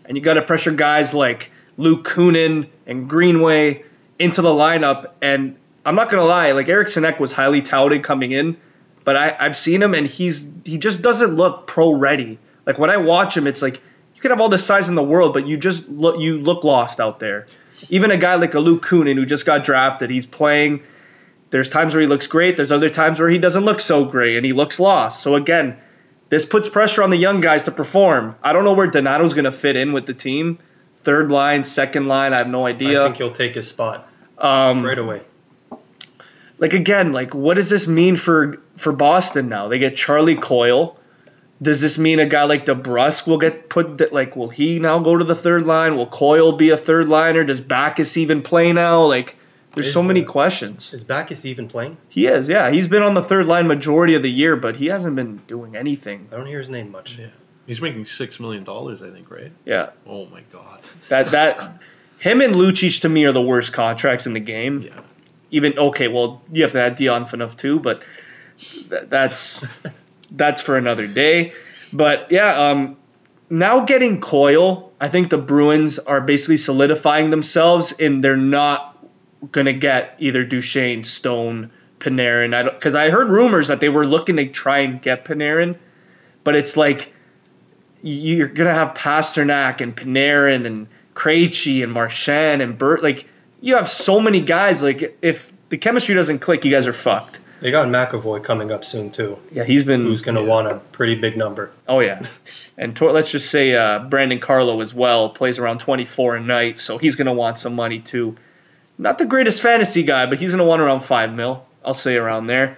and 0.06 0.17
you 0.17 0.23
gotta 0.23 0.41
pressure 0.41 0.71
guys 0.71 1.13
like 1.13 1.51
Luke 1.77 2.08
Kunin 2.08 2.67
and 2.86 3.10
Greenway 3.10 3.84
into 4.19 4.41
the 4.41 4.49
lineup. 4.49 5.12
And 5.21 5.58
I'm 5.86 5.95
not 5.95 6.10
gonna 6.10 6.25
lie, 6.25 6.51
like 6.51 6.69
Eriksson 6.69 7.06
Ek 7.06 7.19
was 7.19 7.32
highly 7.32 7.62
touted 7.62 8.03
coming 8.03 8.32
in, 8.32 8.58
but 9.03 9.17
I, 9.17 9.36
I've 9.39 9.58
seen 9.58 9.82
him 9.82 9.93
and 9.93 10.08
he's 10.08 10.47
he 10.63 10.77
just 10.77 11.01
doesn't 11.01 11.36
look 11.36 11.67
pro 11.67 11.91
ready. 11.93 12.39
Like 12.65 12.79
when 12.79 12.89
I 12.89 12.97
watch 12.97 13.36
him, 13.36 13.47
it's 13.47 13.62
like 13.62 13.82
you 14.15 14.21
could 14.21 14.32
have 14.32 14.39
all 14.39 14.49
the 14.49 14.58
size 14.58 14.89
in 14.89 14.95
the 14.95 15.03
world, 15.03 15.34
but 15.34 15.47
you 15.47 15.58
just 15.58 15.89
look 15.89 16.19
you 16.19 16.39
look 16.39 16.63
lost 16.63 16.99
out 16.99 17.19
there. 17.19 17.45
Even 17.89 18.12
a 18.12 18.17
guy 18.17 18.36
like 18.36 18.53
a 18.53 18.60
Luke 18.60 18.86
Kunin 18.86 19.15
who 19.15 19.25
just 19.25 19.45
got 19.45 19.65
drafted, 19.65 20.10
he's 20.10 20.25
playing. 20.25 20.84
There's 21.54 21.70
times 21.70 21.94
where 21.94 22.02
he 22.02 22.08
looks 22.08 22.26
great. 22.26 22.56
There's 22.56 22.72
other 22.72 22.89
times 22.89 23.20
where 23.20 23.30
he 23.30 23.38
doesn't 23.38 23.63
look 23.63 23.80
so 23.80 24.06
great 24.06 24.38
and 24.38 24.44
he 24.44 24.54
looks 24.54 24.80
lost. 24.80 25.22
So 25.22 25.36
again, 25.36 25.78
this 26.30 26.46
puts 26.46 26.68
pressure 26.68 27.04
on 27.04 27.12
the 27.12 27.16
young 27.16 27.42
guys 27.42 27.66
to 27.66 27.72
perform. 27.72 28.36
I 28.42 28.54
don't 28.54 28.63
know 28.63 28.74
where 28.74 28.88
Donato's 28.88 29.36
going 29.36 29.46
to 29.46 29.52
fit 29.52 29.76
in 29.76 29.94
with 29.94 30.08
the 30.08 30.16
team. 30.16 30.58
Third 30.98 31.30
line, 31.30 31.63
second 31.63 32.08
line, 32.08 32.34
I 32.34 32.39
have 32.39 32.50
no 32.50 32.66
idea. 32.66 33.02
I 33.02 33.04
think 33.04 33.18
he'll 33.18 33.34
take 33.34 33.54
his 33.54 33.68
spot 33.68 34.10
um, 34.39 34.84
right 34.84 34.98
away. 34.98 35.22
like 36.58 36.74
again, 36.74 37.12
like 37.12 37.36
what 37.36 37.54
does 37.54 37.70
this 37.70 37.88
mean 37.88 38.16
for 38.16 38.58
for 38.78 38.92
Boston 38.92 39.48
now? 39.48 39.68
They 39.68 39.78
get 39.78 39.96
Charlie 39.96 40.38
Coyle. 40.38 40.98
Does 41.62 41.82
this 41.82 42.00
mean 42.00 42.18
a 42.18 42.26
guy 42.26 42.46
like 42.46 42.66
DeBrusk 42.66 43.28
will 43.28 43.38
get 43.38 43.70
put? 43.70 44.12
Like, 44.12 44.36
will 44.36 44.50
he 44.50 44.80
now 44.80 44.98
go 44.98 45.16
to 45.16 45.24
the 45.24 45.36
third 45.36 45.68
line? 45.68 45.98
Will 45.98 46.08
Coyle 46.08 46.54
be 46.54 46.72
a 46.72 46.78
third 46.78 47.10
liner? 47.10 47.44
Does 47.44 47.62
Backes 47.62 48.18
even 48.18 48.42
play 48.42 48.74
now? 48.74 49.04
Like, 49.04 49.38
there's 49.75 49.91
so 49.93 50.03
many 50.03 50.23
uh, 50.23 50.27
questions. 50.27 50.93
Is 50.93 51.03
Backes 51.03 51.45
even 51.45 51.67
playing? 51.67 51.97
He 52.09 52.27
is, 52.27 52.49
yeah. 52.49 52.69
He's 52.71 52.88
been 52.88 53.01
on 53.03 53.13
the 53.13 53.21
third 53.23 53.47
line 53.47 53.67
majority 53.67 54.15
of 54.15 54.21
the 54.21 54.29
year, 54.29 54.55
but 54.55 54.75
he 54.75 54.88
hasn't 54.88 55.15
been 55.15 55.38
doing 55.47 55.75
anything. 55.75 56.27
I 56.31 56.36
don't 56.38 56.45
hear 56.45 56.59
his 56.59 56.69
name 56.69 56.91
much. 56.91 57.17
Yeah. 57.17 57.27
He's 57.65 57.81
making 57.81 58.05
six 58.05 58.39
million 58.39 58.63
dollars, 58.63 59.01
I 59.01 59.09
think, 59.09 59.31
right? 59.31 59.51
Yeah, 59.65 59.91
Oh 60.05 60.25
my 60.25 60.41
god. 60.51 60.81
that 61.09 61.27
that 61.31 61.79
him 62.19 62.41
and 62.41 62.53
Lucic 62.55 63.01
to 63.01 63.09
me 63.09 63.25
are 63.25 63.31
the 63.31 63.41
worst 63.41 63.73
contracts 63.73 64.27
in 64.27 64.33
the 64.33 64.39
game. 64.39 64.81
Yeah. 64.81 64.99
Even 65.51 65.77
okay, 65.77 66.07
well 66.07 66.41
you 66.51 66.63
have 66.63 66.73
to 66.73 66.81
add 66.81 66.95
Dion 66.95 67.25
Phaneuf 67.25 67.55
too, 67.55 67.79
but 67.79 68.03
th- 68.89 69.03
that's 69.07 69.65
that's 70.31 70.62
for 70.62 70.77
another 70.77 71.07
day. 71.07 71.53
But 71.91 72.31
yeah, 72.31 72.69
um, 72.69 72.97
now 73.49 73.86
getting 73.86 74.19
Coyle, 74.19 74.91
I 74.99 75.07
think 75.09 75.29
the 75.29 75.38
Bruins 75.38 75.99
are 75.99 76.21
basically 76.21 76.57
solidifying 76.57 77.29
themselves, 77.29 77.93
and 77.97 78.23
they're 78.23 78.36
not 78.36 78.92
gonna 79.51 79.73
get 79.73 80.15
either 80.19 80.43
Duchene, 80.43 81.03
Stone, 81.03 81.71
Panarin. 81.99 82.53
I 82.56 82.63
don't, 82.63 82.73
because 82.73 82.95
I 82.95 83.10
heard 83.10 83.29
rumors 83.29 83.67
that 83.69 83.79
they 83.79 83.89
were 83.89 84.06
looking 84.06 84.38
to 84.38 84.47
try 84.47 84.79
and 84.79 85.01
get 85.01 85.25
Panarin, 85.25 85.77
but 86.43 86.56
it's 86.56 86.75
like 86.77 87.13
you're 88.01 88.47
gonna 88.47 88.73
have 88.73 88.95
Pastrnak 88.95 89.82
and 89.82 89.95
Panarin 89.95 90.65
and 90.65 90.88
Krejci 91.15 91.84
and 91.84 91.91
Marchand 91.91 92.62
and 92.62 92.77
Burt. 92.77 93.01
Like 93.03 93.27
you 93.62 93.75
have 93.75 93.89
so 93.89 94.19
many 94.19 94.41
guys. 94.41 94.84
Like 94.84 95.17
if 95.21 95.51
the 95.69 95.77
chemistry 95.77 96.15
doesn't 96.15 96.39
click, 96.39 96.65
you 96.65 96.71
guys 96.71 96.88
are 96.88 96.93
fucked. 96.93 97.39
They 97.62 97.71
got 97.71 97.88
McAvoy 97.88 98.43
coming 98.43 98.71
up 98.71 98.84
soon 98.84 99.10
too, 99.12 99.39
Yeah, 99.49 99.63
he's 99.63 99.86
been. 99.86 100.01
who's 100.01 100.21
going 100.21 100.36
to 100.36 100.41
Yeah. 100.41 100.47
want 100.49 100.67
a 100.67 100.75
pretty 100.91 101.15
big 101.15 101.38
number. 101.38 101.71
Oh 101.88 102.01
yeah, 102.01 102.21
and 102.77 102.93
Tor- 102.93 103.13
let's 103.13 103.32
just 103.32 103.49
say 103.49 103.73
uh, 103.73 103.99
Brandon 103.99 104.39
Carlo 104.41 104.82
as 104.82 104.93
well 104.93 105.29
plays 105.29 105.60
around 105.60 105.79
24 105.79 106.36
a 106.36 106.39
night, 106.41 106.82
so 106.82 106.97
he's 106.97 107.15
gonna 107.15 107.34
want 107.34 107.58
some 107.58 107.73
money 107.75 107.99
too. 107.99 108.36
Not 108.97 109.17
the 109.17 109.25
greatest 109.25 109.62
fantasy 109.62 110.03
guy, 110.03 110.25
but 110.25 110.39
he's 110.39 110.51
gonna 110.51 110.65
want 110.65 110.82
around 110.82 111.01
five 111.01 111.34
mil. 111.34 111.65
I'll 111.84 111.93
say 111.93 112.15
around 112.15 112.47
there. 112.47 112.77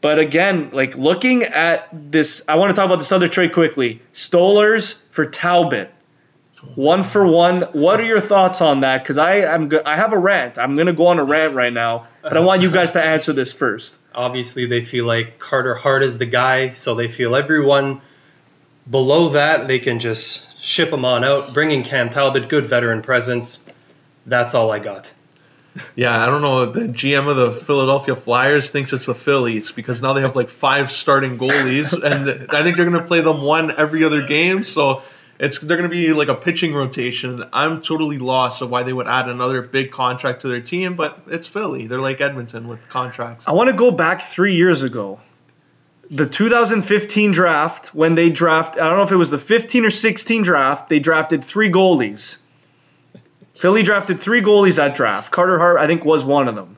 But 0.00 0.18
again, 0.18 0.70
like 0.72 0.96
looking 0.96 1.44
at 1.44 1.88
this, 1.92 2.42
I 2.48 2.56
want 2.56 2.70
to 2.70 2.76
talk 2.76 2.86
about 2.86 2.98
this 2.98 3.12
other 3.12 3.28
trade 3.28 3.52
quickly. 3.52 4.02
Stolarz 4.12 4.96
for 5.10 5.26
Talbot, 5.26 5.92
one 6.74 7.04
for 7.04 7.24
one. 7.24 7.62
What 7.72 8.00
are 8.00 8.04
your 8.04 8.20
thoughts 8.20 8.60
on 8.60 8.80
that? 8.80 9.02
Because 9.02 9.18
I 9.18 9.36
am 9.36 9.70
I 9.86 9.96
have 9.96 10.12
a 10.12 10.18
rant. 10.18 10.58
I'm 10.58 10.74
gonna 10.74 10.92
go 10.92 11.06
on 11.06 11.20
a 11.20 11.24
rant 11.24 11.54
right 11.54 11.72
now, 11.72 12.08
but 12.22 12.36
I 12.36 12.40
want 12.40 12.62
you 12.62 12.70
guys 12.70 12.92
to 12.92 13.02
answer 13.02 13.32
this 13.32 13.52
first. 13.52 13.98
Obviously, 14.14 14.66
they 14.66 14.80
feel 14.82 15.04
like 15.06 15.38
Carter 15.38 15.74
Hart 15.74 16.02
is 16.02 16.18
the 16.18 16.26
guy, 16.26 16.70
so 16.72 16.96
they 16.96 17.08
feel 17.08 17.36
everyone 17.36 18.00
below 18.90 19.30
that 19.30 19.68
they 19.68 19.78
can 19.78 20.00
just 20.00 20.48
ship 20.60 20.90
them 20.90 21.04
on 21.04 21.22
out. 21.22 21.54
Bringing 21.54 21.84
Cam 21.84 22.10
Talbot, 22.10 22.48
good 22.48 22.66
veteran 22.66 23.02
presence. 23.02 23.60
That's 24.26 24.54
all 24.54 24.72
I 24.72 24.80
got. 24.80 25.12
Yeah, 25.94 26.22
I 26.22 26.26
don't 26.26 26.42
know. 26.42 26.66
The 26.66 26.80
GM 26.80 27.28
of 27.28 27.36
the 27.36 27.52
Philadelphia 27.52 28.16
Flyers 28.16 28.70
thinks 28.70 28.92
it's 28.92 29.06
the 29.06 29.14
Phillies 29.14 29.72
because 29.72 30.02
now 30.02 30.12
they 30.12 30.20
have 30.20 30.36
like 30.36 30.48
five 30.48 30.90
starting 30.90 31.38
goalies, 31.38 31.92
and 31.92 32.50
I 32.50 32.62
think 32.62 32.76
they're 32.76 32.84
gonna 32.84 33.06
play 33.06 33.20
them 33.20 33.42
one 33.42 33.74
every 33.76 34.04
other 34.04 34.22
game. 34.26 34.64
So 34.64 35.02
it's 35.38 35.58
they're 35.58 35.76
gonna 35.76 35.88
be 35.88 36.12
like 36.12 36.28
a 36.28 36.34
pitching 36.34 36.74
rotation. 36.74 37.44
I'm 37.52 37.80
totally 37.82 38.18
lost 38.18 38.62
of 38.62 38.70
why 38.70 38.82
they 38.82 38.92
would 38.92 39.06
add 39.06 39.28
another 39.28 39.62
big 39.62 39.90
contract 39.90 40.42
to 40.42 40.48
their 40.48 40.60
team, 40.60 40.94
but 40.94 41.22
it's 41.26 41.46
Philly. 41.46 41.86
They're 41.86 41.98
like 41.98 42.20
Edmonton 42.20 42.68
with 42.68 42.88
contracts. 42.88 43.48
I 43.48 43.52
want 43.52 43.68
to 43.68 43.76
go 43.76 43.90
back 43.90 44.20
three 44.20 44.56
years 44.56 44.82
ago. 44.82 45.20
The 46.10 46.26
2015 46.26 47.30
draft, 47.30 47.94
when 47.94 48.14
they 48.14 48.28
draft, 48.28 48.76
I 48.76 48.88
don't 48.88 48.98
know 48.98 49.04
if 49.04 49.12
it 49.12 49.16
was 49.16 49.30
the 49.30 49.38
15 49.38 49.86
or 49.86 49.90
16 49.90 50.42
draft, 50.42 50.90
they 50.90 50.98
drafted 50.98 51.42
three 51.42 51.70
goalies. 51.70 52.36
Philly 53.62 53.84
drafted 53.84 54.18
three 54.18 54.42
goalies 54.42 54.78
that 54.78 54.96
draft. 54.96 55.30
Carter 55.30 55.56
Hart, 55.56 55.78
I 55.78 55.86
think, 55.86 56.04
was 56.04 56.24
one 56.24 56.48
of 56.48 56.56
them. 56.56 56.76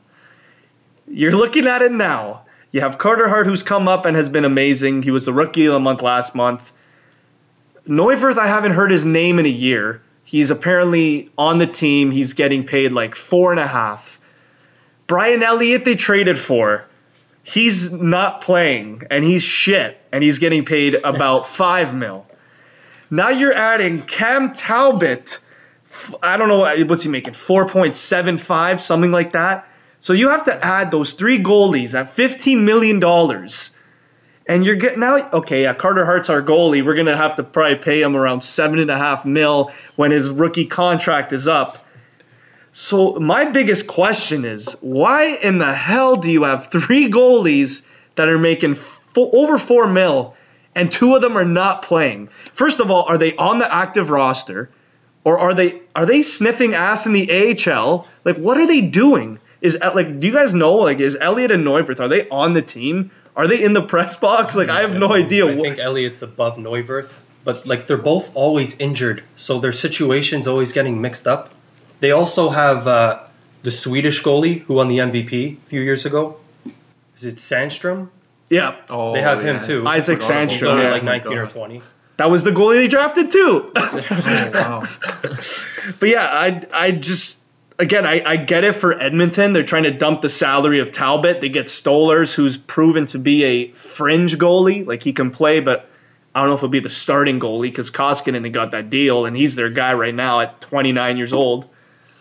You're 1.07 1.31
looking 1.31 1.65
at 1.65 1.81
it 1.81 1.91
now. 1.91 2.43
You 2.71 2.81
have 2.81 2.99
Carter 2.99 3.27
Hart, 3.27 3.47
who's 3.47 3.63
come 3.63 3.87
up 3.87 4.05
and 4.05 4.15
has 4.15 4.29
been 4.29 4.45
amazing. 4.45 5.01
He 5.01 5.09
was 5.09 5.25
the 5.25 5.33
rookie 5.33 5.65
of 5.65 5.73
the 5.73 5.79
month 5.79 6.03
last 6.03 6.35
month. 6.35 6.71
Neuwirth, 7.87 8.37
I 8.37 8.45
haven't 8.45 8.73
heard 8.73 8.91
his 8.91 9.03
name 9.03 9.39
in 9.39 9.47
a 9.47 9.49
year. 9.49 10.03
He's 10.25 10.51
apparently 10.51 11.31
on 11.39 11.57
the 11.57 11.65
team. 11.65 12.11
He's 12.11 12.35
getting 12.35 12.67
paid 12.67 12.91
like 12.91 13.15
four 13.15 13.49
and 13.49 13.59
a 13.59 13.65
half. 13.65 14.19
Brian 15.07 15.41
Elliott, 15.41 15.85
they 15.85 15.95
traded 15.95 16.37
for. 16.37 16.85
He's 17.41 17.91
not 17.91 18.41
playing 18.41 19.01
and 19.09 19.25
he's 19.25 19.41
shit 19.41 19.99
and 20.11 20.23
he's 20.23 20.37
getting 20.37 20.65
paid 20.65 20.93
about 20.93 21.45
five 21.47 21.95
mil. 21.95 22.27
Now 23.09 23.29
you're 23.29 23.55
adding 23.55 24.03
Cam 24.03 24.53
Talbot. 24.53 25.39
I 26.21 26.37
don't 26.37 26.47
know 26.47 26.59
what- 26.59 26.79
what's 26.87 27.03
he 27.03 27.09
making, 27.09 27.33
4.75, 27.33 28.81
something 28.81 29.11
like 29.11 29.33
that. 29.33 29.67
So 29.99 30.13
you 30.13 30.29
have 30.29 30.43
to 30.45 30.65
add 30.65 30.91
those 30.91 31.13
three 31.13 31.41
goalies 31.41 31.97
at 31.97 32.13
15 32.13 32.65
million 32.65 32.99
dollars. 32.99 33.71
And 34.47 34.63
you're 34.63 34.75
getting 34.75 34.99
now, 34.99 35.27
okay, 35.33 35.63
yeah, 35.63 35.73
Carter 35.73 36.05
Hart's 36.05 36.29
our 36.29 36.41
goalie. 36.43 36.85
We're 36.85 36.93
gonna 36.93 37.17
have 37.17 37.35
to 37.35 37.43
probably 37.43 37.77
pay 37.77 38.01
him 38.01 38.15
around 38.15 38.43
seven 38.43 38.77
and 38.77 38.91
a 38.91 38.97
half 38.97 39.25
mil 39.25 39.71
when 39.95 40.11
his 40.11 40.29
rookie 40.29 40.65
contract 40.65 41.33
is 41.33 41.47
up. 41.47 41.83
So 42.71 43.13
my 43.13 43.45
biggest 43.45 43.87
question 43.87 44.45
is, 44.45 44.77
why 44.81 45.27
in 45.27 45.57
the 45.57 45.73
hell 45.73 46.17
do 46.17 46.29
you 46.29 46.43
have 46.43 46.67
three 46.67 47.09
goalies 47.09 47.81
that 48.15 48.29
are 48.29 48.37
making 48.37 48.77
over 49.17 49.57
four 49.57 49.87
mil, 49.87 50.35
and 50.75 50.91
two 50.91 51.15
of 51.15 51.21
them 51.21 51.37
are 51.37 51.45
not 51.45 51.81
playing? 51.81 52.29
First 52.53 52.81
of 52.81 52.91
all, 52.91 53.05
are 53.07 53.17
they 53.17 53.35
on 53.35 53.59
the 53.59 53.73
active 53.73 54.11
roster, 54.11 54.69
or 55.25 55.37
are 55.37 55.53
they 55.53 55.81
are 55.93 56.05
they 56.05 56.23
sniffing 56.23 56.73
ass 56.73 57.05
in 57.05 57.11
the 57.11 57.29
AHL? 57.29 58.07
Like, 58.23 58.37
what 58.37 58.57
are 58.57 58.67
they 58.67 58.79
doing? 58.79 59.39
Is 59.59 59.77
like, 59.81 60.19
do 60.19 60.27
you 60.27 60.33
guys 60.33 60.53
know? 60.53 60.75
Like, 60.75 60.99
is 61.01 61.17
Elliott 61.19 61.51
and 61.51 61.65
Neuwirth 61.65 61.99
are 61.99 62.07
they 62.07 62.29
on 62.29 62.53
the 62.53 62.61
team? 62.61 63.11
Are 63.35 63.47
they 63.47 63.61
in 63.61 63.73
the 63.73 63.81
press 63.81 64.15
box? 64.15 64.55
Like, 64.55 64.69
I 64.69 64.81
have 64.81 64.93
no 64.93 65.11
idea. 65.11 65.45
I 65.47 65.55
think 65.55 65.79
Elliott's 65.79 66.21
above 66.21 66.57
Neuwirth, 66.57 67.17
but 67.43 67.65
like 67.65 67.87
they're 67.87 67.97
both 67.97 68.35
always 68.35 68.77
injured, 68.77 69.23
so 69.35 69.59
their 69.59 69.73
situation's 69.73 70.47
always 70.47 70.71
getting 70.71 71.01
mixed 71.01 71.27
up. 71.27 71.51
They 71.99 72.11
also 72.11 72.49
have 72.49 72.87
uh, 72.87 73.19
the 73.63 73.71
Swedish 73.71 74.21
goalie 74.21 74.59
who 74.61 74.75
won 74.75 74.87
the 74.87 74.99
MVP 74.99 75.57
a 75.57 75.61
few 75.67 75.81
years 75.81 76.05
ago. 76.05 76.37
Is 77.15 77.25
it 77.25 77.35
Sandstrom? 77.35 78.09
yeah, 78.49 78.75
Oh, 78.89 79.13
They 79.13 79.21
have 79.21 79.43
him 79.43 79.63
too. 79.63 79.87
Isaac 79.87 80.21
Forgot 80.21 80.29
about 80.29 80.51
He's 80.51 80.61
Sandstrom, 80.61 80.81
yeah. 80.83 80.91
like 80.91 81.01
Oh 81.01 81.05
19 81.05 81.37
or 81.37 81.47
20. 81.47 81.81
That 82.17 82.29
was 82.29 82.43
the 82.43 82.51
goalie 82.51 82.75
they 82.75 82.87
drafted 82.87 83.31
too. 83.31 83.71
Oh, 84.07 84.51
wow. 84.53 84.83
But 85.99 86.09
yeah, 86.09 86.25
I 86.25 86.61
I 86.73 86.91
just 86.91 87.39
again 87.77 88.05
I, 88.05 88.21
I 88.25 88.37
get 88.37 88.63
it 88.63 88.73
for 88.73 88.93
Edmonton. 88.93 89.53
They're 89.53 89.63
trying 89.63 89.83
to 89.83 89.91
dump 89.91 90.21
the 90.21 90.29
salary 90.29 90.79
of 90.79 90.91
Talbot. 90.91 91.41
They 91.41 91.49
get 91.49 91.67
Stolarz, 91.67 92.33
who's 92.33 92.57
proven 92.57 93.05
to 93.07 93.19
be 93.19 93.43
a 93.43 93.71
fringe 93.71 94.37
goalie. 94.37 94.85
Like 94.85 95.03
he 95.03 95.13
can 95.13 95.31
play, 95.31 95.59
but 95.59 95.89
I 96.33 96.39
don't 96.39 96.49
know 96.49 96.55
if 96.55 96.59
it'll 96.59 96.69
be 96.69 96.79
the 96.79 96.89
starting 96.89 97.39
goalie 97.39 97.63
because 97.63 97.91
Koskinen 97.91 98.43
they 98.43 98.49
got 98.49 98.71
that 98.71 98.89
deal 98.89 99.25
and 99.25 99.35
he's 99.35 99.55
their 99.55 99.69
guy 99.69 99.93
right 99.93 100.15
now 100.15 100.41
at 100.41 100.61
29 100.61 101.17
years 101.17 101.33
old. 101.33 101.69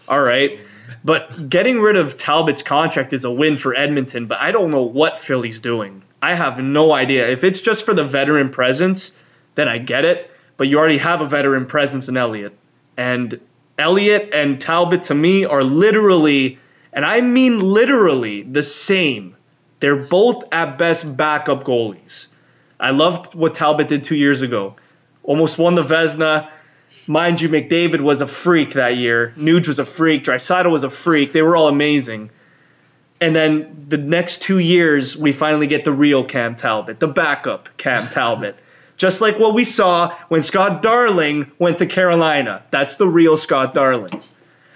All 0.08 0.22
right. 0.22 0.60
But 1.02 1.48
getting 1.48 1.80
rid 1.80 1.96
of 1.96 2.16
Talbot's 2.16 2.62
contract 2.62 3.12
is 3.12 3.24
a 3.24 3.30
win 3.30 3.56
for 3.56 3.74
Edmonton, 3.74 4.26
but 4.26 4.40
I 4.40 4.52
don't 4.52 4.70
know 4.70 4.82
what 4.82 5.16
Philly's 5.16 5.60
doing. 5.60 6.02
I 6.20 6.34
have 6.34 6.58
no 6.58 6.92
idea. 6.92 7.28
If 7.28 7.44
it's 7.44 7.60
just 7.60 7.84
for 7.84 7.94
the 7.94 8.04
veteran 8.04 8.50
presence, 8.50 9.12
then 9.54 9.68
I 9.68 9.78
get 9.78 10.04
it. 10.04 10.30
But 10.56 10.68
you 10.68 10.78
already 10.78 10.98
have 10.98 11.20
a 11.20 11.26
veteran 11.26 11.66
presence 11.66 12.08
in 12.08 12.16
Elliott. 12.16 12.56
And 12.96 13.40
Elliott 13.78 14.30
and 14.32 14.60
Talbot 14.60 15.04
to 15.04 15.14
me 15.14 15.44
are 15.44 15.64
literally, 15.64 16.58
and 16.92 17.04
I 17.04 17.20
mean 17.20 17.58
literally, 17.58 18.42
the 18.42 18.62
same. 18.62 19.36
They're 19.80 19.96
both 19.96 20.44
at 20.52 20.78
best 20.78 21.16
backup 21.16 21.64
goalies. 21.64 22.28
I 22.78 22.90
loved 22.90 23.34
what 23.34 23.54
Talbot 23.54 23.88
did 23.88 24.04
two 24.04 24.16
years 24.16 24.42
ago. 24.42 24.76
Almost 25.22 25.58
won 25.58 25.74
the 25.74 25.82
Vezina. 25.82 26.50
Mind 27.06 27.40
you, 27.40 27.48
McDavid 27.48 28.00
was 28.00 28.22
a 28.22 28.26
freak 28.26 28.74
that 28.74 28.96
year. 28.96 29.34
Nuge 29.36 29.68
was 29.68 29.78
a 29.78 29.84
freak. 29.84 30.24
Draisaitl 30.24 30.70
was 30.70 30.84
a 30.84 30.90
freak. 30.90 31.32
They 31.32 31.42
were 31.42 31.56
all 31.56 31.68
amazing. 31.68 32.30
And 33.20 33.34
then 33.34 33.86
the 33.88 33.96
next 33.96 34.42
two 34.42 34.58
years, 34.58 35.16
we 35.16 35.32
finally 35.32 35.66
get 35.66 35.84
the 35.84 35.92
real 35.92 36.24
Cam 36.24 36.56
Talbot, 36.56 37.00
the 37.00 37.08
backup 37.08 37.76
Cam 37.76 38.08
Talbot. 38.08 38.56
Just 38.96 39.20
like 39.20 39.38
what 39.38 39.54
we 39.54 39.64
saw 39.64 40.14
when 40.28 40.42
Scott 40.42 40.82
Darling 40.82 41.50
went 41.58 41.78
to 41.78 41.86
Carolina. 41.86 42.62
That's 42.70 42.96
the 42.96 43.06
real 43.08 43.36
Scott 43.36 43.74
Darling. 43.74 44.22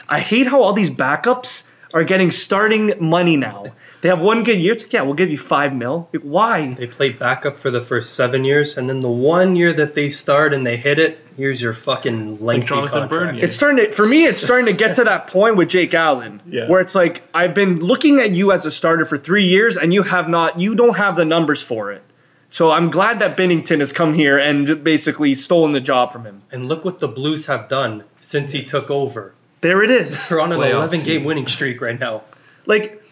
I 0.09 0.21
hate 0.21 0.47
how 0.47 0.63
all 0.63 0.73
these 0.73 0.91
backups 0.91 1.65
are 1.95 2.05
getting 2.05 2.31
starting 2.31 2.93
money 3.01 3.37
now. 3.37 3.67
They 4.01 4.11
have 4.11 4.21
one 4.21 4.43
good 4.43 4.59
year. 4.61 4.73
It's 4.73 4.85
like, 4.85 4.93
yeah, 4.93 5.03
we'll 5.03 5.15
give 5.15 5.31
you 5.31 5.39
five 5.39 5.75
mil. 5.75 6.09
Like, 6.13 6.23
why? 6.23 6.75
They 6.75 6.87
played 6.87 7.19
backup 7.19 7.59
for 7.59 7.71
the 7.71 7.81
first 7.81 8.15
seven 8.15 8.45
years, 8.45 8.77
and 8.77 8.89
then 8.89 9.01
the 9.01 9.09
one 9.11 9.57
year 9.57 9.73
that 9.73 9.95
they 9.95 10.09
start 10.11 10.53
and 10.53 10.67
they 10.67 10.77
hit 10.77 10.99
it, 10.99 11.19
here's 11.37 11.61
your 11.61 11.73
fucking 11.75 12.45
lengthy 12.45 12.69
Jonathan 12.69 13.01
contract. 13.09 13.11
Bernier. 13.33 13.45
It's 13.45 13.55
starting 13.55 13.87
to, 13.87 13.93
for 13.93 14.07
me, 14.07 14.25
it's 14.27 14.41
starting 14.41 14.67
to 14.67 14.73
get 14.73 14.97
to 14.97 15.05
that 15.05 15.29
point 15.29 15.57
with 15.57 15.69
Jake 15.69 15.95
Allen, 15.95 16.41
Yeah. 16.47 16.69
where 16.69 16.81
it's 16.81 16.95
like 16.95 17.23
I've 17.35 17.55
been 17.55 17.81
looking 17.81 18.21
at 18.21 18.33
you 18.33 18.53
as 18.53 18.67
a 18.67 18.71
starter 18.71 19.05
for 19.05 19.17
three 19.19 19.47
years, 19.47 19.77
and 19.79 19.93
you 19.93 20.03
have 20.03 20.29
not, 20.29 20.59
you 20.61 20.75
don't 20.75 20.97
have 20.97 21.17
the 21.17 21.25
numbers 21.25 21.63
for 21.63 21.91
it. 21.93 22.03
So 22.51 22.71
I'm 22.71 22.91
glad 22.91 23.19
that 23.19 23.37
Binnington 23.37 23.81
has 23.81 23.93
come 23.93 24.15
here 24.15 24.39
and 24.39 24.83
basically 24.83 25.35
stolen 25.35 25.73
the 25.73 25.81
job 25.81 26.13
from 26.13 26.25
him. 26.25 26.43
And 26.51 26.67
look 26.67 26.85
what 26.85 26.99
the 26.99 27.09
Blues 27.09 27.47
have 27.47 27.69
done 27.69 28.05
since 28.21 28.51
he 28.51 28.65
took 28.65 28.91
over. 28.91 29.35
There 29.61 29.83
it 29.83 29.91
is. 29.91 30.29
They're 30.29 30.41
on 30.41 30.53
an 30.53 30.59
Playoff 30.61 30.73
11 30.73 30.99
game 31.01 31.07
team. 31.07 31.25
winning 31.25 31.47
streak 31.47 31.81
right 31.81 31.99
now. 31.99 32.23
like 32.67 33.03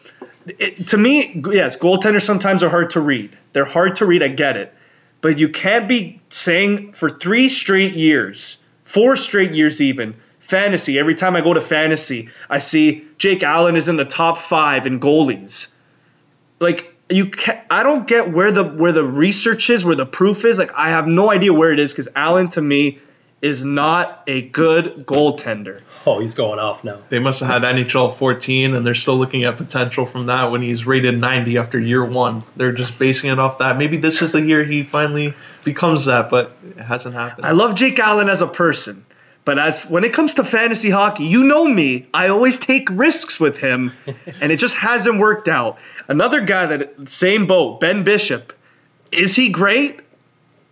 it, 0.47 0.89
to 0.89 0.97
me, 0.97 1.43
yes, 1.53 1.77
goaltenders 1.77 2.23
sometimes 2.23 2.63
are 2.63 2.69
hard 2.69 2.91
to 2.91 3.01
read. 3.01 3.37
They're 3.53 3.65
hard 3.65 3.97
to 3.97 4.07
read. 4.07 4.23
I 4.23 4.29
get 4.29 4.57
it, 4.57 4.73
but 5.21 5.39
you 5.39 5.49
can't 5.49 5.89
be 5.89 6.21
saying 6.29 6.93
for 6.93 7.11
three 7.11 7.49
straight 7.49 7.95
years, 7.95 8.59
four 8.85 9.17
straight 9.17 9.53
years 9.53 9.81
even. 9.81 10.15
Fantasy. 10.41 10.97
Every 10.97 11.17
time 11.17 11.35
I 11.35 11.41
go 11.41 11.53
to 11.53 11.61
fantasy, 11.61 12.29
I 12.49 12.61
see 12.61 13.09
Jake 13.19 13.43
Allen 13.43 13.75
is 13.75 13.89
in 13.89 13.97
the 13.97 14.05
top 14.05 14.39
five 14.39 14.87
in 14.87 15.01
goalies. 15.01 15.67
Like 16.61 16.96
you, 17.09 17.27
can 17.27 17.61
I 17.71 17.83
don't 17.83 18.07
get 18.07 18.31
where 18.31 18.53
the 18.53 18.65
where 18.65 18.93
the 18.93 19.05
research 19.05 19.71
is, 19.71 19.85
where 19.85 19.97
the 19.97 20.07
proof 20.07 20.45
is. 20.45 20.59
Like 20.59 20.75
I 20.75 20.91
have 20.91 21.07
no 21.07 21.31
idea 21.31 21.53
where 21.53 21.73
it 21.73 21.79
is 21.79 21.93
because 21.93 22.09
Allen 22.15 22.49
to 22.51 22.63
me 22.63 22.99
is 23.43 23.65
not 23.65 24.23
a 24.27 24.43
good 24.43 25.07
goaltender. 25.07 25.83
Oh, 26.07 26.21
he's 26.21 26.35
going 26.35 26.59
off 26.59 26.85
now. 26.85 26.99
They 27.09 27.19
must 27.19 27.41
have 27.41 27.49
had 27.49 27.63
NHL 27.63 28.17
14, 28.17 28.75
and 28.75 28.87
they're 28.87 28.95
still 28.95 29.19
looking 29.19 29.45
at 29.45 29.57
potential 29.57 30.07
from 30.07 30.27
that 30.27 30.51
when 30.51 30.63
he's 30.63 30.87
rated 30.87 31.19
90 31.19 31.59
after 31.59 31.79
year 31.79 32.05
one. 32.05 32.45
They're 32.57 32.73
just 32.73 32.99
basing 32.99 33.31
it 33.31 33.39
off 33.39 33.59
that. 33.59 33.77
Maybe 33.77 33.99
this 33.99 34.23
is 34.23 34.33
the 34.33 34.41
year 34.41 34.65
he 34.65 34.85
finally 34.85 35.35
becomes 35.65 36.07
that, 36.07 36.31
but 36.31 36.57
it 36.65 36.81
hasn't 36.81 37.15
happened. 37.15 37.47
I 37.47 37.53
love 37.53 37.75
Jake 37.75 37.99
Allen 37.99 38.29
as 38.29 38.41
a 38.41 38.47
person, 38.47 39.05
but 39.47 39.61
as 39.61 39.85
when 39.85 40.03
it 40.03 40.13
comes 40.13 40.35
to 40.35 40.45
fantasy 40.45 40.91
hockey, 40.91 41.25
you 41.25 41.45
know 41.45 41.65
me. 41.65 42.09
I 42.13 42.29
always 42.29 42.59
take 42.59 42.89
risks 42.91 43.39
with 43.39 43.59
him, 43.59 43.93
and 44.41 44.51
it 44.51 44.57
just 44.59 44.77
hasn't 44.77 45.21
worked 45.21 45.49
out. 45.49 45.79
Another 46.09 46.41
guy 46.41 46.67
that 46.67 47.09
same 47.09 47.47
boat, 47.47 47.79
Ben 47.79 48.03
Bishop. 48.03 48.53
Is 49.13 49.37
he 49.37 49.51
great? 49.51 50.01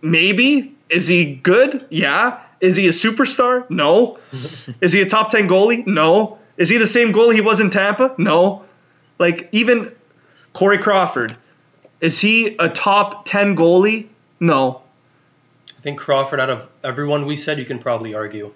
Maybe. 0.01 0.75
Is 0.89 1.07
he 1.07 1.35
good? 1.35 1.87
Yeah. 1.89 2.41
Is 2.59 2.75
he 2.75 2.87
a 2.87 2.91
superstar? 2.91 3.67
No. 3.69 4.19
Is 4.81 4.91
he 4.91 5.01
a 5.01 5.05
top 5.05 5.29
10 5.29 5.47
goalie? 5.47 5.87
No. 5.87 6.37
Is 6.57 6.67
he 6.67 6.77
the 6.77 6.85
same 6.85 7.13
goalie 7.13 7.35
he 7.35 7.41
was 7.41 7.61
in 7.61 7.69
Tampa? 7.69 8.13
No. 8.17 8.65
Like 9.17 9.47
even 9.53 9.95
Corey 10.51 10.79
Crawford, 10.79 11.37
is 12.01 12.19
he 12.19 12.57
a 12.57 12.67
top 12.67 13.23
10 13.25 13.55
goalie? 13.55 14.07
No. 14.41 14.81
I 15.69 15.81
think 15.81 15.97
Crawford, 15.97 16.41
out 16.41 16.49
of 16.49 16.69
everyone 16.83 17.25
we 17.25 17.37
said, 17.37 17.57
you 17.57 17.65
can 17.65 17.79
probably 17.79 18.13
argue. 18.13 18.51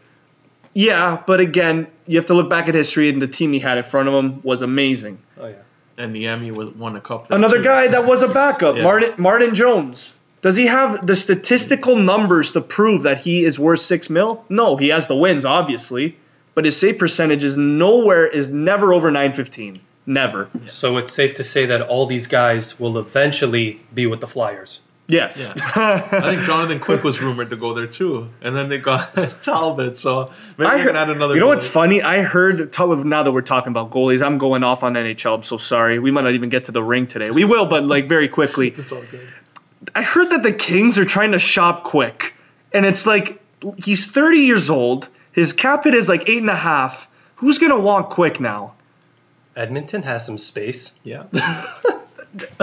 Yeah, 0.79 1.21
but 1.27 1.41
again, 1.41 1.87
you 2.07 2.17
have 2.17 2.27
to 2.27 2.33
look 2.33 2.49
back 2.49 2.69
at 2.69 2.73
history, 2.75 3.09
and 3.09 3.21
the 3.21 3.27
team 3.27 3.51
he 3.51 3.59
had 3.59 3.77
in 3.77 3.83
front 3.83 4.07
of 4.07 4.13
him 4.13 4.39
was 4.43 4.61
amazing. 4.61 5.17
Oh 5.37 5.47
yeah. 5.47 5.55
and 5.97 6.15
Niemi 6.15 6.51
was- 6.55 6.69
won 6.69 6.95
a 6.95 7.01
cup. 7.01 7.29
Another 7.31 7.57
too. 7.57 7.63
guy 7.65 7.87
that 7.87 8.05
was 8.05 8.23
a 8.23 8.29
backup, 8.29 8.77
Yeah. 8.77 8.83
Martin 8.83 9.13
Martin 9.17 9.55
Jones. 9.55 10.13
Does 10.41 10.55
he 10.55 10.67
have 10.67 11.05
the 11.05 11.17
statistical 11.17 11.97
numbers 11.97 12.53
to 12.53 12.61
prove 12.61 13.03
that 13.03 13.17
he 13.17 13.43
is 13.43 13.59
worth 13.59 13.81
six 13.81 14.09
mil? 14.09 14.45
No, 14.47 14.77
he 14.77 14.87
has 14.95 15.07
the 15.07 15.15
wins, 15.15 15.43
obviously, 15.43 16.15
but 16.55 16.63
his 16.63 16.77
save 16.77 16.97
percentage 16.97 17.43
is 17.43 17.57
nowhere 17.57 18.25
is 18.25 18.49
never 18.49 18.93
over 18.93 19.11
nine 19.11 19.33
fifteen. 19.33 19.81
Never. 20.05 20.47
So 20.67 20.95
it's 20.95 21.11
safe 21.11 21.35
to 21.35 21.43
say 21.43 21.65
that 21.67 21.81
all 21.81 22.05
these 22.05 22.27
guys 22.27 22.79
will 22.79 22.97
eventually 22.97 23.81
be 23.93 24.07
with 24.07 24.21
the 24.21 24.27
Flyers. 24.27 24.79
Yes. 25.09 25.49
I 25.75 25.99
think 26.21 26.43
Jonathan 26.43 26.79
Quick 26.79 27.03
was 27.03 27.19
rumored 27.19 27.49
to 27.49 27.55
go 27.55 27.73
there 27.73 27.87
too, 27.87 28.29
and 28.41 28.55
then 28.55 28.69
they 28.69 28.77
got 28.77 29.41
Talbot. 29.41 29.97
So 29.97 30.31
maybe 30.57 30.69
I 30.69 30.77
heard, 30.77 30.87
can 30.87 30.95
add 30.95 31.09
another. 31.09 31.33
you 31.33 31.39
know 31.39 31.47
what's 31.47 31.67
funny? 31.67 32.03
I 32.03 32.21
heard 32.21 32.71
Talbot. 32.71 33.03
now 33.05 33.23
that 33.23 33.31
we're 33.31 33.41
talking 33.41 33.71
about 33.71 33.89
goalies, 33.89 34.21
I'm 34.25 34.37
going 34.37 34.63
off 34.63 34.83
on 34.83 34.93
NHL. 34.93 35.35
I'm 35.35 35.43
so 35.43 35.57
sorry. 35.57 35.97
We 35.97 36.11
might 36.11 36.21
not 36.21 36.35
even 36.35 36.49
get 36.49 36.65
to 36.65 36.71
the 36.71 36.83
ring 36.83 37.07
today. 37.07 37.31
We 37.31 37.43
will, 37.43 37.65
but 37.65 37.83
like 37.83 38.07
very 38.07 38.27
quickly. 38.27 38.69
It's 38.77 38.91
all 38.91 39.01
good. 39.01 39.27
I 39.95 40.03
heard 40.03 40.29
that 40.31 40.43
the 40.43 40.53
Kings 40.53 40.99
are 40.99 41.05
trying 41.05 41.31
to 41.31 41.39
shop 41.39 41.83
quick, 41.83 42.33
and 42.71 42.85
it's 42.85 43.05
like 43.07 43.41
he's 43.77 44.05
30 44.05 44.37
years 44.39 44.69
old. 44.69 45.09
His 45.31 45.53
cap 45.53 45.85
hit 45.85 45.95
is 45.95 46.07
like 46.07 46.29
eight 46.29 46.39
and 46.39 46.49
a 46.49 46.55
half. 46.55 47.07
Who's 47.37 47.57
gonna 47.57 47.79
want 47.79 48.09
quick 48.11 48.39
now? 48.39 48.73
Edmonton 49.55 50.03
has 50.03 50.25
some 50.25 50.37
space. 50.37 50.91
Yeah. 51.03 51.23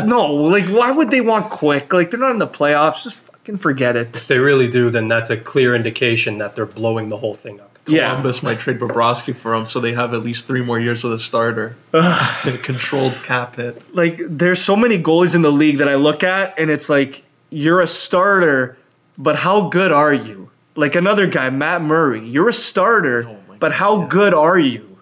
No, 0.03 0.35
like 0.35 0.67
why 0.67 0.91
would 0.91 1.11
they 1.11 1.21
want 1.21 1.51
quick? 1.51 1.93
Like 1.93 2.11
they're 2.11 2.21
not 2.21 2.33
in 2.33 2.39
the 2.39 2.47
playoffs. 2.47 3.03
Just 3.05 3.19
fucking 3.21 3.59
forget 3.59 3.97
it. 3.97 4.17
If 4.17 4.27
they 4.27 4.39
really 4.39 4.69
do, 4.69 4.91
then 4.91 5.09
that's 5.09 5.31
a 5.31 5.37
clear 5.37 5.75
indication 5.75 6.39
that 6.39 6.55
they're 6.55 6.67
blowing 6.67 7.09
the 7.09 7.17
whole 7.17 7.35
thing 7.35 7.61
up. 7.61 7.79
Yeah. 7.89 8.09
Columbus 8.11 8.43
might 8.43 8.59
trade 8.59 8.81
Bobrovsky 8.81 9.35
for 9.35 9.55
him, 9.55 9.65
so 9.67 9.79
they 9.81 9.93
have 9.95 10.13
at 10.13 10.23
least 10.25 10.47
three 10.49 10.63
more 10.63 10.79
years 10.79 11.05
with 11.05 11.13
a 11.13 11.19
starter. 11.19 11.77
a 11.93 12.59
controlled 12.63 13.15
cap 13.23 13.57
hit. 13.57 13.81
Like 13.95 14.19
there's 14.29 14.61
so 14.61 14.75
many 14.77 14.99
goalies 15.01 15.35
in 15.37 15.43
the 15.43 15.53
league 15.53 15.79
that 15.79 15.89
I 15.89 15.95
look 15.95 16.23
at, 16.25 16.59
and 16.59 16.71
it's 16.71 16.89
like 16.89 17.23
you're 17.51 17.81
a 17.81 17.87
starter, 17.87 18.77
but 19.17 19.37
how 19.37 19.69
good 19.69 19.93
are 19.93 20.13
you? 20.15 20.51
Like 20.75 20.95
another 20.97 21.27
guy, 21.27 21.49
Matt 21.51 21.81
Murray. 21.81 22.29
You're 22.29 22.49
a 22.49 22.53
starter, 22.53 23.25
Oh 23.29 23.39
but 23.59 23.73
how 23.73 23.99
God. 24.01 24.11
good 24.11 24.35
are 24.35 24.59
you? 24.59 24.99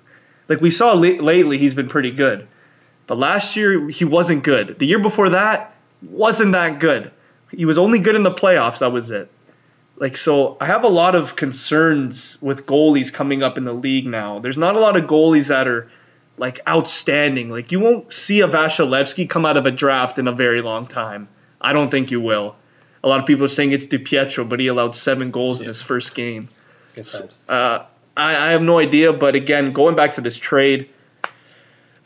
Like 0.48 0.60
we 0.60 0.70
saw 0.70 0.92
la- 0.92 1.22
lately, 1.24 1.56
he's 1.58 1.74
been 1.74 1.88
pretty 1.88 2.10
good. 2.12 2.46
But 3.07 3.18
last 3.18 3.57
year 3.57 3.88
he 3.88 4.05
wasn't 4.05 4.44
good. 4.44 4.78
The 4.78 4.86
year 4.86 4.98
before 4.98 5.30
that 5.30 5.74
wasn't 6.02 6.52
that 6.52 6.80
good. 6.80 7.11
He 7.50 7.64
was 7.64 7.78
only 7.78 7.98
good 7.98 8.16
in 8.16 8.22
the 8.22 8.30
playoffs. 8.30 8.78
That 8.78 8.92
was 8.92 9.11
it. 9.11 9.30
Like 9.96 10.16
so, 10.16 10.57
I 10.61 10.66
have 10.66 10.84
a 10.84 10.88
lot 10.88 11.14
of 11.14 11.36
concerns 11.36 12.36
with 12.40 12.66
goalies 12.66 13.12
coming 13.12 13.42
up 13.42 13.59
in 13.59 13.64
the 13.64 13.72
league 13.72 14.07
now. 14.07 14.40
There's 14.40 14.59
not 14.59 14.76
a 14.76 14.80
lot 14.80 14.96
of 14.96 15.05
goalies 15.05 15.48
that 15.48 15.68
are 15.68 15.88
like 16.36 16.61
outstanding. 16.66 17.50
Like 17.50 17.70
you 17.70 17.80
won't 17.80 18.12
see 18.12 18.40
a 18.40 18.48
Vasilevskiy 18.48 19.28
come 19.30 19.46
out 19.46 19.57
of 19.57 19.66
a 19.66 19.70
draft 19.70 20.18
in 20.18 20.26
a 20.26 20.32
very 20.32 20.62
long 20.62 20.86
time. 20.86 21.28
I 21.61 21.72
don't 21.72 21.90
think 21.90 22.11
you 22.11 22.20
will. 22.20 22.57
A 23.05 23.09
lot 23.09 23.20
of 23.20 23.26
people 23.26 23.44
are 23.44 23.48
saying 23.48 23.72
it's 23.72 23.86
DiPietro, 23.86 24.48
but 24.48 24.61
he 24.61 24.66
allowed 24.66 24.96
seven 24.96 25.30
goals 25.30 25.61
in 25.61 25.68
his 25.68 25.82
first 25.82 26.14
game. 26.14 26.48
Times. 26.96 27.42
Uh, 27.48 27.84
I, 28.16 28.36
I 28.36 28.50
have 28.52 28.62
no 28.62 28.78
idea, 28.78 29.12
but 29.12 29.34
again, 29.34 29.72
going 29.72 29.94
back 29.94 30.14
to 30.14 30.20
this 30.20 30.38
trade, 30.38 30.88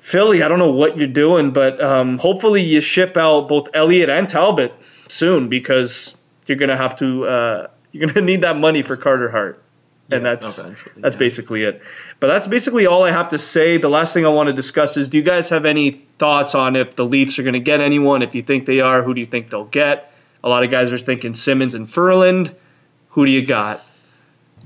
Philly, 0.09 0.43
I 0.43 0.49
don't 0.49 0.59
know 0.59 0.71
what 0.73 0.97
you're 0.97 1.07
doing, 1.07 1.51
but 1.51 1.83
um, 1.83 2.17
hopefully 2.17 2.63
you 2.63 2.81
ship 2.81 3.19
out 3.19 3.47
both 3.47 3.69
Elliott 3.75 4.09
and 4.09 4.27
Talbot 4.27 4.73
soon 5.09 5.51
because 5.51 6.15
you're 6.47 6.57
gonna 6.57 6.79
have 6.79 6.97
to 7.01 7.27
uh, 7.27 7.67
you're 7.93 8.09
gonna 8.09 8.25
need 8.33 8.41
that 8.41 8.57
money 8.57 8.81
for 8.81 8.97
Carter 8.97 9.31
Hart, 9.31 9.63
and 10.11 10.23
Yeah, 10.23 10.31
that's 10.37 10.57
that's 10.97 11.15
yeah. 11.15 11.19
basically 11.19 11.65
it. 11.65 11.83
But 12.21 12.29
that's 12.29 12.49
basically 12.49 12.87
all 12.87 13.05
I 13.05 13.11
have 13.11 13.29
to 13.31 13.39
say. 13.39 13.77
The 13.77 13.91
last 13.91 14.15
thing 14.15 14.25
I 14.25 14.31
want 14.31 14.47
to 14.47 14.55
discuss 14.55 14.97
is: 14.97 15.11
Do 15.11 15.19
you 15.19 15.25
guys 15.25 15.51
have 15.51 15.67
any 15.67 15.91
thoughts 16.19 16.55
on 16.55 16.75
if 16.77 16.97
the 16.97 17.05
Leafs 17.05 17.39
are 17.39 17.43
gonna 17.43 17.59
get 17.61 17.83
anyone? 17.83 18.23
If 18.23 18.35
you 18.35 18.43
think 18.43 18.65
they 18.65 18.81
are, 18.81 19.03
who 19.03 19.13
do 19.13 19.21
you 19.21 19.27
think 19.27 19.51
they'll 19.51 19.65
get? 19.65 20.11
A 20.43 20.49
lot 20.49 20.65
of 20.65 20.71
guys 20.71 20.91
are 20.91 20.99
thinking 20.99 21.35
Simmonds 21.35 21.75
and 21.75 21.89
Ferland. 21.89 22.55
Who 23.11 23.27
do 23.27 23.31
you 23.31 23.45
got? 23.45 23.85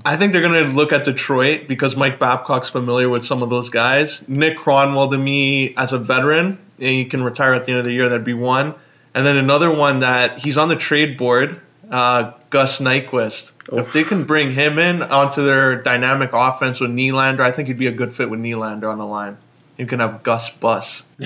I 0.05 0.17
think 0.17 0.33
they're 0.33 0.41
going 0.41 0.65
to 0.65 0.71
look 0.71 0.91
at 0.91 1.05
Detroit 1.05 1.67
because 1.67 1.95
Mike 1.95 2.19
Babcock's 2.19 2.69
familiar 2.69 3.09
with 3.09 3.23
some 3.23 3.41
of 3.41 3.49
those 3.49 3.69
guys. 3.69 4.27
Nick 4.27 4.57
Kronwall, 4.57 5.11
to 5.11 5.17
me, 5.17 5.73
as 5.75 5.93
a 5.93 5.97
veteran, 5.97 6.57
and 6.79 6.89
he 6.89 7.05
can 7.05 7.23
retire 7.23 7.53
at 7.53 7.65
the 7.65 7.71
end 7.71 7.79
of 7.79 7.85
the 7.85 7.93
year. 7.93 8.09
That'd 8.09 8.25
be 8.25 8.33
one. 8.33 8.75
And 9.13 9.25
then 9.25 9.37
another 9.37 9.71
one 9.71 10.01
that 10.01 10.39
he's 10.39 10.57
on 10.57 10.67
the 10.67 10.75
trade 10.75 11.17
board, 11.17 11.61
uh, 11.89 12.31
Gus 12.49 12.79
Nyquist. 12.79 13.51
If 13.71 13.93
they 13.93 14.03
can 14.03 14.25
bring 14.25 14.53
him 14.53 14.77
in 14.79 15.03
onto 15.03 15.43
their 15.43 15.81
dynamic 15.81 16.31
offense 16.33 16.79
with 16.79 16.91
Nylander, 16.91 17.41
I 17.41 17.51
think 17.51 17.67
he'd 17.67 17.77
be 17.77 17.87
a 17.87 17.91
good 17.91 18.13
fit 18.13 18.29
with 18.29 18.41
Nylander 18.41 18.91
on 18.91 18.97
the 18.97 19.05
line. 19.05 19.37
You 19.77 19.85
can 19.85 19.99
have 19.99 20.23
Gus 20.23 20.49
Bus. 20.49 21.03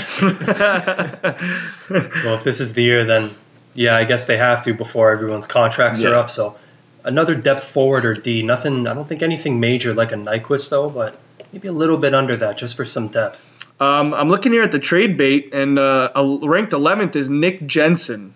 Well, 1.90 2.36
if 2.36 2.44
this 2.44 2.60
is 2.60 2.74
the 2.74 2.84
year, 2.84 3.06
then 3.06 3.32
yeah, 3.74 3.96
I 3.96 4.04
guess 4.04 4.26
they 4.26 4.38
have 4.38 4.64
to 4.64 4.74
before 4.74 5.12
everyone's 5.12 5.48
contracts 5.48 6.04
are 6.04 6.14
up. 6.14 6.30
So 6.30 6.58
another 7.04 7.36
depth 7.36 7.64
forward 7.66 8.06
or 8.06 8.14
D. 8.14 8.44
Nothing. 8.44 8.88
I 8.88 8.94
don't 8.94 9.08
think 9.08 9.22
anything 9.24 9.60
major 9.60 9.94
like 9.94 10.12
a 10.12 10.16
Nyquist 10.16 10.70
though, 10.70 10.90
but 10.90 11.18
maybe 11.54 11.68
a 11.68 11.72
little 11.74 11.98
bit 11.98 12.14
under 12.16 12.36
that 12.38 12.58
just 12.58 12.76
for 12.76 12.86
some 12.86 13.08
depth. 13.10 13.46
Um, 13.80 14.14
I'm 14.14 14.30
looking 14.30 14.54
here 14.54 14.64
at 14.64 14.72
the 14.72 14.80
trade 14.80 15.18
bait, 15.18 15.54
and 15.54 15.78
uh, 15.78 16.10
ranked 16.42 16.74
11th 16.74 17.16
is 17.16 17.30
Nick 17.30 17.66
Jensen 17.68 18.34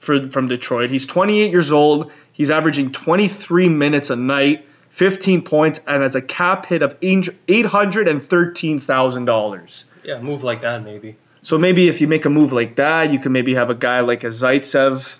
for, 0.00 0.28
from 0.30 0.48
Detroit. 0.48 0.90
He's 0.90 1.06
28 1.06 1.52
years 1.52 1.70
old. 1.70 2.10
He's 2.32 2.50
averaging 2.50 2.90
23 2.90 3.68
minutes 3.68 4.10
a 4.10 4.16
night, 4.16 4.66
15 4.90 5.42
points, 5.42 5.80
and 5.86 6.02
has 6.02 6.16
a 6.16 6.22
cap 6.22 6.66
hit 6.66 6.82
of 6.82 6.98
$813,000. 7.00 9.84
Yeah, 10.04 10.16
a 10.16 10.22
move 10.22 10.42
like 10.42 10.62
that 10.62 10.82
maybe. 10.82 11.16
So 11.42 11.58
maybe 11.58 11.88
if 11.88 12.00
you 12.00 12.08
make 12.08 12.24
a 12.24 12.30
move 12.30 12.52
like 12.52 12.76
that, 12.76 13.12
you 13.12 13.18
can 13.18 13.32
maybe 13.32 13.54
have 13.54 13.70
a 13.70 13.74
guy 13.74 14.00
like 14.00 14.24
a 14.24 14.28
Zaitsev, 14.28 15.16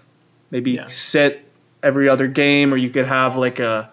maybe 0.50 0.72
Yeah. 0.72 0.86
sit 0.88 1.44
every 1.82 2.08
other 2.08 2.26
game, 2.26 2.72
or 2.72 2.76
you 2.76 2.90
could 2.90 3.06
have 3.06 3.36
like 3.36 3.58
a, 3.60 3.90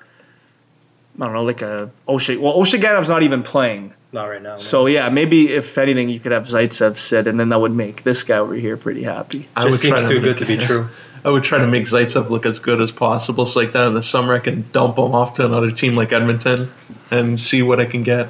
I 1.20 1.24
don't 1.24 1.34
know, 1.34 1.44
like 1.44 1.62
a 1.62 1.90
Oshe. 2.08 2.40
Well, 2.40 2.54
Ozhiganov's 2.58 3.10
not 3.10 3.24
even 3.24 3.44
playing. 3.44 3.94
Not 4.12 4.26
right 4.26 4.42
now. 4.42 4.52
no. 4.52 4.58
So 4.58 4.86
yeah, 4.86 5.10
maybe 5.10 5.50
if 5.50 5.78
anything, 5.78 6.10
you 6.10 6.20
could 6.20 6.32
have 6.32 6.44
Zaitsev 6.44 6.98
sit, 6.98 7.28
and 7.28 7.40
then 7.40 7.50
that 7.50 7.60
would 7.60 7.74
make 7.74 8.04
this 8.04 8.24
guy 8.24 8.38
over 8.38 8.54
here 8.56 8.78
pretty 8.78 9.04
happy. 9.04 9.48
I 9.56 9.66
just 9.70 9.84
would 9.84 9.90
try 9.90 9.98
seems 10.00 10.10
to 10.10 10.16
too 10.16 10.22
good 10.22 10.28
make- 10.30 10.38
to 10.38 10.46
be 10.46 10.58
true. 10.58 10.88
I 11.26 11.30
would 11.30 11.44
try 11.44 11.58
to 11.58 11.68
make 11.68 11.86
Zaitsev 11.86 12.30
look 12.30 12.46
as 12.46 12.60
good 12.60 12.80
as 12.80 12.92
possible. 12.92 13.46
So 13.46 13.60
like 13.60 13.74
that 13.74 13.88
in 13.88 13.94
the 13.96 14.02
summer, 14.04 14.34
I 14.36 14.40
can 14.40 14.64
dump 14.72 14.98
him 14.98 15.14
off 15.14 15.34
to 15.36 15.46
another 15.46 15.72
team 15.72 15.96
like 15.96 16.14
Edmonton 16.14 16.58
and 17.12 17.38
see 17.40 17.62
what 17.64 17.82
I 17.82 17.86
can 17.86 18.04
get. 18.04 18.30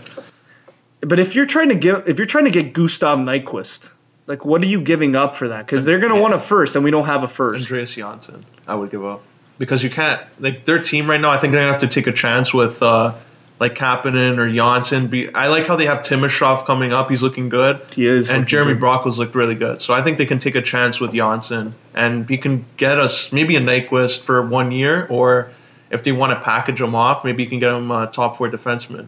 But 1.02 1.20
if 1.20 1.36
you're 1.36 1.46
trying 1.46 1.70
to 1.70 1.76
give, 1.76 2.08
if 2.08 2.18
you're 2.18 2.26
trying 2.26 2.46
to 2.46 2.52
get 2.52 2.74
Gustav 2.74 3.20
Nyquist, 3.20 3.90
like 4.26 4.46
what 4.46 4.64
are 4.64 4.66
you 4.68 4.82
giving 4.82 5.16
up 5.16 5.36
for 5.36 5.50
that? 5.50 5.66
Because 5.66 5.86
they're 5.86 6.00
gonna 6.00 6.16
Yeah. 6.16 6.22
want 6.22 6.34
a 6.34 6.40
first, 6.40 6.76
and 6.76 6.84
we 6.84 6.90
don't 6.90 7.06
have 7.06 7.22
a 7.24 7.28
first. 7.28 7.70
Andreas 7.70 7.94
Johnsson, 7.94 8.44
I 8.68 8.74
would 8.74 8.90
give 8.90 9.06
up 9.06 9.22
because 9.58 9.84
you 9.84 9.90
can't 9.90 10.22
like 10.40 10.66
their 10.66 10.80
team 10.80 11.10
right 11.10 11.20
now. 11.20 11.30
I 11.32 11.38
think 11.38 11.52
they're 11.52 11.62
gonna 11.62 11.74
have 11.74 11.82
to 11.82 11.88
take 11.88 12.08
a 12.08 12.12
chance 12.12 12.54
with 12.54 12.82
uh, 12.82 13.14
like 13.60 13.76
Kapanen 13.76 14.38
or 14.38 14.52
Johnsson. 14.52 15.08
Be 15.08 15.34
I 15.34 15.48
like 15.48 15.68
how 15.68 15.76
they 15.76 15.86
have 15.86 16.00
Timashov 16.00 16.66
coming 16.66 16.94
up. 16.94 17.10
He's 17.10 17.22
looking 17.22 17.50
good. 17.50 17.82
He 17.94 18.06
is 18.06 18.30
and 18.30 18.48
Jeremy 18.48 18.74
good. 18.74 18.82
Brockles 18.82 19.18
looked 19.18 19.36
really 19.36 19.56
good. 19.56 19.82
So 19.82 19.94
I 19.94 20.04
think 20.04 20.18
they 20.18 20.26
can 20.26 20.40
take 20.40 20.56
a 20.56 20.62
chance 20.62 21.00
with 21.00 21.14
Johnsson 21.14 21.76
and 21.94 22.30
he 22.30 22.38
can 22.38 22.66
get 22.78 23.00
us 23.00 23.32
maybe 23.32 23.56
a 23.56 23.62
Nyquist 23.62 24.22
for 24.22 24.48
one 24.48 24.72
year 24.72 25.06
or. 25.10 25.52
If 25.90 26.04
they 26.04 26.12
want 26.12 26.38
to 26.38 26.44
package 26.44 26.82
him 26.82 26.96
off, 26.96 27.24
maybe 27.24 27.44
you 27.44 27.50
can 27.50 27.60
get 27.60 27.72
him 27.72 27.90
a 27.92 28.08
top 28.08 28.36
four 28.38 28.50
defenseman. 28.50 29.08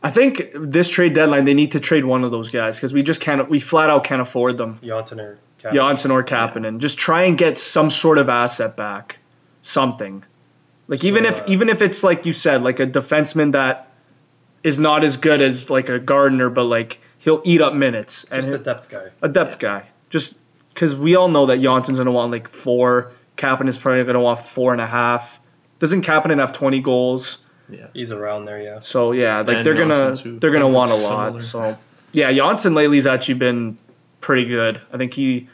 I 0.00 0.10
think 0.10 0.50
this 0.54 0.90
trade 0.90 1.14
deadline 1.14 1.44
they 1.44 1.54
need 1.54 1.72
to 1.72 1.80
trade 1.80 2.04
one 2.04 2.24
of 2.24 2.30
those 2.30 2.50
guys 2.50 2.76
because 2.76 2.92
we 2.92 3.02
just 3.02 3.22
can't, 3.22 3.48
we 3.48 3.58
flat 3.58 3.88
out 3.88 4.04
can't 4.04 4.20
afford 4.20 4.58
them. 4.58 4.78
Johnsson 4.84 5.18
or 5.18 5.38
Cap. 5.58 5.72
Johnsson 5.72 6.10
or 6.10 6.22
Kapanen. 6.22 6.78
Just 6.78 6.98
try 6.98 7.22
and 7.22 7.38
get 7.38 7.56
some 7.58 7.90
sort 7.90 8.18
of 8.18 8.28
asset 8.28 8.76
back, 8.76 9.18
something. 9.64 10.22
Like 10.86 11.02
even 11.04 11.24
So, 11.24 11.30
if 11.30 11.40
uh, 11.40 11.44
even 11.48 11.68
if 11.70 11.82
it's 11.82 12.04
like 12.04 12.26
you 12.26 12.32
said, 12.32 12.62
like 12.62 12.78
a 12.78 12.86
defenseman 12.86 13.52
that 13.52 13.90
is 14.62 14.78
not 14.78 15.02
as 15.02 15.16
good 15.16 15.40
as 15.40 15.68
like 15.70 15.88
a 15.88 15.98
Gardiner, 15.98 16.50
but 16.50 16.64
like 16.64 17.00
he'll 17.18 17.42
eat 17.44 17.60
up 17.60 17.74
minutes 17.74 18.24
and 18.30 18.42
Just 18.44 18.52
a 18.52 18.54
a, 18.54 18.58
depth 18.58 18.90
guy. 18.90 19.06
A 19.22 19.28
depth 19.28 19.58
guy. 19.58 19.84
Just 20.10 20.36
because 20.72 20.94
we 20.94 21.16
all 21.16 21.28
know 21.28 21.46
that 21.46 21.58
Johnsson's 21.60 21.98
gonna 21.98 22.12
want 22.12 22.30
like 22.30 22.48
four. 22.48 23.12
Kapanen 23.36 23.68
is 23.68 23.78
probably 23.78 24.04
gonna 24.04 24.20
want 24.20 24.38
four 24.38 24.72
and 24.72 24.80
a 24.80 24.86
half. 24.86 25.40
Doesn't 25.80 26.02
Kapanen 26.04 26.38
have 26.38 26.52
twenty 26.52 26.80
goals? 26.80 27.38
Yeah, 27.70 27.86
he's 27.94 28.12
around 28.12 28.44
there, 28.44 28.60
yeah. 28.62 28.80
So 28.80 29.12
yeah, 29.12 29.38
like 29.38 29.56
And 29.56 29.66
they're 29.66 29.74
gonna 29.74 30.16
too. 30.16 30.38
they're 30.38 30.52
gonna 30.52 30.68
want 30.68 30.92
a 30.92 31.00
similar. 31.00 31.30
lot. 31.30 31.42
So 31.42 31.78
yeah, 32.12 32.30
Johnsson 32.32 32.74
lately's 32.74 33.06
actually 33.06 33.34
been 33.34 33.78
pretty 34.20 34.44
good. 34.44 34.80
I 34.92 34.98
think 34.98 35.14
he, 35.14 35.48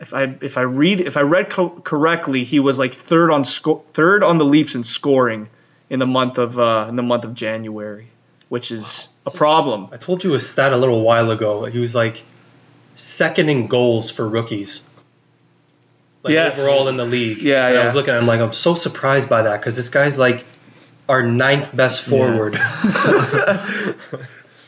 if 0.00 0.14
I 0.14 0.34
if 0.40 0.58
I 0.58 0.62
read 0.62 1.00
if 1.00 1.16
I 1.16 1.20
read 1.22 1.50
co- 1.50 1.70
correctly, 1.70 2.44
he 2.44 2.60
was 2.60 2.78
like 2.78 2.94
third 2.94 3.30
on 3.30 3.44
sco- 3.44 3.82
third 3.92 4.22
on 4.22 4.38
the 4.38 4.44
Leafs 4.44 4.74
in 4.74 4.84
scoring 4.84 5.48
in 5.90 5.98
the 5.98 6.06
month 6.06 6.38
of 6.38 6.58
uh, 6.58 6.86
in 6.88 6.96
the 6.96 7.02
month 7.02 7.24
of 7.24 7.34
January, 7.34 8.08
which 8.48 8.70
is 8.72 9.08
a 9.26 9.30
problem. 9.30 9.88
I 9.92 9.96
told 9.96 10.24
you 10.24 10.34
a 10.34 10.40
stat 10.40 10.72
a 10.72 10.76
little 10.76 11.00
while 11.02 11.30
ago. 11.30 11.64
He 11.64 11.78
was 11.78 11.94
like 11.94 12.22
second 12.96 13.48
in 13.48 13.66
goals 13.66 14.10
for 14.10 14.26
rookies. 14.28 14.82
Like 16.22 16.32
Yes. 16.32 16.58
overall 16.58 16.88
in 16.88 16.96
the 16.96 17.04
league. 17.04 17.42
Yeah, 17.42 17.66
and 17.68 17.78
I 17.78 17.84
was 17.84 17.94
looking, 17.94 18.14
I'm 18.14 18.26
like, 18.26 18.40
I'm 18.40 18.52
so 18.54 18.74
surprised 18.74 19.28
by 19.28 19.42
that 19.42 19.60
because 19.60 19.76
this 19.76 19.90
guy's 19.90 20.18
like 20.18 20.44
our 21.06 21.22
ninth 21.22 21.74
best 21.76 22.02
forward. 22.02 22.56
I 22.58 23.94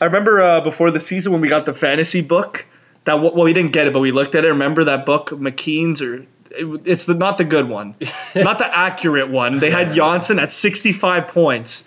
remember 0.01 0.41
uh, 0.41 0.61
before 0.61 0.91
the 0.91 0.99
season 0.99 1.31
when 1.31 1.41
we 1.41 1.47
got 1.47 1.65
the 1.65 1.73
fantasy 1.73 2.21
book 2.21 2.65
that 3.07 3.21
well 3.21 3.43
we 3.43 3.53
didn't 3.53 3.73
get 3.73 3.87
it 3.87 3.93
but 3.93 3.99
we 3.99 4.11
looked 4.11 4.35
at 4.35 4.45
it. 4.45 4.49
Remember 4.49 4.85
that 4.85 5.05
book 5.05 5.29
McKeen's 5.31 6.01
or 6.01 6.25
it, 6.51 6.81
it's 6.85 7.05
the 7.05 7.13
not 7.13 7.37
the 7.37 7.43
good 7.43 7.67
one, 7.67 7.95
not 8.35 8.59
the 8.59 8.77
accurate 8.77 9.29
one. 9.29 9.59
They 9.59 9.71
had 9.71 9.93
Johnsson 9.93 10.39
at 10.39 10.51
65 10.51 11.27
points. 11.27 11.83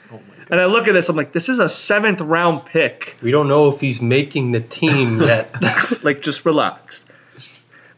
And 0.50 0.60
I 0.60 0.64
look 0.64 0.88
at 0.88 0.94
this, 0.94 1.08
I'm 1.08 1.14
like, 1.14 1.30
this 1.30 1.48
is 1.48 1.60
a 1.60 1.68
seventh 1.68 2.20
round 2.20 2.66
pick. 2.66 3.16
We 3.22 3.30
don't 3.30 3.46
know 3.46 3.68
if 3.68 3.80
he's 3.80 4.02
making 4.02 4.50
the 4.50 4.60
team 4.60 5.20
yet. 5.20 5.54
Like, 6.02 6.22
just 6.22 6.44
relax. 6.44 7.06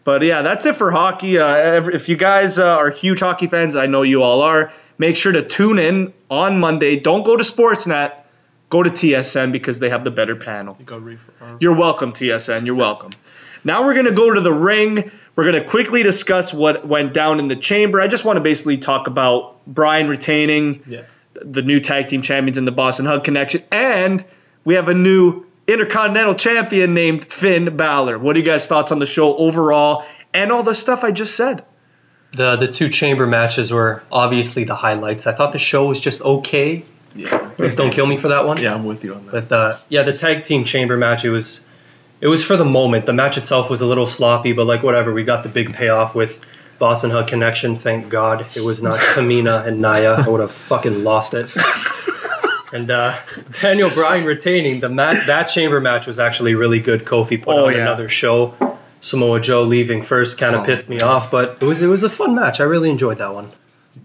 But 0.04 0.22
yeah, 0.22 0.42
that's 0.42 0.66
it 0.66 0.76
for 0.76 0.90
hockey. 0.90 1.38
Uh, 1.38 1.88
if 1.88 2.08
you 2.08 2.16
guys 2.16 2.58
uh, 2.58 2.66
are 2.66 2.90
huge 2.90 3.20
hockey 3.20 3.46
fans, 3.46 3.76
I 3.76 3.86
know 3.86 4.02
you 4.02 4.22
all 4.22 4.42
are. 4.42 4.72
Make 4.98 5.16
sure 5.16 5.32
to 5.32 5.42
tune 5.42 5.78
in 5.78 6.12
on 6.30 6.58
Monday. 6.58 6.98
Don't 6.98 7.22
go 7.22 7.36
to 7.36 7.44
Sportsnet. 7.44 8.12
Go 8.72 8.82
to 8.82 8.88
TSN 8.90 9.52
because 9.52 9.80
they 9.80 9.90
have 9.90 10.02
the 10.02 10.10
better 10.10 10.34
panel. 10.34 10.78
You 10.80 10.96
reef- 10.96 11.30
uh, 11.42 11.56
You're 11.60 11.74
welcome, 11.76 12.14
TSN. 12.14 12.64
You're 12.64 12.74
welcome. 12.74 13.10
Now 13.64 13.84
we're 13.84 13.92
going 13.92 14.06
to 14.06 14.12
go 14.12 14.32
to 14.32 14.40
the 14.40 14.52
ring. 14.52 15.10
We're 15.36 15.44
going 15.44 15.62
to 15.62 15.68
quickly 15.68 16.02
discuss 16.02 16.54
what 16.54 16.86
went 16.88 17.12
down 17.12 17.38
in 17.38 17.48
the 17.48 17.56
chamber. 17.56 18.00
I 18.00 18.06
just 18.08 18.24
want 18.24 18.38
to 18.38 18.40
basically 18.40 18.78
talk 18.78 19.08
about 19.08 19.66
Bryan 19.66 20.08
retaining 20.08 20.82
Yeah. 20.86 21.02
the 21.34 21.60
new 21.60 21.80
tag 21.80 22.08
team 22.08 22.22
champions 22.22 22.56
in 22.56 22.64
the 22.64 22.72
Boss 22.72 22.98
'n' 22.98 23.04
Hug 23.04 23.24
Connection. 23.24 23.62
And 23.70 24.24
we 24.64 24.74
have 24.76 24.88
a 24.88 24.94
new 24.94 25.44
Intercontinental 25.68 26.34
Champion 26.34 26.94
named 26.94 27.26
Finn 27.26 27.76
Balor. 27.76 28.18
What 28.18 28.36
are 28.36 28.38
you 28.38 28.44
guys' 28.44 28.66
thoughts 28.66 28.90
on 28.90 29.00
the 29.00 29.06
show 29.06 29.36
overall 29.36 30.04
and 30.32 30.50
all 30.50 30.62
the 30.62 30.74
stuff 30.74 31.04
I 31.04 31.10
just 31.12 31.36
said? 31.36 31.62
the 32.34 32.56
the 32.56 32.68
two 32.68 32.88
chamber 32.88 33.26
matches 33.26 33.70
were 33.70 34.02
obviously 34.10 34.64
the 34.64 34.74
highlights. 34.74 35.26
I 35.26 35.32
thought 35.32 35.52
the 35.52 35.58
show 35.58 35.84
was 35.88 36.00
just 36.00 36.22
okay. 36.22 36.82
Yeah. 37.14 37.50
Please 37.56 37.76
don't 37.76 37.90
kill 37.90 38.06
me 38.06 38.16
for 38.16 38.28
that 38.28 38.46
one. 38.46 38.58
Yeah, 38.58 38.74
I'm 38.74 38.84
with 38.84 39.04
you 39.04 39.14
on 39.14 39.26
that. 39.26 39.32
But 39.48 39.52
uh, 39.52 39.78
yeah, 39.88 40.02
the 40.02 40.12
tag 40.12 40.44
team 40.44 40.64
chamber 40.64 40.96
match 40.96 41.24
it 41.24 41.30
was 41.30 41.60
it 42.20 42.28
was 42.28 42.44
for 42.44 42.56
the 42.56 42.64
moment. 42.64 43.04
The 43.06 43.12
match 43.12 43.36
itself 43.38 43.68
was 43.68 43.80
a 43.82 43.86
little 43.86 44.06
sloppy, 44.06 44.52
but 44.52 44.66
like 44.66 44.82
whatever, 44.82 45.12
we 45.12 45.24
got 45.24 45.42
the 45.42 45.48
big 45.48 45.74
payoff 45.74 46.14
with 46.14 46.40
Boss 46.78 47.04
'n' 47.04 47.10
Hug 47.10 47.26
Connection. 47.28 47.76
Thank 47.76 48.08
God 48.08 48.46
it 48.54 48.60
was 48.60 48.82
not 48.82 48.98
Tamina 49.14 49.66
and 49.66 49.80
Nia. 49.82 50.14
I 50.14 50.28
would 50.28 50.40
have 50.40 50.52
fucking 50.52 51.04
lost 51.04 51.34
it. 51.34 51.50
and 52.72 52.90
uh, 52.90 53.14
Daniel 53.60 53.90
Bryan 53.90 54.24
retaining 54.24 54.80
the 54.80 54.88
mat. 54.88 55.26
That 55.26 55.44
chamber 55.44 55.80
match 55.80 56.06
was 56.06 56.18
actually 56.18 56.54
really 56.54 56.80
good. 56.80 57.04
Kofi 57.04 57.40
put 57.42 57.54
Oh, 57.54 57.66
on 57.66 57.72
yeah. 57.74 57.80
another 57.82 58.08
show. 58.08 58.54
Samoa 59.00 59.40
Joe 59.40 59.64
leaving 59.64 60.02
first 60.02 60.38
kind 60.38 60.54
of 60.54 60.62
Oh. 60.62 60.64
pissed 60.64 60.88
me 60.88 61.00
off, 61.00 61.30
but 61.30 61.58
it 61.60 61.64
was 61.64 61.82
it 61.82 61.88
was 61.88 62.04
a 62.04 62.10
fun 62.10 62.34
match. 62.34 62.60
I 62.60 62.64
really 62.64 62.88
enjoyed 62.90 63.18
that 63.18 63.34
one. 63.34 63.50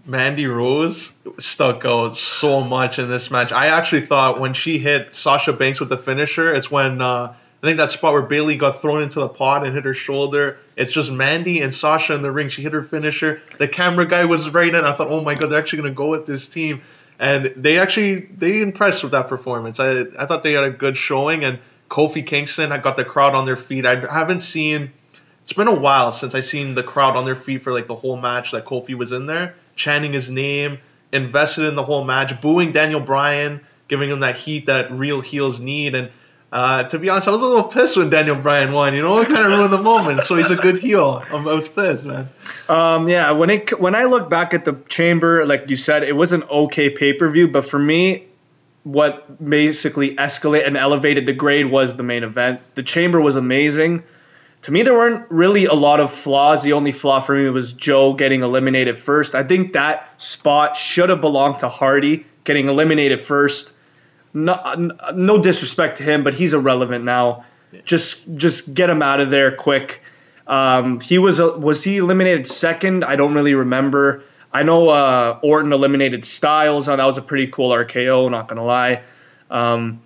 Mandy 0.04 0.46
Rose 0.46 1.12
stuck 1.38 1.84
out 1.84 2.16
so 2.16 2.62
much 2.62 2.98
in 2.98 3.08
this 3.08 3.30
match. 3.30 3.52
I 3.52 3.68
actually 3.68 4.06
thought 4.06 4.40
when 4.40 4.54
she 4.54 4.78
hit 4.78 5.14
Sasha 5.14 5.52
Banks 5.52 5.80
with 5.80 5.88
the 5.88 5.98
finisher, 5.98 6.52
it's 6.54 6.70
when 6.70 7.00
uh, 7.00 7.34
I 7.62 7.66
think 7.66 7.78
that 7.78 7.90
spot 7.90 8.12
where 8.12 8.22
Bayley 8.22 8.56
got 8.56 8.80
thrown 8.80 9.02
into 9.02 9.18
the 9.20 9.28
pot 9.28 9.64
and 9.64 9.74
hit 9.74 9.84
her 9.84 9.94
shoulder. 9.94 10.58
It's 10.76 10.92
just 10.92 11.10
Mandy 11.10 11.60
and 11.60 11.74
Sasha 11.74 12.14
in 12.14 12.22
the 12.22 12.30
ring. 12.30 12.50
She 12.50 12.62
hit 12.62 12.72
her 12.72 12.82
finisher. 12.82 13.42
The 13.58 13.66
camera 13.66 14.06
guy 14.06 14.26
was 14.26 14.50
right 14.50 14.72
in. 14.72 14.84
I 14.84 14.92
thought, 14.94 15.08
oh 15.08 15.22
my 15.22 15.34
god, 15.34 15.50
they're 15.50 15.58
actually 15.58 15.82
gonna 15.82 15.94
go 15.94 16.08
with 16.08 16.26
this 16.26 16.48
team, 16.48 16.82
and 17.18 17.46
they 17.56 17.78
actually 17.78 18.26
they 18.36 18.60
impressed 18.60 19.02
with 19.02 19.12
that 19.12 19.28
performance. 19.28 19.80
I 19.80 20.02
I 20.18 20.26
thought 20.26 20.44
they 20.44 20.52
had 20.52 20.64
a 20.64 20.70
good 20.70 20.96
showing, 20.96 21.44
and 21.44 21.58
Kofi 21.90 22.24
Kingston 22.24 22.70
I 22.70 22.78
got 22.78 22.96
the 22.96 23.04
crowd 23.04 23.34
on 23.34 23.44
their 23.44 23.56
feet. 23.56 23.84
I 23.84 23.96
haven't 23.96 24.40
seen. 24.40 24.92
It's 25.42 25.54
been 25.54 25.66
a 25.66 25.74
while 25.74 26.12
since 26.12 26.34
I 26.34 26.40
seen 26.40 26.74
the 26.74 26.82
crowd 26.82 27.16
on 27.16 27.24
their 27.24 27.34
feet 27.34 27.62
for 27.62 27.72
like 27.72 27.86
the 27.86 27.94
whole 27.94 28.18
match 28.18 28.52
that 28.52 28.66
Kofi 28.66 28.94
was 28.94 29.12
in 29.12 29.24
there, 29.24 29.54
chanting 29.78 30.12
his 30.12 30.30
name, 30.30 30.78
invested 31.12 31.64
in 31.64 31.76
the 31.76 31.84
whole 31.84 32.04
match, 32.04 32.38
booing 32.42 32.72
Daniel 32.72 33.00
Bryan, 33.00 33.60
giving 33.86 34.10
him 34.10 34.20
that 34.20 34.36
heat 34.36 34.66
that 34.66 34.92
real 34.92 35.22
heels 35.22 35.60
need. 35.60 35.94
And 35.94 36.10
uh, 36.52 36.82
to 36.82 36.98
be 36.98 37.08
honest, 37.08 37.28
I 37.28 37.30
was 37.30 37.40
a 37.40 37.46
little 37.46 37.64
pissed 37.64 37.96
when 37.96 38.10
Daniel 38.10 38.36
Bryan 38.36 38.72
won. 38.72 38.94
You 38.94 39.02
know, 39.02 39.20
it 39.20 39.28
kind 39.28 39.40
of 39.40 39.46
ruined 39.46 39.72
the 39.72 39.82
moment. 39.82 40.24
So 40.24 40.34
he's 40.36 40.50
a 40.50 40.56
good 40.56 40.78
heel. 40.78 41.22
I 41.30 41.36
was 41.36 41.68
pissed, 41.68 42.04
man. 42.04 42.28
Um, 42.68 43.08
yeah, 43.08 43.30
when 43.30 43.48
it 43.48 43.80
when 43.80 43.94
I 43.94 44.04
look 44.04 44.28
back 44.28 44.52
at 44.52 44.64
the 44.64 44.74
chamber, 44.88 45.46
like 45.46 45.70
you 45.70 45.76
said, 45.76 46.02
it 46.02 46.16
was 46.16 46.32
an 46.32 46.42
okay 46.42 46.90
pay 46.90 47.14
per 47.14 47.30
view, 47.30 47.48
but 47.48 47.64
for 47.64 47.78
me, 47.78 48.26
what 48.82 49.42
basically 49.46 50.16
escalated 50.16 50.66
and 50.66 50.76
elevated 50.76 51.26
the 51.26 51.32
grade 51.32 51.66
was 51.66 51.96
the 51.96 52.02
main 52.02 52.24
event. 52.24 52.60
The 52.74 52.82
chamber 52.82 53.20
was 53.20 53.36
amazing. 53.36 54.02
To 54.62 54.72
me, 54.72 54.82
there 54.82 54.94
weren't 54.94 55.30
really 55.30 55.66
a 55.66 55.74
lot 55.74 56.00
of 56.00 56.12
flaws. 56.12 56.62
The 56.62 56.72
only 56.72 56.92
flaw 56.92 57.20
for 57.20 57.34
me 57.34 57.48
was 57.50 57.72
Joe 57.72 58.14
getting 58.14 58.42
eliminated 58.42 58.96
first. 58.96 59.34
I 59.34 59.44
think 59.44 59.74
that 59.74 60.20
spot 60.20 60.76
should 60.76 61.10
have 61.10 61.20
belonged 61.20 61.60
to 61.60 61.68
Hardy 61.68 62.26
getting 62.44 62.68
eliminated 62.68 63.20
first. 63.20 63.72
No, 64.34 64.90
no 65.14 65.40
disrespect 65.40 65.98
to 65.98 66.04
him, 66.04 66.24
but 66.24 66.34
he's 66.34 66.54
irrelevant 66.54 67.04
now. 67.04 67.44
Just 67.84 68.24
just 68.36 68.72
get 68.72 68.90
him 68.90 69.02
out 69.02 69.20
of 69.20 69.30
there 69.30 69.54
quick. 69.54 70.02
Um, 70.46 71.00
he 71.00 71.18
was 71.18 71.40
was 71.40 71.84
he 71.84 71.98
eliminated 71.98 72.46
second? 72.46 73.04
I 73.04 73.16
don't 73.16 73.34
really 73.34 73.54
remember. 73.54 74.24
I 74.52 74.62
know 74.62 74.88
uh, 74.88 75.38
Orton 75.42 75.72
eliminated 75.72 76.24
Styles. 76.24 76.86
That 76.86 77.02
was 77.04 77.18
a 77.18 77.22
pretty 77.22 77.48
cool 77.48 77.70
RKO. 77.70 78.30
Not 78.30 78.48
gonna 78.48 78.64
lie. 78.64 79.02
Um, 79.50 80.00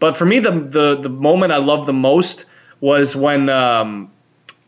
but 0.00 0.16
for 0.16 0.26
me, 0.26 0.40
the, 0.40 0.50
the 0.50 0.96
the 0.96 1.08
moment 1.08 1.52
I 1.52 1.58
love 1.58 1.86
the 1.86 1.92
most 1.92 2.44
was 2.80 3.14
when 3.14 3.48
um, 3.48 4.10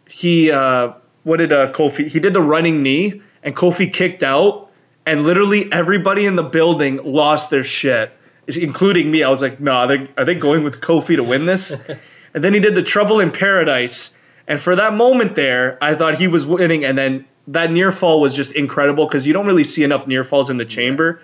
he 0.09 0.51
uh, 0.51 0.93
what 1.25 1.39
did 1.39 1.53
uh, 1.53 1.73
Kofi? 1.73 2.09
He 2.09 2.21
did 2.21 2.35
the 2.35 2.43
running 2.43 2.83
knee, 2.83 3.23
and 3.43 3.55
Kofi 3.55 3.93
kicked 3.93 4.23
out, 4.23 4.71
and 5.05 5.23
literally 5.23 5.71
everybody 5.73 6.27
in 6.27 6.37
the 6.37 6.43
building 6.43 7.01
lost 7.05 7.51
their 7.51 7.65
shit, 7.65 8.13
including 8.47 9.11
me. 9.11 9.23
I 9.23 9.29
was 9.29 9.43
like, 9.43 9.61
no, 9.61 9.73
are 9.73 9.87
they, 9.89 10.09
are 10.17 10.25
they 10.25 10.35
going 10.35 10.63
with 10.65 10.81
Kofi 10.81 11.21
to 11.21 11.27
win 11.27 11.47
this? 11.47 11.73
and 12.35 12.45
then 12.45 12.55
he 12.55 12.61
did 12.61 12.75
the 12.75 12.83
Trouble 12.83 13.21
in 13.21 13.33
Paradise, 13.33 14.13
and 14.47 14.61
for 14.61 14.77
that 14.77 14.95
moment 14.95 15.35
there, 15.35 15.83
I 15.83 15.95
thought 15.95 16.17
he 16.17 16.29
was 16.29 16.47
winning, 16.47 16.85
and 16.85 16.97
then 16.97 17.27
that 17.49 17.71
near 17.71 17.93
fall 17.93 18.21
was 18.21 18.35
just 18.35 18.53
incredible 18.53 19.07
because 19.07 19.27
you 19.27 19.33
don't 19.33 19.47
really 19.47 19.65
see 19.65 19.85
enough 19.85 20.07
near 20.07 20.25
falls 20.25 20.51
in 20.51 20.57
the 20.57 20.65
chamber. 20.65 21.23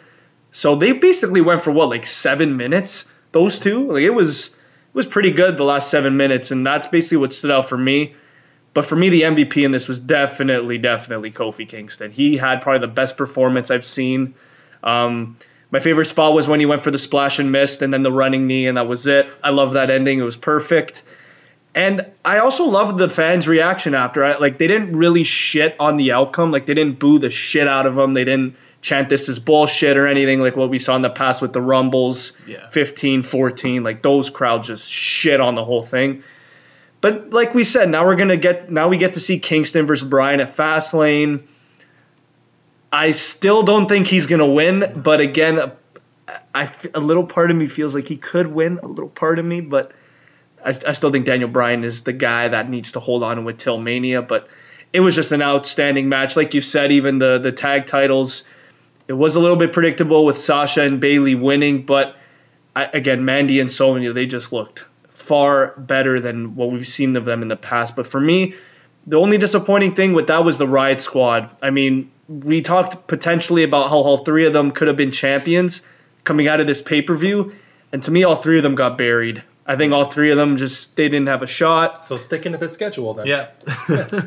So 0.52 0.76
they 0.76 0.92
basically 0.92 1.40
went 1.40 1.62
for 1.62 1.70
what 1.70 1.88
like 1.88 2.06
seven 2.06 2.56
minutes. 2.56 3.06
Those 3.32 3.58
two, 3.58 3.92
like 3.92 4.02
it 4.02 4.10
was, 4.10 4.50
was 4.94 5.06
pretty 5.06 5.30
good 5.30 5.56
the 5.56 5.64
last 5.64 5.90
seven 5.90 6.16
minutes, 6.16 6.50
and 6.50 6.66
that's 6.66 6.86
basically 6.86 7.18
what 7.18 7.32
stood 7.32 7.50
out 7.50 7.68
for 7.68 7.78
me. 7.78 8.14
But 8.74 8.86
for 8.86 8.96
me, 8.96 9.10
the 9.10 9.22
MVP 9.22 9.64
in 9.64 9.70
this 9.70 9.86
was 9.86 10.00
definitely, 10.00 10.78
definitely 10.78 11.30
Kofi 11.30 11.68
Kingston. 11.68 12.10
He 12.10 12.36
had 12.36 12.62
probably 12.62 12.80
the 12.80 12.92
best 12.92 13.16
performance 13.16 13.70
I've 13.70 13.84
seen. 13.84 14.34
Um, 14.82 15.36
my 15.70 15.80
favorite 15.80 16.06
spot 16.06 16.34
was 16.34 16.48
when 16.48 16.60
he 16.60 16.66
went 16.66 16.82
for 16.82 16.90
the 16.90 16.98
splash 16.98 17.38
and 17.38 17.52
missed, 17.52 17.82
and 17.82 17.92
then 17.92 18.02
the 18.02 18.12
running 18.12 18.46
knee, 18.46 18.66
and 18.66 18.76
that 18.76 18.86
was 18.86 19.06
it. 19.06 19.26
I 19.42 19.50
love 19.50 19.74
that 19.74 19.90
ending; 19.90 20.18
it 20.18 20.22
was 20.22 20.36
perfect. 20.36 21.02
And 21.74 22.06
I 22.22 22.38
also 22.40 22.66
loved 22.66 22.98
the 22.98 23.08
fans' 23.08 23.48
reaction 23.48 23.94
after. 23.94 24.24
I, 24.24 24.36
like 24.36 24.58
they 24.58 24.66
didn't 24.66 24.92
really 24.92 25.22
shit 25.22 25.74
on 25.80 25.96
the 25.96 26.12
outcome. 26.12 26.50
Like 26.50 26.66
they 26.66 26.74
didn't 26.74 26.98
boo 26.98 27.18
the 27.18 27.30
shit 27.30 27.66
out 27.66 27.86
of 27.86 27.96
him. 27.96 28.12
They 28.12 28.24
didn't 28.24 28.56
chant 28.82 29.08
this 29.08 29.30
is 29.30 29.38
bullshit 29.38 29.96
or 29.96 30.06
anything 30.06 30.40
like 30.40 30.56
what 30.56 30.68
we 30.68 30.78
saw 30.78 30.94
in 30.96 31.02
the 31.02 31.08
past 31.08 31.40
with 31.40 31.54
the 31.54 31.62
Rumbles, 31.62 32.32
Yeah. 32.46 32.68
15, 32.68 33.22
14. 33.22 33.82
Like 33.82 34.02
those 34.02 34.28
crowds 34.28 34.66
just 34.66 34.90
shit 34.90 35.40
on 35.40 35.54
the 35.54 35.64
whole 35.64 35.82
thing. 35.82 36.24
But 37.00 37.30
like 37.30 37.54
we 37.54 37.64
said, 37.64 37.88
now 37.88 38.04
we're 38.04 38.16
gonna 38.16 38.36
get 38.36 38.70
now 38.70 38.88
we 38.88 38.96
get 38.98 39.14
to 39.14 39.20
see 39.20 39.38
Kingston 39.38 39.86
versus 39.86 40.06
Bryan 40.06 40.40
at 40.40 40.54
Fastlane. 40.54 41.42
I 42.92 43.12
still 43.12 43.62
don't 43.62 43.88
think 43.88 44.06
he's 44.06 44.26
gonna 44.26 44.46
win, 44.46 45.00
but 45.02 45.20
again, 45.20 45.72
I, 46.54 46.70
a 46.94 47.00
little 47.00 47.24
part 47.24 47.50
of 47.50 47.56
me 47.56 47.66
feels 47.66 47.94
like 47.94 48.06
he 48.06 48.16
could 48.16 48.46
win. 48.46 48.78
A 48.82 48.86
little 48.86 49.08
part 49.08 49.38
of 49.38 49.44
me, 49.44 49.60
but 49.60 49.92
I, 50.64 50.70
I 50.86 50.92
still 50.92 51.10
think 51.10 51.24
Daniel 51.26 51.48
Bryan 51.48 51.84
is 51.84 52.02
the 52.02 52.12
guy 52.12 52.48
that 52.48 52.68
needs 52.68 52.92
to 52.92 53.00
hold 53.00 53.22
on 53.22 53.44
with 53.44 53.58
till 53.58 53.78
Mania. 53.78 54.22
But 54.22 54.48
it 54.92 55.00
was 55.00 55.14
just 55.14 55.32
an 55.32 55.42
outstanding 55.42 56.08
match, 56.08 56.36
like 56.36 56.54
you 56.54 56.60
said. 56.60 56.92
Even 56.92 57.18
the 57.18 57.38
the 57.38 57.52
tag 57.52 57.86
titles, 57.86 58.44
It 59.12 59.18
was 59.18 59.36
a 59.36 59.40
little 59.40 59.58
bit 59.58 59.74
predictable 59.74 60.24
with 60.24 60.40
Sasha 60.40 60.80
and 60.80 60.98
Bayley 60.98 61.34
winning, 61.34 61.84
but 61.84 62.16
I, 62.74 62.84
again, 62.84 63.26
Mandy 63.26 63.60
and 63.60 63.70
Sonya, 63.70 64.14
they 64.14 64.24
just 64.24 64.54
looked 64.54 64.86
far 65.10 65.74
better 65.76 66.18
than 66.18 66.56
what 66.56 66.70
we've 66.70 66.86
seen 66.86 67.14
of 67.16 67.26
them 67.26 67.42
in 67.42 67.48
the 67.48 67.56
past. 67.56 67.94
But 67.94 68.06
for 68.06 68.18
me, 68.18 68.54
the 69.06 69.18
only 69.18 69.36
disappointing 69.36 69.94
thing 69.94 70.14
with 70.14 70.28
that 70.28 70.46
was 70.46 70.56
the 70.56 70.66
Riot 70.66 71.02
Squad. 71.02 71.54
I 71.60 71.68
mean, 71.68 72.10
we 72.26 72.62
talked 72.62 73.06
potentially 73.06 73.64
about 73.64 73.90
how 73.90 73.98
all 73.98 74.16
three 74.16 74.46
of 74.46 74.54
them 74.54 74.70
could 74.70 74.88
have 74.88 74.96
been 74.96 75.10
champions 75.10 75.82
coming 76.24 76.48
out 76.48 76.60
of 76.60 76.66
this 76.66 76.80
pay 76.80 77.02
per 77.02 77.14
view, 77.14 77.54
and 77.92 78.02
to 78.04 78.10
me, 78.10 78.24
all 78.24 78.36
three 78.36 78.56
of 78.56 78.62
them 78.62 78.76
got 78.76 78.96
buried. 78.96 79.42
I 79.64 79.76
think 79.76 79.92
all 79.92 80.04
three 80.04 80.30
of 80.32 80.36
them 80.36 80.56
just 80.56 80.96
they 80.96 81.08
didn't 81.08 81.28
have 81.28 81.42
a 81.42 81.46
shot. 81.46 82.04
So 82.04 82.16
sticking 82.16 82.52
to 82.52 82.58
the 82.58 82.68
schedule 82.68 83.14
then. 83.14 83.26
Yeah. 83.26 83.50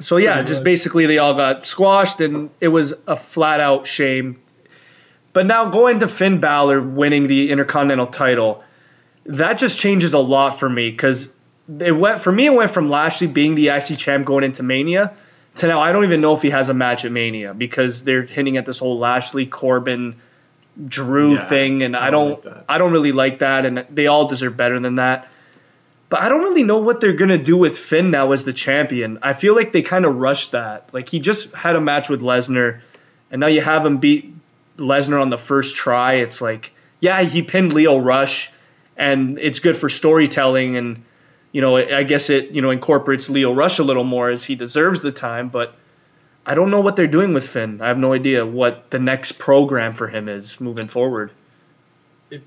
So 0.00 0.16
yeah, 0.16 0.34
Pretty 0.34 0.48
just 0.48 0.60
much. 0.60 0.64
basically 0.64 1.06
they 1.06 1.18
all 1.18 1.34
got 1.34 1.66
squashed, 1.66 2.20
and 2.20 2.50
it 2.60 2.68
was 2.68 2.94
a 3.08 3.16
flat 3.16 3.58
out 3.58 3.86
shame. 3.86 4.40
But 5.32 5.46
now 5.46 5.70
going 5.70 6.00
to 6.00 6.08
Finn 6.08 6.38
Balor 6.40 6.80
winning 6.80 7.26
the 7.26 7.50
Intercontinental 7.50 8.06
title, 8.06 8.62
that 9.26 9.58
just 9.58 9.78
changes 9.78 10.14
a 10.14 10.18
lot 10.18 10.58
for 10.58 10.68
me 10.68 10.90
because 10.90 11.28
it 11.80 11.90
went 11.90 12.20
for 12.20 12.30
me. 12.30 12.46
It 12.46 12.54
went 12.54 12.70
from 12.70 12.88
Lashley 12.88 13.26
being 13.26 13.56
the 13.56 13.68
IC 13.68 13.98
champ 13.98 14.24
going 14.24 14.44
into 14.44 14.62
Mania 14.62 15.14
to 15.56 15.66
now 15.66 15.80
I 15.80 15.92
don't 15.92 16.04
even 16.04 16.20
know 16.20 16.34
if 16.34 16.42
he 16.42 16.50
has 16.50 16.68
a 16.68 16.74
match 16.74 17.04
at 17.04 17.12
Mania 17.12 17.54
because 17.54 18.04
they're 18.04 18.22
hinting 18.22 18.56
at 18.56 18.66
this 18.66 18.78
whole 18.78 18.98
Lashley 18.98 19.46
Corbin 19.46 20.16
Drew 20.86 21.34
Yeah, 21.34 21.44
thing, 21.44 21.82
and 21.82 21.96
I 21.96 22.08
I 22.08 22.10
don't 22.10 22.42
don't 22.42 22.56
like. 22.56 22.64
I 22.68 22.78
don't 22.78 22.92
really 22.92 23.12
like 23.12 23.40
that, 23.40 23.66
and 23.66 23.84
they 23.90 24.06
all 24.06 24.26
deserve 24.26 24.56
better 24.56 24.78
than 24.78 24.96
that. 24.96 25.28
But 26.08 26.20
I 26.20 26.28
don't 26.28 26.42
really 26.42 26.62
know 26.62 26.78
what 26.78 27.00
they're 27.00 27.12
gonna 27.14 27.38
do 27.38 27.56
with 27.56 27.76
Finn 27.76 28.10
now 28.10 28.32
as 28.32 28.44
the 28.44 28.52
champion. 28.52 29.18
I 29.22 29.32
feel 29.32 29.54
like 29.54 29.72
they 29.72 29.82
kind 29.82 30.04
of 30.04 30.16
rushed 30.16 30.52
that. 30.52 30.90
Like 30.92 31.08
he 31.08 31.18
just 31.18 31.52
had 31.52 31.76
a 31.76 31.80
match 31.80 32.08
with 32.08 32.22
Lesnar, 32.22 32.80
and 33.30 33.40
now 33.40 33.48
you 33.48 33.60
have 33.60 33.84
him 33.84 33.98
beat 33.98 34.34
Lesnar 34.76 35.20
on 35.20 35.30
the 35.30 35.38
first 35.38 35.76
try. 35.76 36.14
It's 36.14 36.40
like, 36.40 36.72
yeah, 37.00 37.22
he 37.22 37.42
pinned 37.42 37.72
Lio 37.72 37.98
Rush, 37.98 38.50
and 38.96 39.38
it's 39.38 39.58
good 39.58 39.76
for 39.76 39.88
storytelling, 39.88 40.76
and 40.76 41.04
you 41.52 41.60
know, 41.60 41.76
I 41.76 42.04
guess 42.04 42.30
it 42.30 42.50
you 42.50 42.62
know 42.62 42.70
incorporates 42.70 43.28
Lio 43.28 43.52
Rush 43.52 43.78
a 43.80 43.84
little 43.84 44.04
more 44.04 44.30
as 44.30 44.44
he 44.44 44.54
deserves 44.54 45.02
the 45.02 45.12
time. 45.12 45.48
But 45.48 45.74
I 46.48 46.54
don't 46.54 46.70
know 46.70 46.80
what 46.80 46.96
they're 46.96 47.06
doing 47.06 47.34
with 47.34 47.46
Finn. 47.46 47.82
I 47.82 47.88
have 47.88 47.98
no 47.98 48.14
idea 48.14 48.46
what 48.46 48.90
the 48.90 48.98
next 48.98 49.32
program 49.32 49.92
for 49.92 50.08
him 50.08 50.30
is 50.30 50.58
moving 50.58 50.88
forward. 50.88 51.30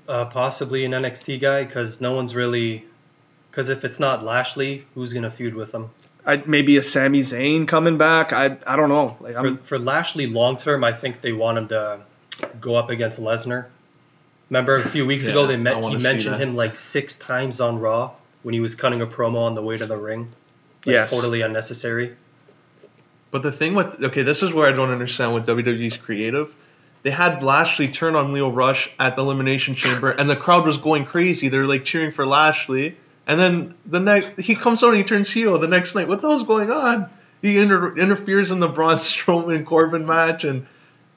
Uh, 0.08 0.24
possibly 0.24 0.84
an 0.84 0.90
NXT 0.90 1.40
guy 1.40 1.62
because 1.62 2.00
no 2.00 2.14
one's 2.14 2.34
really. 2.34 2.84
Because 3.50 3.68
if 3.68 3.84
it's 3.84 4.00
not 4.00 4.24
Lashley, 4.24 4.84
who's 4.96 5.12
gonna 5.12 5.30
feud 5.30 5.54
with 5.54 5.72
him? 5.72 5.90
I, 6.26 6.42
maybe 6.44 6.78
a 6.78 6.82
Sami 6.82 7.20
Zayn 7.20 7.68
coming 7.68 7.96
back. 7.96 8.32
I 8.32 8.56
I 8.66 8.74
don't 8.74 8.88
know. 8.88 9.16
Like 9.20 9.34
For, 9.36 9.56
for 9.58 9.78
Lashley 9.78 10.26
long 10.26 10.56
term, 10.56 10.82
I 10.82 10.92
think 10.92 11.20
they 11.20 11.32
want 11.32 11.58
him 11.58 11.68
to 11.68 12.00
go 12.60 12.74
up 12.74 12.90
against 12.90 13.20
Lesnar. 13.20 13.66
Remember 14.50 14.76
a 14.76 14.88
few 14.88 15.06
weeks 15.06 15.28
ago 15.28 15.46
they 15.46 15.56
met, 15.56 15.82
he 15.82 15.96
mentioned 15.96 16.36
him 16.36 16.56
like 16.56 16.74
six 16.74 17.16
times 17.16 17.60
on 17.60 17.78
Raw 17.78 18.10
when 18.42 18.52
he 18.52 18.60
was 18.60 18.74
cutting 18.74 19.00
a 19.00 19.06
promo 19.06 19.42
on 19.42 19.54
the 19.54 19.62
way 19.62 19.76
to 19.78 19.86
the 19.86 19.96
ring. 19.96 20.32
Like, 20.84 20.92
Yes. 20.94 21.10
Totally 21.10 21.42
unnecessary. 21.42 22.16
But 23.32 23.42
the 23.42 23.50
thing 23.50 23.74
with 23.74 24.04
okay, 24.04 24.22
this 24.22 24.44
is 24.44 24.52
where 24.52 24.68
I 24.68 24.72
don't 24.72 24.90
understand 24.90 25.34
with 25.34 25.46
WWE's 25.46 25.96
creative. 25.96 26.54
They 27.02 27.10
had 27.10 27.42
Lashley 27.42 27.88
turn 27.88 28.14
on 28.14 28.32
Lio 28.32 28.50
Rush 28.50 28.88
at 29.00 29.16
the 29.16 29.22
Elimination 29.22 29.74
Chamber, 29.74 30.10
and 30.10 30.30
the 30.30 30.36
crowd 30.36 30.66
was 30.66 30.76
going 30.76 31.06
crazy. 31.06 31.48
They're 31.48 31.66
like 31.66 31.84
cheering 31.84 32.12
for 32.12 32.24
Lashley, 32.24 32.96
and 33.26 33.40
then 33.40 33.74
the 33.86 33.98
next 33.98 34.40
he 34.40 34.54
comes 34.54 34.82
on 34.82 34.90
and 34.90 34.98
he 34.98 35.04
turns 35.04 35.30
heel 35.32 35.58
the 35.58 35.66
next 35.66 35.94
night. 35.96 36.06
What 36.06 36.20
the 36.20 36.28
hell's 36.28 36.44
going 36.44 36.70
on? 36.70 37.10
He 37.40 37.58
inter- 37.58 37.92
interferes 37.92 38.52
in 38.52 38.60
the 38.60 38.68
Braun 38.68 38.98
Strowman 38.98 39.64
Corbin 39.64 40.06
match, 40.06 40.44
and 40.44 40.66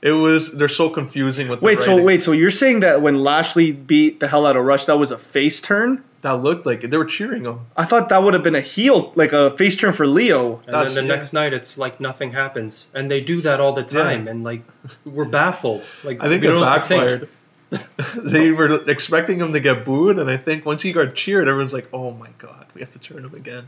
it 0.05 0.11
was 0.11 0.51
they're 0.51 0.67
so 0.69 0.89
confusing 0.89 1.49
with 1.49 1.59
the 1.61 1.65
wait, 1.65 1.81
so 1.81 1.91
writing. 1.93 2.05
wait, 2.05 2.23
so 2.23 2.31
you're 2.31 2.51
saying 2.51 2.81
that 2.81 3.01
when 3.01 3.15
Lashley 3.23 3.71
beat 3.71 4.19
the 4.19 4.27
hell 4.27 4.45
out 4.45 4.55
of 4.55 4.63
Rush, 4.63 4.85
that 4.85 4.97
was 4.97 5.11
a 5.11 5.17
face 5.17 5.61
turn? 5.61 6.03
that 6.21 6.41
looked 6.41 6.65
like 6.65 6.83
it. 6.83 6.89
They 6.89 6.97
were 6.97 7.05
cheering 7.05 7.45
him. 7.45 7.59
I 7.77 7.85
thought 7.85 8.09
that 8.09 8.23
would 8.23 8.33
have 8.33 8.41
been 8.41 8.55
a 8.55 8.61
heel, 8.61 9.13
like 9.15 9.31
a 9.31 9.51
face 9.51 9.75
turn 9.75 9.93
for 9.93 10.07
Lio. 10.07 10.55
And 10.65 10.73
That's- 10.73 10.93
then 10.95 11.05
the 11.05 11.09
yeah. 11.09 11.15
next 11.15 11.33
night 11.33 11.53
it's 11.53 11.77
like 11.77 11.99
nothing 11.99 12.31
happens. 12.31 12.87
And 12.95 13.11
they 13.11 13.21
do 13.21 13.41
that 13.41 13.59
all 13.59 13.73
the 13.73 13.83
time 13.83 14.27
and 14.27 14.43
like 14.43 14.63
we're 15.05 15.25
baffled. 15.25 15.83
Like 16.03 16.23
I 16.23 16.29
think 16.29 16.41
we 16.41 16.47
it 16.47 16.51
don't 16.51 16.61
know 16.61 16.65
what 16.65 16.81
to 16.81 16.87
think. 16.87 17.29
backfired. 17.71 18.23
they 18.31 18.49
were 18.51 18.89
expecting 18.89 19.39
him 19.39 19.53
to 19.53 19.59
get 19.59 19.85
booed, 19.85 20.17
and 20.19 20.29
I 20.29 20.37
think 20.37 20.65
once 20.65 20.81
he 20.81 20.93
got 20.93 21.13
cheered, 21.15 21.47
everyone's 21.47 21.73
like, 21.73 21.89
"Oh 21.91 22.11
my 22.11 22.29
god, 22.37 22.65
we 22.73 22.81
have 22.81 22.91
to 22.91 22.99
turn 22.99 23.25
him 23.25 23.33
again." 23.33 23.65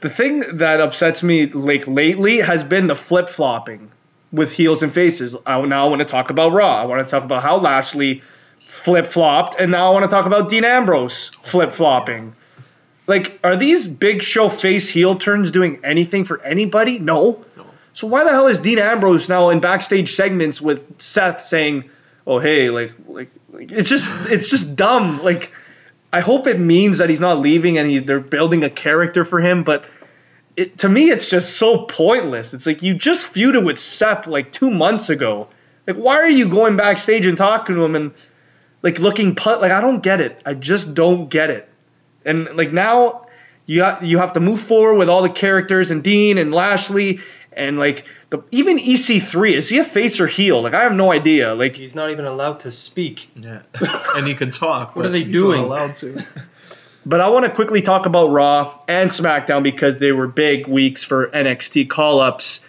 The 0.00 0.10
thing 0.10 0.58
that 0.58 0.80
upsets 0.80 1.22
me 1.22 1.46
like 1.46 1.86
lately 1.86 2.38
has 2.38 2.64
been 2.64 2.86
the 2.88 2.96
flip 2.96 3.28
flopping 3.28 3.90
with 4.32 4.52
heels 4.52 4.82
and 4.82 4.92
faces. 4.92 5.36
I 5.44 5.60
now 5.62 5.88
want 5.88 6.00
to 6.00 6.04
talk 6.04 6.30
about 6.30 6.52
Raw. 6.52 6.82
I 6.82 6.86
want 6.86 7.06
to 7.06 7.10
talk 7.10 7.24
about 7.24 7.42
how 7.42 7.56
Lashley 7.58 8.22
flip 8.64 9.06
flopped, 9.06 9.56
and 9.58 9.70
now 9.70 9.90
I 9.90 9.92
want 9.92 10.04
to 10.04 10.10
talk 10.10 10.26
about 10.26 10.48
Dean 10.48 10.64
Ambrose 10.64 11.28
flip 11.42 11.72
flopping. 11.72 12.36
Like, 13.06 13.40
are 13.42 13.56
these 13.56 13.88
big 13.88 14.22
show 14.22 14.48
face 14.48 14.88
heel 14.88 15.16
turns 15.16 15.50
doing 15.50 15.80
anything 15.84 16.24
for 16.24 16.40
anybody? 16.42 16.98
No. 17.00 17.44
No. 17.56 17.66
So 17.92 18.06
why 18.06 18.22
the 18.22 18.30
hell 18.30 18.46
is 18.46 18.60
Dean 18.60 18.78
Ambrose 18.78 19.28
now 19.28 19.50
in 19.50 19.58
backstage 19.60 20.14
segments 20.14 20.60
with 20.60 21.00
Seth 21.02 21.42
saying, 21.42 21.90
"Oh 22.26 22.38
hey, 22.38 22.70
like 22.70 22.92
like, 23.08 23.30
like 23.50 23.72
it's 23.72 23.90
just 23.90 24.30
it's 24.30 24.48
just 24.48 24.76
dumb." 24.76 25.22
Like 25.22 25.52
I 26.12 26.20
hope 26.20 26.46
it 26.46 26.58
means 26.58 26.98
that 26.98 27.08
he's 27.08 27.20
not 27.20 27.40
leaving 27.40 27.78
and 27.78 27.90
he, 27.90 27.98
they're 27.98 28.20
building 28.20 28.64
a 28.64 28.70
character 28.70 29.24
for 29.24 29.40
him, 29.40 29.64
but 29.64 29.84
it, 30.60 30.78
to 30.78 30.88
me 30.88 31.10
it's 31.10 31.28
just 31.28 31.56
so 31.56 31.84
pointless. 31.84 32.54
It's 32.54 32.66
like 32.66 32.82
you 32.82 32.94
just 32.94 33.32
feuded 33.32 33.64
with 33.64 33.78
Seth 33.80 34.26
like 34.26 34.52
2 34.52 34.70
months 34.70 35.08
ago. 35.08 35.48
Like 35.86 35.96
why 35.96 36.16
are 36.16 36.30
you 36.30 36.48
going 36.48 36.76
backstage 36.76 37.26
and 37.26 37.36
talking 37.36 37.76
to 37.76 37.82
him 37.82 37.96
and 37.96 38.12
like 38.82 38.98
looking 38.98 39.34
put 39.34 39.60
like 39.60 39.72
I 39.72 39.80
don't 39.80 40.02
get 40.02 40.20
it. 40.20 40.42
I 40.44 40.54
just 40.54 40.94
don't 40.94 41.28
get 41.28 41.50
it. 41.50 41.68
And 42.24 42.56
like 42.56 42.72
now 42.72 43.26
you 43.66 43.78
got, 43.78 44.04
you 44.04 44.18
have 44.18 44.34
to 44.34 44.40
move 44.40 44.60
forward 44.60 44.96
with 44.96 45.08
all 45.08 45.22
the 45.22 45.30
characters 45.30 45.90
and 45.90 46.02
Dean 46.02 46.38
and 46.38 46.52
Lashley 46.52 47.20
and 47.52 47.78
like 47.78 48.06
the 48.28 48.44
even 48.50 48.76
EC3 48.76 49.52
is 49.52 49.68
he 49.68 49.78
a 49.78 49.84
face 49.84 50.20
or 50.20 50.26
heel? 50.26 50.60
Like 50.62 50.74
I 50.74 50.82
have 50.82 50.92
no 50.92 51.10
idea. 51.10 51.54
Like 51.54 51.76
He's 51.76 51.94
not 51.94 52.10
even 52.10 52.26
allowed 52.26 52.60
to 52.60 52.70
speak. 52.70 53.28
Yeah, 53.34 53.62
and 54.14 54.26
he 54.26 54.34
can 54.34 54.50
talk. 54.50 54.94
What 54.94 55.02
but 55.02 55.06
are 55.06 55.12
they 55.12 55.24
he's 55.24 55.32
doing? 55.32 55.62
Not 55.62 55.66
allowed 55.66 55.96
to. 55.96 56.24
But 57.06 57.20
I 57.20 57.30
want 57.30 57.46
to 57.46 57.52
quickly 57.52 57.80
talk 57.80 58.06
about 58.06 58.28
Raw 58.28 58.78
and 58.86 59.08
SmackDown 59.08 59.62
because 59.62 59.98
they 59.98 60.12
were 60.12 60.26
big 60.26 60.66
weeks 60.66 61.02
for 61.02 61.28
NXT 61.28 61.88
call 61.88 62.20
ups. 62.20 62.60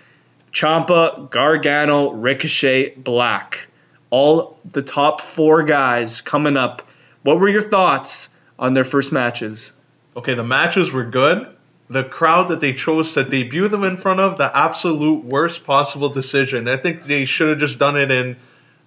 Ciampa, 0.54 1.30
Gargano, 1.30 2.12
Ricochet, 2.12 2.96
Black. 2.96 3.68
All 4.10 4.58
the 4.70 4.82
top 4.82 5.22
four 5.22 5.64
guys 5.64 6.22
coming 6.22 6.58
up. 6.58 6.88
What 7.24 7.40
were 7.40 7.50
your 7.50 7.62
thoughts 7.62 8.30
on 8.58 8.74
their 8.74 8.84
first 8.84 9.12
matches? 9.12 9.72
Okay, 10.16 10.34
the 10.34 10.44
matches 10.44 10.92
were 10.92 11.06
good. 11.06 11.48
The 11.90 12.04
crowd 12.04 12.50
that 12.50 12.62
they 12.62 12.74
chose 12.74 13.14
to 13.14 13.24
debut 13.24 13.68
them 13.68 13.84
in 13.84 13.98
front 13.98 14.22
of, 14.22 14.38
the 14.38 14.58
absolute 14.58 15.26
worst 15.26 15.66
possible 15.66 16.10
decision. 16.10 16.70
I 16.70 16.78
think 16.78 17.04
they 17.04 17.26
should 17.26 17.50
have 17.50 17.60
just 17.60 17.80
done 17.80 17.98
it 17.98 18.12
in 18.12 18.38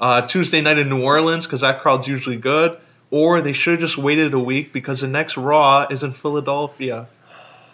uh, 0.00 0.22
Tuesday 0.22 0.62
night 0.62 0.78
in 0.78 0.88
New 0.88 1.02
Orleans 1.02 1.46
because 1.46 1.60
that 1.60 1.80
crowd's 1.80 2.08
usually 2.08 2.36
good. 2.36 2.78
Or 3.14 3.40
they 3.40 3.52
should 3.52 3.74
have 3.74 3.80
just 3.80 3.96
waited 3.96 4.34
a 4.34 4.40
week 4.40 4.72
because 4.72 5.00
the 5.00 5.06
next 5.06 5.36
Raw 5.36 5.86
is 5.88 6.02
in 6.02 6.12
Philadelphia. 6.14 7.06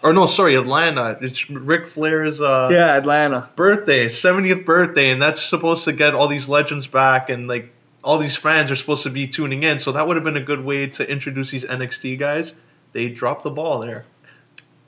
Or 0.03 0.13
no, 0.13 0.27
sorry, 0.27 0.53
Atlanta. 0.53 1.17
It's 1.19 1.49
Ric 1.49 1.87
Flair's 1.87 2.39
uh, 2.39 2.69
Yeah, 2.71 2.95
Atlanta. 2.95 3.49
birthday, 3.55 4.05
70th 4.05 4.65
birthday, 4.65 5.09
and 5.09 5.19
that's 5.19 5.41
supposed 5.43 5.85
to 5.85 5.93
get 5.93 6.13
all 6.13 6.27
these 6.27 6.47
legends 6.47 6.85
back, 6.85 7.31
and 7.31 7.47
like 7.47 7.73
all 8.03 8.19
these 8.19 8.35
fans 8.35 8.69
are 8.69 8.75
supposed 8.75 9.01
to 9.03 9.09
be 9.09 9.25
tuning 9.27 9.63
in. 9.63 9.79
So 9.79 9.93
that 9.93 10.05
would 10.05 10.15
have 10.15 10.23
been 10.23 10.37
a 10.37 10.43
good 10.43 10.63
way 10.63 10.85
to 10.87 11.09
introduce 11.09 11.49
these 11.49 11.65
NXT 11.65 12.19
guys. 12.19 12.53
They 12.93 13.07
dropped 13.07 13.43
the 13.43 13.49
ball 13.49 13.79
there. 13.79 14.05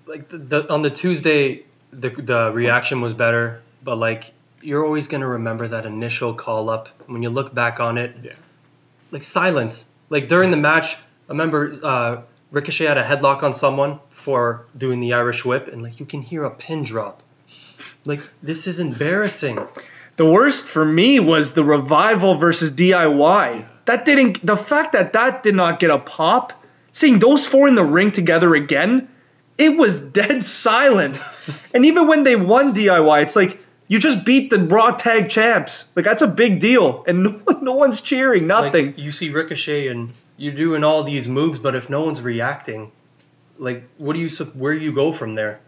Like 0.05 0.29
the, 0.29 0.37
the 0.37 0.71
on 0.71 0.83
the 0.83 0.91
Tuesday 0.91 1.63
the 1.91 2.09
the 2.09 2.51
reaction 2.53 3.01
was 3.01 3.15
better, 3.15 3.63
but 3.83 3.95
like 3.97 4.31
you're 4.61 4.85
always 4.85 5.07
gonna 5.07 5.27
remember 5.27 5.69
that 5.69 5.87
initial 5.87 6.35
call 6.35 6.69
up 6.69 6.89
when 7.07 7.23
you 7.23 7.31
look 7.31 7.55
back 7.55 7.79
on 7.79 7.97
it. 7.97 8.15
Yeah. 8.21 8.33
Like 9.09 9.23
silence. 9.23 9.87
Like 10.13 10.27
during 10.27 10.51
the 10.51 10.57
match, 10.57 10.95
I 10.95 11.31
remember 11.31 11.73
uh, 11.81 12.21
Ricochet 12.51 12.85
had 12.85 12.99
a 12.99 13.03
headlock 13.03 13.41
on 13.41 13.51
someone 13.51 13.99
for 14.11 14.67
doing 14.77 14.99
the 14.99 15.13
Irish 15.13 15.43
whip, 15.43 15.67
and 15.67 15.81
like 15.81 15.99
you 15.99 16.05
can 16.05 16.21
hear 16.21 16.43
a 16.43 16.51
pin 16.51 16.83
drop. 16.83 17.23
Like 18.05 18.19
this 18.43 18.67
is 18.67 18.77
embarrassing. 18.77 19.57
The 20.17 20.25
worst 20.27 20.67
for 20.67 20.85
me 20.85 21.19
was 21.19 21.53
the 21.53 21.63
revival 21.63 22.35
versus 22.35 22.69
DIY. 22.71 23.65
That 23.85 24.05
didn't. 24.05 24.45
The 24.45 24.55
fact 24.55 24.93
that 24.93 25.13
that 25.13 25.41
did 25.41 25.55
not 25.55 25.79
get 25.79 25.89
a 25.89 25.97
pop. 25.97 26.53
Seeing 26.91 27.17
those 27.17 27.47
four 27.47 27.67
in 27.67 27.73
the 27.73 27.83
ring 27.83 28.11
together 28.11 28.53
again, 28.53 29.09
it 29.57 29.75
was 29.75 29.99
dead 29.99 30.43
silent. 30.65 31.19
and 31.73 31.87
even 31.87 32.07
when 32.07 32.21
they 32.21 32.35
won 32.35 32.75
DIY, 32.75 33.23
it's 33.23 33.35
like 33.35 33.62
you 33.87 33.99
just 33.99 34.25
beat 34.25 34.49
the 34.49 34.59
Raw 34.59 34.91
Tag 34.91 35.29
Champs. 35.29 35.85
Like 35.95 36.05
that's 36.05 36.21
a 36.21 36.27
big 36.27 36.59
deal, 36.59 37.03
and 37.07 37.23
no, 37.47 37.59
no 37.61 37.73
one's 37.73 38.01
cheering. 38.01 38.47
Nothing. 38.47 38.87
Like, 38.87 38.97
you 38.97 39.11
see 39.11 39.29
Ricochet 39.29 39.87
and 39.87 40.13
you're 40.37 40.53
doing 40.53 40.83
all 40.83 41.03
these 41.03 41.27
moves, 41.27 41.59
but 41.59 41.75
if 41.75 41.89
no 41.89 42.03
one's 42.03 42.21
reacting, 42.21 42.91
like 43.57 43.87
what 43.97 44.13
do 44.13 44.19
you 44.19 44.29
where 44.29 44.73
do 44.73 44.79
you 44.79 44.93
go 44.93 45.13
from 45.13 45.35
there? 45.35 45.59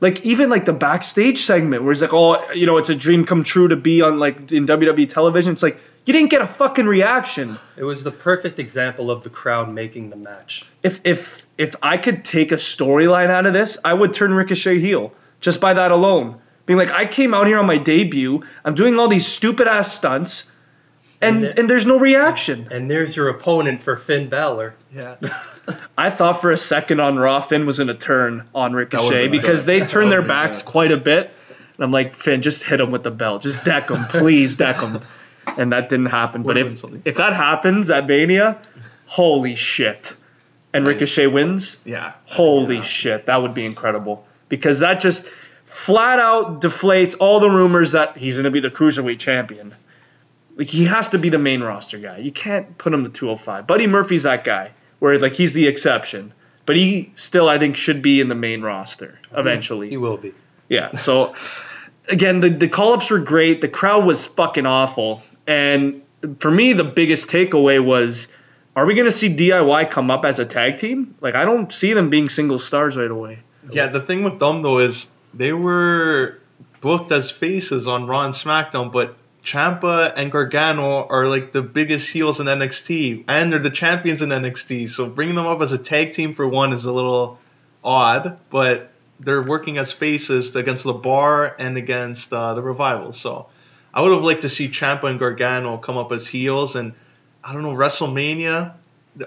Like 0.00 0.24
even 0.24 0.48
like 0.48 0.64
the 0.64 0.72
backstage 0.72 1.38
segment 1.40 1.82
where 1.82 1.92
he's 1.92 2.02
like, 2.02 2.14
"Oh, 2.14 2.52
you 2.52 2.66
know, 2.66 2.76
it's 2.76 2.88
a 2.88 2.94
dream 2.94 3.24
come 3.24 3.42
true 3.42 3.68
to 3.68 3.76
be 3.76 4.02
on 4.02 4.18
like 4.18 4.52
in 4.52 4.66
WWE 4.66 5.08
television." 5.08 5.52
It's 5.52 5.62
like 5.62 5.80
you 6.04 6.12
didn't 6.12 6.30
get 6.30 6.40
a 6.40 6.46
fucking 6.46 6.86
reaction. 6.86 7.58
It 7.76 7.84
was 7.84 8.04
the 8.04 8.12
perfect 8.12 8.58
example 8.58 9.10
of 9.10 9.24
the 9.24 9.30
crowd 9.30 9.68
making 9.68 10.10
the 10.10 10.16
match. 10.16 10.64
If 10.82 11.00
if 11.04 11.44
if 11.56 11.74
I 11.82 11.96
could 11.96 12.24
take 12.24 12.52
a 12.52 12.56
storyline 12.56 13.28
out 13.28 13.46
of 13.46 13.52
this, 13.52 13.76
I 13.84 13.92
would 13.92 14.12
turn 14.12 14.32
Ricochet 14.32 14.78
heel 14.78 15.12
just 15.40 15.60
by 15.60 15.74
that 15.74 15.90
alone. 15.90 16.40
Being 16.68 16.78
like, 16.78 16.92
I 16.92 17.06
came 17.06 17.32
out 17.34 17.46
here 17.48 17.58
on 17.58 17.66
my 17.66 17.78
debut, 17.78 18.44
I'm 18.64 18.74
doing 18.76 18.98
all 18.98 19.08
these 19.08 19.26
stupid 19.26 19.66
ass 19.66 19.90
stunts, 19.92 20.44
and 21.20 21.42
And 21.42 21.58
and, 21.60 21.70
there's 21.70 21.86
no 21.86 21.98
reaction. 21.98 22.68
And 22.70 22.88
there's 22.90 23.16
your 23.16 23.28
opponent 23.30 23.82
for 23.82 23.96
Finn 23.96 24.28
Balor. 24.28 24.74
Yeah. 24.94 25.16
I 25.98 26.10
thought 26.10 26.40
for 26.42 26.50
a 26.52 26.56
second 26.58 27.00
on 27.00 27.16
Raw, 27.18 27.40
Finn 27.40 27.64
was 27.66 27.78
going 27.78 27.88
to 27.88 27.94
turn 27.94 28.46
on 28.54 28.74
Ricochet 28.74 29.28
been 29.28 29.30
because 29.32 29.64
good. 29.64 29.80
they 29.82 29.86
turn 29.86 30.10
their 30.10 30.22
backs 30.22 30.62
good. 30.62 30.70
quite 30.70 30.92
a 30.92 30.96
bit. 30.98 31.32
And 31.76 31.84
I'm 31.84 31.90
like, 31.90 32.14
Finn, 32.14 32.42
just 32.42 32.64
hit 32.64 32.80
him 32.80 32.90
with 32.90 33.02
the 33.02 33.10
belt. 33.10 33.42
Just 33.42 33.64
deck 33.64 33.90
him. 33.90 34.04
Please 34.04 34.54
deck 34.56 34.76
him. 34.76 35.00
And 35.56 35.72
that 35.72 35.88
didn't 35.88 36.06
happen. 36.06 36.42
But 36.42 36.48
Would've 36.56 36.64
been 36.64 36.72
if, 36.74 36.78
something. 36.78 37.02
if 37.06 37.16
that 37.16 37.32
happens 37.32 37.90
at 37.90 38.06
Mania, 38.06 38.60
holy 39.06 39.54
shit. 39.54 40.14
And 40.74 40.84
Nice. 40.84 40.94
Ricochet 40.94 41.26
wins, 41.28 41.78
Yeah. 41.86 42.12
holy 42.26 42.76
Yeah. 42.76 42.82
shit. 42.82 43.26
That 43.26 43.40
would 43.40 43.54
be 43.54 43.64
incredible. 43.64 44.26
Because 44.50 44.80
that 44.80 45.00
just 45.00 45.26
flat 45.68 46.18
out 46.18 46.60
deflates 46.60 47.16
all 47.20 47.40
the 47.40 47.50
rumors 47.50 47.92
that 47.92 48.16
he's 48.16 48.34
going 48.34 48.44
to 48.44 48.50
be 48.50 48.60
the 48.60 48.70
Cruiserweight 48.70 49.18
champion. 49.18 49.74
Like, 50.56 50.68
he 50.68 50.86
has 50.86 51.08
to 51.08 51.18
be 51.18 51.28
the 51.28 51.38
main 51.38 51.62
roster 51.62 51.98
guy. 51.98 52.18
You 52.18 52.32
can't 52.32 52.76
put 52.76 52.92
him 52.92 53.04
to 53.04 53.10
205. 53.10 53.66
Buddy 53.66 53.86
Murphy's 53.86 54.24
that 54.24 54.42
guy, 54.44 54.72
where, 54.98 55.18
like, 55.18 55.34
he's 55.34 55.54
the 55.54 55.68
exception. 55.68 56.32
But 56.66 56.76
he 56.76 57.12
still, 57.14 57.48
I 57.48 57.58
think, 57.58 57.76
should 57.76 58.02
be 58.02 58.20
in 58.20 58.28
the 58.28 58.34
main 58.34 58.60
roster 58.60 59.18
eventually. 59.32 59.88
He 59.88 59.96
will 59.96 60.18
be. 60.18 60.34
Yeah. 60.68 60.96
So 60.96 61.34
again, 62.10 62.40
the 62.40 62.50
the 62.50 62.68
call 62.68 62.92
ups 62.92 63.10
were 63.10 63.20
great. 63.20 63.62
The 63.62 63.68
crowd 63.68 64.04
was 64.04 64.26
fucking 64.26 64.66
awful. 64.66 65.22
And 65.46 66.02
for 66.40 66.50
me, 66.50 66.74
the 66.74 66.84
biggest 66.84 67.30
takeaway 67.30 67.82
was, 67.82 68.28
are 68.76 68.84
we 68.84 68.92
going 68.92 69.06
to 69.06 69.10
see 69.10 69.34
DIY 69.34 69.90
come 69.90 70.10
up 70.10 70.26
as 70.26 70.40
a 70.40 70.44
tag 70.44 70.76
team? 70.76 71.14
Like 71.22 71.34
I 71.34 71.46
don't 71.46 71.72
see 71.72 71.94
them 71.94 72.10
being 72.10 72.28
single 72.28 72.58
stars 72.58 72.98
right 72.98 73.10
away. 73.10 73.38
Yeah, 73.72 73.86
the 73.86 74.02
thing 74.02 74.22
with 74.22 74.38
them 74.38 74.60
though 74.60 74.80
is 74.80 75.08
they 75.34 75.52
were 75.52 76.38
booked 76.80 77.12
as 77.12 77.30
faces 77.30 77.88
on 77.88 78.06
Raw 78.06 78.24
and 78.24 78.34
SmackDown, 78.34 78.92
but 78.92 79.16
Ciampa 79.44 80.12
and 80.14 80.30
Gargano 80.30 81.06
are 81.06 81.26
like 81.26 81.52
the 81.52 81.62
biggest 81.62 82.10
heels 82.10 82.40
in 82.40 82.46
NXT, 82.46 83.24
and 83.28 83.52
they're 83.52 83.58
the 83.58 83.70
champions 83.70 84.22
in 84.22 84.28
NXT. 84.28 84.90
So 84.90 85.06
bringing 85.06 85.34
them 85.34 85.46
up 85.46 85.60
as 85.62 85.72
a 85.72 85.78
tag 85.78 86.12
team 86.12 86.34
for 86.34 86.46
one 86.46 86.72
is 86.72 86.84
a 86.84 86.92
little 86.92 87.38
odd, 87.82 88.38
but 88.50 88.90
they're 89.20 89.42
working 89.42 89.78
as 89.78 89.90
faces 89.92 90.54
against 90.54 90.84
the 90.84 90.92
Bar 90.92 91.56
and 91.58 91.76
against 91.76 92.32
uh, 92.32 92.54
the 92.54 92.62
Revival. 92.62 93.12
So 93.12 93.46
I 93.92 94.02
would 94.02 94.12
have 94.12 94.22
liked 94.22 94.42
to 94.42 94.48
see 94.48 94.68
Ciampa 94.68 95.04
and 95.04 95.18
Gargano 95.18 95.78
come 95.78 95.96
up 95.96 96.12
as 96.12 96.26
heels, 96.26 96.76
and 96.76 96.92
I 97.42 97.52
don't 97.52 97.62
know 97.62 97.74
WrestleMania. 97.74 98.74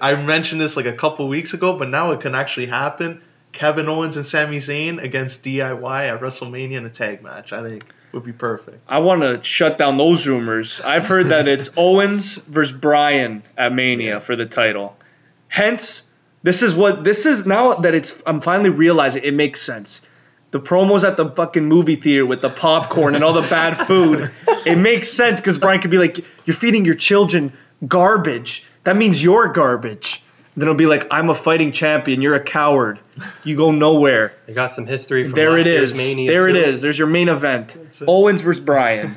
I 0.00 0.14
mentioned 0.14 0.60
this 0.60 0.76
like 0.76 0.86
a 0.86 0.92
couple 0.92 1.28
weeks 1.28 1.52
ago, 1.52 1.76
but 1.76 1.88
now 1.88 2.12
it 2.12 2.20
can 2.20 2.34
actually 2.34 2.66
happen. 2.66 3.22
Kevin 3.52 3.88
Owens 3.88 4.16
and 4.16 4.24
Sami 4.24 4.56
Zayn 4.56 5.02
against 5.02 5.42
DIY 5.42 6.08
at 6.08 6.20
WrestleMania 6.20 6.78
in 6.78 6.86
a 6.86 6.90
tag 6.90 7.22
match. 7.22 7.52
I 7.52 7.62
think 7.62 7.84
would 8.12 8.24
be 8.24 8.32
perfect. 8.32 8.78
I 8.88 8.98
want 8.98 9.22
to 9.22 9.42
shut 9.42 9.78
down 9.78 9.96
those 9.96 10.26
rumors. 10.26 10.80
I've 10.80 11.06
heard 11.06 11.28
that 11.28 11.48
it's 11.48 11.70
Owens 11.76 12.34
versus 12.34 12.76
Bryan 12.76 13.42
at 13.56 13.72
Mania 13.72 14.20
for 14.20 14.36
the 14.36 14.46
title. 14.46 14.96
Hence, 15.48 16.04
this 16.42 16.62
is 16.62 16.74
what 16.74 17.04
this 17.04 17.26
is 17.26 17.46
now 17.46 17.74
that 17.74 17.94
it's 17.94 18.22
I'm 18.26 18.40
finally 18.40 18.70
realizing 18.70 19.24
it 19.24 19.34
makes 19.34 19.60
sense. 19.62 20.02
The 20.50 20.60
promos 20.60 21.04
at 21.04 21.16
the 21.16 21.30
fucking 21.30 21.64
movie 21.64 21.96
theater 21.96 22.26
with 22.26 22.42
the 22.42 22.50
popcorn 22.50 23.14
and 23.14 23.24
all 23.24 23.32
the 23.32 23.48
bad 23.48 23.76
food. 23.86 24.30
It 24.64 24.76
makes 24.76 25.10
sense 25.10 25.40
because 25.40 25.58
Bryan 25.58 25.80
could 25.80 25.90
be 25.90 25.98
like, 25.98 26.24
"You're 26.44 26.54
feeding 26.54 26.84
your 26.84 26.94
children 26.94 27.52
garbage. 27.84 28.64
That 28.84 28.96
means 28.96 29.20
you're 29.20 29.48
garbage." 29.48 30.22
Then 30.54 30.62
it'll 30.64 30.74
be 30.74 30.86
like, 30.86 31.06
"I'm 31.10 31.30
a 31.30 31.34
fighting 31.34 31.72
champion. 31.72 32.20
You're 32.20 32.34
a 32.34 32.42
coward. 32.44 33.00
You 33.42 33.56
go 33.56 33.70
nowhere." 33.70 34.34
They 34.46 34.52
got 34.52 34.74
some 34.74 34.86
history 34.86 35.24
from 35.24 35.32
There 35.32 35.52
last 35.52 35.66
it 35.66 35.70
year's 35.72 35.92
is. 35.92 35.96
Mania. 35.96 36.30
There 36.30 36.48
it 36.48 36.52
too. 36.52 36.58
is. 36.58 36.82
There's 36.82 36.98
your 36.98 37.08
main 37.08 37.28
event. 37.30 37.74
it. 37.76 38.02
Owens 38.06 38.42
versus 38.42 38.60
Bryan. 38.60 39.16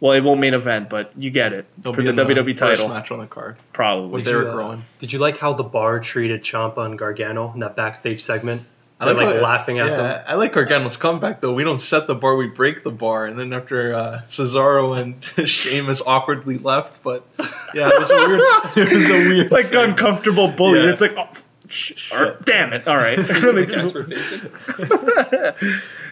well, 0.00 0.12
it 0.12 0.22
won't 0.24 0.40
main 0.40 0.54
event, 0.54 0.90
but 0.90 1.12
you 1.16 1.30
get 1.30 1.52
it 1.52 1.66
They'll 1.78 1.92
for 1.92 2.02
be 2.02 2.10
the 2.10 2.20
in 2.20 2.28
WWE 2.28 2.46
first 2.58 2.80
title, 2.80 2.88
match 2.88 3.12
on 3.12 3.20
the 3.20 3.26
card 3.28 3.56
probably. 3.72 4.08
with 4.10 4.24
Did 4.24 4.30
you, 4.32 4.40
Derek 4.40 4.54
uh, 4.54 4.56
Rowan. 4.58 4.82
Did 4.98 5.12
you 5.12 5.18
like 5.20 5.38
how 5.38 5.52
the 5.52 5.62
bar 5.62 6.00
treated 6.00 6.42
Ciampa 6.42 6.84
and 6.84 6.98
Gargano 6.98 7.52
in 7.54 7.60
that 7.60 7.76
backstage 7.76 8.22
segment? 8.22 8.62
I 9.00 9.06
They're 9.06 9.14
like 9.14 9.36
how- 9.36 9.42
laughing 9.42 9.80
at 9.80 9.88
yeah, 9.88 9.96
them. 9.96 10.24
I 10.28 10.34
like 10.34 10.52
Gargano's 10.52 10.96
comeback 10.96 11.40
though. 11.40 11.52
We 11.52 11.64
don't 11.64 11.80
set 11.80 12.06
the 12.06 12.14
bar, 12.14 12.36
we 12.36 12.46
break 12.46 12.84
the 12.84 12.92
bar, 12.92 13.26
and 13.26 13.36
then 13.38 13.52
after 13.52 13.92
uh, 13.94 14.20
Cesaro 14.26 14.96
and 14.98 15.22
Sheamus 15.48 16.00
awkwardly 16.06 16.58
left, 16.58 17.02
but 17.02 17.26
yeah, 17.74 17.88
it 17.92 17.98
was 17.98 18.10
a 18.10 18.16
weird. 18.16 18.40
It 18.76 18.92
was 18.96 19.10
a 19.10 19.12
weird. 19.34 19.50
like 19.52 19.66
segment. 19.66 19.90
uncomfortable 19.90 20.48
bullies. 20.48 20.84
Yeah. 20.84 20.90
It's 20.90 21.00
like, 21.00 21.14
oh, 21.16 21.28
sh- 21.68 22.12
or- 22.12 22.38
damn 22.44 22.72
it. 22.72 22.86
All 22.86 22.96
right. 22.96 23.18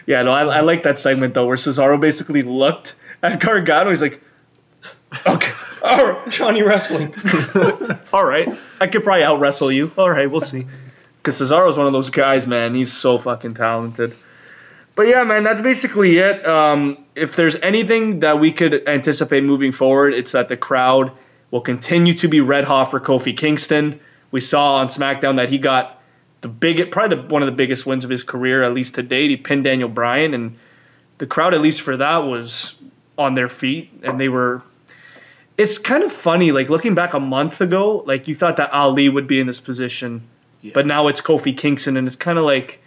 yeah, 0.05 0.23
no, 0.23 0.31
I, 0.31 0.57
I 0.57 0.61
like 0.61 0.83
that 0.83 0.99
segment 0.99 1.33
though, 1.33 1.45
where 1.47 1.57
Cesaro 1.57 1.99
basically 1.99 2.43
looked 2.43 2.95
at 3.21 3.39
Gargano. 3.39 3.89
He's 3.89 4.01
like, 4.01 4.21
okay, 5.25 5.51
all 5.81 6.05
right, 6.11 6.29
Johnny 6.29 6.63
Wrestling. 6.63 7.13
all 8.11 8.25
right, 8.25 8.49
I 8.79 8.87
could 8.87 9.03
probably 9.03 9.23
out 9.23 9.39
wrestle 9.39 9.71
you. 9.71 9.91
All 9.97 10.09
right, 10.09 10.29
we'll 10.29 10.41
see. 10.41 10.67
Because 11.23 11.39
Cesaro's 11.39 11.77
one 11.77 11.87
of 11.87 11.93
those 11.93 12.09
guys, 12.09 12.45
man. 12.45 12.75
He's 12.75 12.91
so 12.91 13.17
fucking 13.17 13.53
talented. 13.53 14.13
But 14.93 15.07
yeah, 15.07 15.23
man, 15.23 15.43
that's 15.43 15.61
basically 15.61 16.17
it. 16.17 16.45
Um, 16.45 16.97
if 17.15 17.37
there's 17.37 17.55
anything 17.55 18.19
that 18.19 18.41
we 18.41 18.51
could 18.51 18.89
anticipate 18.89 19.43
moving 19.43 19.71
forward, 19.71 20.13
it's 20.13 20.33
that 20.33 20.49
the 20.49 20.57
crowd 20.57 21.13
will 21.49 21.61
continue 21.61 22.13
to 22.15 22.27
be 22.27 22.41
red 22.41 22.65
hot 22.65 22.91
for 22.91 22.99
Kofi 22.99 23.35
Kingston. 23.35 24.01
We 24.31 24.41
saw 24.41 24.75
on 24.75 24.87
SmackDown 24.87 25.37
that 25.37 25.49
he 25.49 25.59
got 25.59 26.01
the 26.41 26.49
big, 26.49 26.91
probably 26.91 27.15
the, 27.15 27.23
one 27.27 27.41
of 27.41 27.47
the 27.47 27.55
biggest 27.55 27.85
wins 27.85 28.03
of 28.03 28.09
his 28.09 28.23
career, 28.23 28.61
at 28.61 28.73
least 28.73 28.95
to 28.95 29.03
date. 29.03 29.29
He 29.29 29.37
pinned 29.37 29.63
Daniel 29.63 29.87
Bryan, 29.87 30.33
and 30.33 30.57
the 31.19 31.25
crowd, 31.25 31.53
at 31.53 31.61
least 31.61 31.81
for 31.81 31.97
that, 31.97 32.17
was 32.17 32.75
on 33.17 33.33
their 33.33 33.47
feet, 33.47 33.91
and 34.03 34.19
they 34.19 34.27
were. 34.27 34.61
It's 35.57 35.77
kind 35.77 36.03
of 36.03 36.11
funny, 36.11 36.51
like 36.51 36.69
looking 36.69 36.95
back 36.95 37.13
a 37.13 37.19
month 37.19 37.61
ago, 37.61 38.03
like 38.05 38.27
you 38.27 38.35
thought 38.35 38.57
that 38.57 38.73
Ali 38.73 39.07
would 39.07 39.27
be 39.27 39.39
in 39.39 39.47
this 39.47 39.61
position, 39.61 40.23
but 40.73 40.85
now 40.85 41.07
it's 41.07 41.21
Kofi 41.21 41.57
Kingston, 41.57 41.97
and 41.97 42.07
it's 42.07 42.15
kind 42.15 42.37
of 42.37 42.45
like 42.45 42.81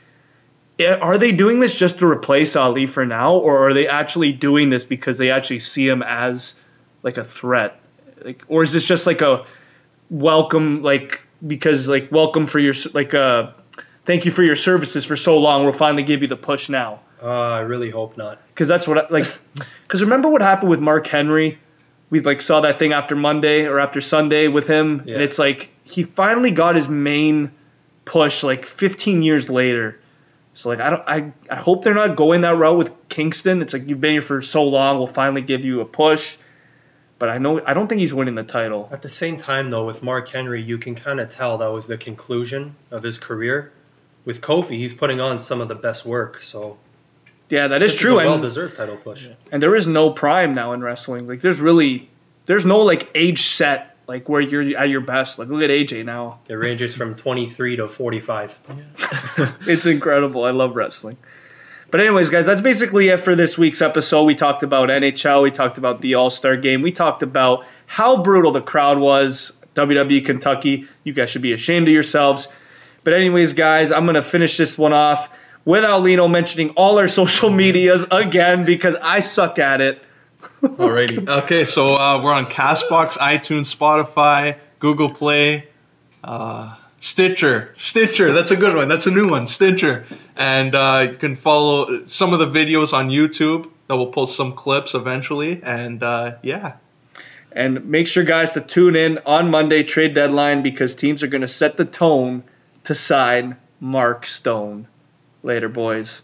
are 0.81 1.17
they 1.19 1.33
doing 1.33 1.59
this 1.59 1.75
just 1.75 1.99
to 2.01 2.07
replace 2.07 2.55
Ali 2.55 2.87
for 2.87 3.07
now, 3.07 3.37
or 3.37 3.69
are 3.69 3.75
they 3.75 3.89
actually 3.89 4.33
doing 4.33 4.69
this 4.71 4.85
because 4.85 5.17
they 5.19 5.31
actually 5.31 5.61
see 5.61 5.89
him 5.89 6.03
as 6.03 6.55
like 7.03 7.17
a 7.17 7.25
threat? 7.25 7.81
Like, 8.23 8.45
or 8.49 8.63
is 8.63 8.73
this 8.73 8.87
just 8.87 9.07
like 9.07 9.23
a 9.23 9.47
welcome, 10.11 10.83
like 10.83 11.21
because 11.47 11.89
like 11.89 12.11
welcome 12.13 12.47
for 12.47 12.59
your 12.59 12.75
like 12.95 13.15
uh 13.15 13.53
thank 14.05 14.25
you 14.25 14.31
for 14.31 14.43
your 14.43 14.57
services 14.57 15.05
for 15.05 15.17
so 15.17 15.39
long. 15.39 15.65
We'll 15.65 15.73
finally 15.73 16.03
give 16.03 16.23
you 16.23 16.29
the 16.29 16.37
push 16.37 16.69
now 16.69 17.01
Uh, 17.23 17.27
I 17.29 17.61
really 17.61 17.91
hope 17.91 18.17
not. 18.17 18.41
because 18.49 18.69
that's 18.69 18.87
what 18.87 18.99
I, 18.99 19.07
like 19.11 19.27
because 19.83 20.03
remember 20.03 20.29
what 20.29 20.43
happened 20.43 20.71
with 20.71 20.81
Mark 20.81 21.07
Henry? 21.07 21.59
We 22.09 22.21
like 22.21 22.41
saw 22.41 22.61
that 22.61 22.79
thing 22.79 22.93
after 22.93 23.17
Monday 23.17 23.65
or 23.67 23.81
after 23.81 24.01
Sunday 24.01 24.47
with 24.49 24.67
him, 24.67 25.03
Yeah. 25.07 25.15
and 25.15 25.23
it's 25.23 25.39
like 25.39 25.71
he 25.85 26.03
finally 26.05 26.51
got 26.53 26.77
his 26.77 26.89
main 26.89 27.51
push 28.07 28.43
like 28.43 28.65
15 28.65 29.21
years 29.23 29.51
later. 29.51 29.99
So 30.55 30.71
like 30.71 30.81
I 30.81 30.89
don't 30.91 31.03
I, 31.07 31.33
I 31.51 31.57
hope 31.57 31.85
they're 31.85 31.93
not 31.93 32.17
going 32.17 32.41
that 32.41 32.57
route 32.57 32.79
with 32.79 33.09
Kingston. 33.11 33.61
It's 33.61 33.75
like 33.75 33.87
you've 33.87 34.01
been 34.01 34.13
here 34.13 34.23
for 34.23 34.41
so 34.41 34.65
long, 34.65 34.97
we'll 34.97 35.07
finally 35.07 35.43
give 35.43 35.63
you 35.67 35.83
a 35.83 35.85
push. 35.85 36.37
But 37.19 37.29
I 37.31 37.39
know 37.39 37.61
I 37.65 37.75
don't 37.75 37.89
think 37.89 38.01
he's 38.01 38.15
winning 38.15 38.35
the 38.37 38.43
title. 38.43 38.89
At 38.93 39.03
the 39.03 39.09
same 39.09 39.37
time, 39.39 39.71
though, 39.71 39.85
with 39.87 40.03
Mark 40.03 40.29
Henry, 40.29 40.63
you 40.63 40.79
can 40.79 40.95
kind 40.95 41.19
of 41.21 41.31
tell 41.31 41.59
that 41.59 41.73
was 41.73 41.87
the 41.87 41.97
conclusion 41.99 42.75
of 42.91 43.03
his 43.03 43.19
career. 43.19 43.73
With 44.25 44.41
Kofi, 44.41 44.71
he's 44.77 44.93
putting 44.93 45.21
on 45.21 45.39
some 45.39 45.61
of 45.61 45.69
the 45.69 45.75
best 45.75 46.05
work, 46.05 46.43
so 46.43 46.77
Yeah, 47.49 47.69
that 47.69 47.83
is 47.83 47.93
this 47.93 48.01
true. 48.01 48.19
a 48.19 48.25
well-deserved 48.25 48.77
title 48.77 48.97
push. 48.97 49.27
and 49.53 49.63
there 49.63 49.75
is 49.77 49.87
no 49.87 50.11
prime 50.11 50.53
now 50.55 50.73
in 50.73 50.83
wrestling. 50.83 51.27
Like 51.27 51.41
there's 51.41 51.61
really 51.61 52.09
there's 52.47 52.67
no 52.67 52.81
like 52.81 53.11
age 53.15 53.43
set 53.43 53.96
like 54.07 54.29
where 54.29 54.41
you're 54.41 54.77
at 54.79 54.89
your 54.89 55.01
best. 55.01 55.39
Like 55.39 55.49
look 55.49 55.63
at 55.63 55.71
AJ 55.71 56.05
now. 56.05 56.41
It 56.49 56.55
ranges 56.55 56.95
from 56.95 57.15
23 57.15 57.77
to 57.77 57.89
45. 57.89 58.59
it's 59.67 59.87
incredible. 59.87 60.45
I 60.45 60.51
love 60.51 60.77
wrestling. 60.77 61.17
But 61.91 62.01
anyways, 62.01 62.31
guys, 62.31 62.47
that's 62.47 62.61
basically 62.61 63.09
it 63.09 63.19
for 63.19 63.37
this 63.37 63.57
week's 63.57 63.81
episode. 63.81 64.25
We 64.25 64.35
talked 64.35 64.65
about 64.65 64.89
NHL, 64.89 65.43
we 65.43 65.53
talked 65.53 65.79
about 65.79 66.01
the 66.01 66.17
All-Star 66.17 66.57
game, 66.57 66.83
we 66.83 66.91
talked 66.91 67.23
about 67.23 67.65
how 67.87 68.23
brutal 68.23 68.51
the 68.53 68.61
crowd 68.61 68.99
was. 68.99 69.53
WWE 69.77 70.25
Kentucky, 70.25 70.89
you 71.05 71.13
guys 71.13 71.29
should 71.31 71.43
be 71.43 71.53
ashamed 71.53 71.87
of 71.87 71.93
yourselves. 71.93 72.49
But 73.05 73.13
anyways, 73.13 73.53
guys, 73.53 73.93
I'm 73.93 74.07
gonna 74.07 74.23
finish 74.23 74.57
this 74.57 74.77
one 74.77 74.95
off 74.95 75.29
without 75.65 76.03
Lino 76.03 76.29
mentioning 76.29 76.71
all 76.71 76.99
our 76.99 77.09
social 77.23 77.51
medias 77.51 78.05
again 78.11 78.65
because 78.65 78.97
I 79.01 79.21
suck 79.21 79.59
at 79.59 79.81
it. 79.81 80.03
Alrighty. 80.67 81.29
Okay, 81.45 81.65
so 81.65 81.95
uh, 81.95 82.21
we're 82.23 82.33
on 82.33 82.47
Castbox, 82.47 83.13
iTunes, 83.19 83.75
Spotify, 83.75 84.59
Google 84.79 85.11
Play, 85.11 85.69
uh, 86.25 86.77
Stitcher, 87.01 87.73
Stitcher. 87.77 88.33
That's 88.33 88.51
a 88.51 88.57
good 88.57 88.75
one. 88.75 88.89
That's 88.89 89.07
a 89.07 89.11
new 89.11 89.29
one, 89.29 89.47
Stitcher. 89.47 90.07
And 90.35 90.75
uh, 90.75 91.09
you 91.11 91.17
can 91.17 91.37
follow 91.37 92.07
some 92.07 92.33
of 92.33 92.39
the 92.41 92.47
videos 92.47 92.93
on 92.93 93.09
YouTube. 93.11 93.71
That 93.89 93.97
will 93.97 94.09
post 94.09 94.37
some 94.37 94.55
clips 94.55 94.95
eventually. 94.95 95.61
And 95.63 96.03
uh, 96.03 96.37
yeah, 96.43 96.77
And 97.57 97.87
make 97.87 98.07
sure, 98.07 98.23
guys, 98.23 98.53
to 98.53 98.61
tune 98.61 98.97
in 98.97 99.19
on 99.25 99.51
Monday, 99.51 99.83
trade 99.83 100.13
deadline, 100.13 100.63
because 100.63 100.95
teams 100.95 101.23
are 101.23 101.27
going 101.27 101.41
to 101.41 101.49
set 101.49 101.79
the 101.79 101.87
tone 101.87 102.43
to 102.85 102.95
sign 102.95 103.57
Mark 103.81 104.27
Stone. 104.27 104.89
Later, 105.43 105.71
boys. 105.71 106.21